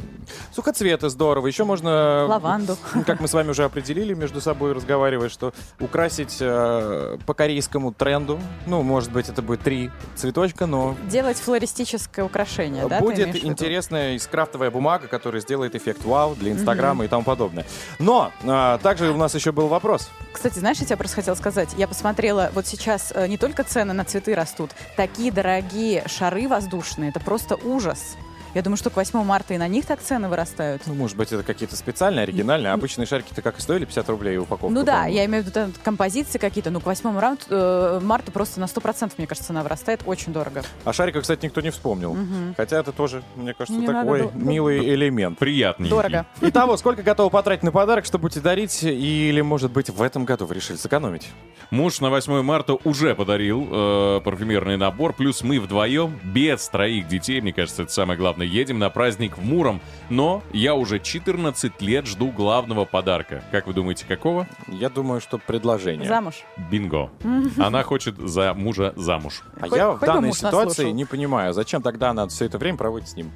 Сухоцветы 0.54 1.08
здорово. 1.08 1.46
Еще 1.46 1.64
можно... 1.64 2.26
Лаванду. 2.26 2.76
Как 3.06 3.20
мы 3.20 3.28
с 3.28 3.34
вами 3.34 3.50
уже 3.50 3.64
определили 3.64 4.14
между 4.14 4.40
собой, 4.40 4.72
разговаривая, 4.72 5.28
что 5.28 5.52
украсить 5.80 6.38
э, 6.40 7.18
по 7.26 7.34
корейскому 7.34 7.92
тренду, 7.92 8.40
ну, 8.66 8.82
может 8.82 9.12
быть, 9.12 9.28
это 9.28 9.42
будет 9.42 9.60
три 9.60 9.90
цветочка, 10.14 10.66
но 10.66 10.96
Делать 11.10 11.38
флористическое 11.38 12.24
украшение, 12.24 12.86
да? 12.88 13.00
будет 13.00 13.44
интересная 13.44 14.16
искрафтовая 14.16 14.70
бумага, 14.70 15.06
которая 15.06 15.40
сделает 15.40 15.74
эффект 15.74 16.04
вау 16.04 16.34
для 16.34 16.52
Инстаграма 16.52 17.04
и 17.04 17.08
тому 17.08 17.22
подобное. 17.22 17.64
Но 17.98 18.32
а, 18.44 18.78
также 18.78 19.10
у 19.10 19.16
нас 19.16 19.34
еще 19.34 19.52
был 19.52 19.68
вопрос. 19.68 20.10
Кстати, 20.32 20.58
знаешь, 20.58 20.78
я 20.78 20.86
тебе 20.86 20.96
просто 20.96 21.16
хотела 21.16 21.34
сказать, 21.34 21.70
я 21.76 21.88
посмотрела, 21.88 22.50
вот 22.54 22.66
сейчас 22.66 23.12
э, 23.14 23.26
не 23.26 23.38
только 23.38 23.64
цены 23.64 23.92
на 23.92 24.04
цветы 24.04 24.34
растут, 24.34 24.70
такие 24.96 25.32
дорогие 25.32 26.04
шары 26.06 26.48
воздушные, 26.48 27.10
это 27.10 27.20
просто 27.20 27.35
ужас. 27.64 28.16
Я 28.56 28.62
думаю, 28.62 28.78
что 28.78 28.88
к 28.88 28.96
8 28.96 29.22
марта 29.22 29.52
и 29.52 29.58
на 29.58 29.68
них 29.68 29.84
так 29.84 30.00
цены 30.00 30.30
вырастают. 30.30 30.80
Ну, 30.86 30.94
может 30.94 31.14
быть, 31.14 31.30
это 31.30 31.42
какие-то 31.42 31.76
специальные, 31.76 32.22
оригинальные. 32.22 32.72
Обычные 32.72 33.04
шарики-то 33.04 33.42
как 33.42 33.58
и 33.58 33.60
стоили 33.60 33.84
50 33.84 34.08
рублей 34.08 34.38
упаковка. 34.38 34.74
Ну 34.74 34.82
да, 34.82 35.04
я 35.04 35.26
имею 35.26 35.42
в 35.42 35.46
виду 35.46 35.52
там 35.52 35.74
композиции 35.84 36.38
какие-то, 36.38 36.70
ну 36.70 36.80
к 36.80 36.86
8 36.86 37.10
марта, 37.10 37.44
э, 37.50 38.00
марта 38.02 38.32
просто 38.32 38.58
на 38.58 38.64
100%, 38.64 39.12
мне 39.18 39.26
кажется, 39.26 39.48
цена 39.48 39.62
вырастает, 39.62 40.00
очень 40.06 40.32
дорого. 40.32 40.62
О 40.86 40.94
шариках, 40.94 41.20
кстати, 41.20 41.44
никто 41.44 41.60
не 41.60 41.68
вспомнил. 41.68 42.16
Хотя 42.56 42.78
это 42.78 42.92
тоже, 42.92 43.22
мне 43.34 43.52
кажется, 43.52 43.78
Не 43.78 43.86
такой 43.86 44.22
надо, 44.22 44.38
милый 44.38 44.78
элемент. 44.88 45.38
Приятненький. 45.38 45.90
Дорого. 45.90 46.24
Итого, 46.40 46.78
сколько 46.78 47.02
готовы 47.02 47.28
потратить 47.28 47.62
на 47.62 47.72
подарок, 47.72 48.06
что 48.06 48.18
будете 48.18 48.40
дарить? 48.40 48.82
Или, 48.82 49.42
может 49.42 49.70
быть, 49.70 49.90
в 49.90 50.00
этом 50.00 50.24
году 50.24 50.46
вы 50.46 50.54
решили 50.54 50.78
сэкономить? 50.78 51.28
Муж 51.70 52.00
на 52.00 52.08
8 52.08 52.40
марта 52.40 52.78
уже 52.84 53.14
подарил 53.14 53.68
э, 53.70 54.20
парфюмерный 54.24 54.78
набор, 54.78 55.12
плюс 55.12 55.42
мы 55.42 55.60
вдвоем, 55.60 56.18
без 56.24 56.66
троих 56.68 57.06
детей, 57.08 57.42
мне 57.42 57.52
кажется, 57.52 57.82
это 57.82 57.92
самое 57.92 58.18
главное, 58.18 58.45
едем 58.46 58.78
на 58.78 58.90
праздник 58.90 59.38
в 59.38 59.44
Муром. 59.44 59.80
Но 60.10 60.42
я 60.52 60.74
уже 60.74 60.98
14 60.98 61.80
лет 61.82 62.06
жду 62.06 62.30
главного 62.30 62.84
подарка. 62.84 63.42
Как 63.50 63.66
вы 63.66 63.74
думаете, 63.74 64.06
какого? 64.06 64.46
Я 64.68 64.88
думаю, 64.88 65.20
что 65.20 65.38
предложение. 65.38 66.08
Замуж. 66.08 66.44
Бинго. 66.70 67.10
Она 67.58 67.82
хочет 67.82 68.16
за 68.18 68.54
мужа 68.54 68.92
замуж. 68.96 69.42
А 69.60 69.66
я 69.68 69.90
в 69.92 70.00
данной 70.00 70.32
ситуации 70.32 70.90
не 70.90 71.04
понимаю, 71.04 71.52
зачем 71.52 71.82
тогда 71.82 72.10
она 72.10 72.26
все 72.28 72.44
это 72.46 72.58
время 72.58 72.78
проводит 72.78 73.08
с 73.08 73.16
ним? 73.16 73.30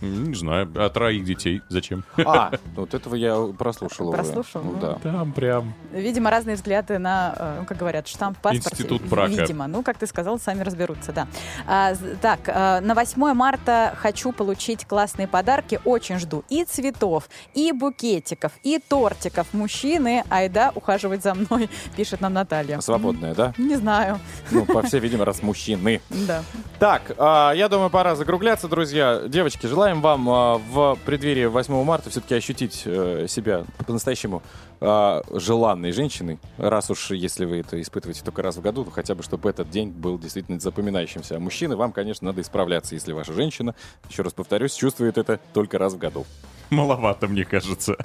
Не 0.00 0.34
знаю, 0.34 0.70
а 0.76 0.88
троих 0.88 1.24
детей 1.24 1.62
зачем? 1.68 2.04
А, 2.24 2.52
вот 2.74 2.94
этого 2.94 3.14
я 3.14 3.36
прослушал. 3.58 4.10
Прослушал, 4.12 4.62
Ну 4.64 4.72
ну. 4.72 4.80
Да. 4.80 4.94
Там 5.02 5.32
прям. 5.32 5.74
Видимо, 5.92 6.30
разные 6.30 6.56
взгляды 6.56 6.98
на, 6.98 7.34
э, 7.36 7.56
ну, 7.60 7.66
как 7.66 7.76
говорят, 7.76 8.08
штамп 8.08 8.38
в 8.38 8.40
паспорте. 8.40 8.68
Институт 8.70 9.02
брака. 9.02 9.30
Видимо. 9.30 9.66
Ну, 9.66 9.82
как 9.82 9.98
ты 9.98 10.06
сказал, 10.06 10.38
сами 10.38 10.62
разберутся, 10.62 11.12
да. 11.12 11.26
А, 11.66 11.94
так, 12.20 12.40
э, 12.46 12.80
на 12.80 12.94
8 12.94 13.34
марта 13.34 13.94
хочу 13.96 14.32
получить 14.32 14.86
классные 14.86 15.28
подарки. 15.28 15.80
Очень 15.84 16.18
жду 16.18 16.44
и 16.48 16.64
цветов, 16.64 17.28
и 17.54 17.72
букетиков, 17.72 18.52
и 18.62 18.78
тортиков. 18.78 19.46
Мужчины, 19.52 20.24
айда 20.28 20.72
ухаживать 20.74 21.22
за 21.22 21.34
мной, 21.34 21.68
пишет 21.96 22.20
нам 22.20 22.32
Наталья. 22.32 22.80
Свободная, 22.80 23.34
да? 23.34 23.54
Не 23.58 23.76
знаю. 23.76 24.18
Ну, 24.50 24.64
по 24.64 24.82
всей 24.82 25.00
видимости, 25.00 25.26
раз 25.26 25.42
мужчины. 25.42 26.00
Да. 26.26 26.42
Так, 26.78 27.12
а, 27.18 27.52
я 27.52 27.68
думаю, 27.68 27.90
пора 27.90 28.14
закругляться, 28.14 28.68
друзья. 28.68 29.22
Девочки, 29.26 29.66
желаем 29.66 29.89
вам 29.94 30.30
а, 30.30 30.58
в 30.58 30.96
преддверии 31.04 31.46
8 31.46 31.82
марта 31.84 32.10
все-таки 32.10 32.34
ощутить 32.34 32.82
э, 32.84 33.26
себя 33.28 33.64
по-настоящему 33.86 34.42
а, 34.80 35.22
желанной 35.32 35.90
женщиной. 35.90 36.38
Раз 36.56 36.90
уж, 36.90 37.10
если 37.10 37.44
вы 37.44 37.58
это 37.58 37.80
испытываете 37.80 38.22
только 38.24 38.42
раз 38.42 38.56
в 38.56 38.60
году, 38.60 38.84
то 38.84 38.92
хотя 38.92 39.16
бы, 39.16 39.22
чтобы 39.24 39.50
этот 39.50 39.68
день 39.70 39.90
был 39.90 40.18
действительно 40.18 40.60
запоминающимся. 40.60 41.36
А 41.36 41.40
мужчины, 41.40 41.74
вам, 41.74 41.92
конечно, 41.92 42.26
надо 42.26 42.40
исправляться, 42.40 42.94
если 42.94 43.12
ваша 43.12 43.32
женщина, 43.32 43.74
еще 44.08 44.22
раз 44.22 44.32
повторюсь, 44.32 44.74
чувствует 44.74 45.18
это 45.18 45.40
только 45.52 45.78
раз 45.78 45.94
в 45.94 45.98
году. 45.98 46.24
Маловато, 46.70 47.26
мне 47.26 47.44
кажется. 47.44 47.96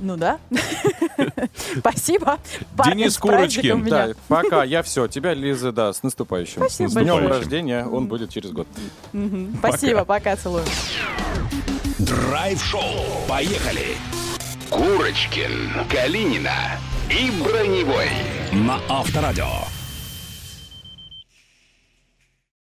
Ну 0.00 0.16
да. 0.16 0.38
Спасибо. 1.78 2.38
Денис 2.84 3.16
Курочкин. 3.18 3.84
Да, 3.88 4.10
пока, 4.28 4.64
я 4.64 4.82
все. 4.82 5.06
Тебя, 5.06 5.34
Лиза, 5.34 5.72
да, 5.72 5.92
с 5.92 6.02
наступающим. 6.02 6.56
Спасибо 6.56 6.88
с 6.90 6.94
днем 6.94 7.26
рождения, 7.26 7.86
он 7.86 8.06
будет 8.06 8.30
через 8.30 8.50
год. 8.50 8.66
Спасибо, 9.58 10.04
пока 10.04 10.36
целую. 10.36 10.64
Драйв-шоу. 11.98 12.80
Поехали. 13.28 13.96
Курочкин, 14.70 15.86
Калинина 15.88 16.78
и 17.08 17.30
Броневой 17.42 18.08
на 18.52 18.80
Авторадио. 18.88 19.46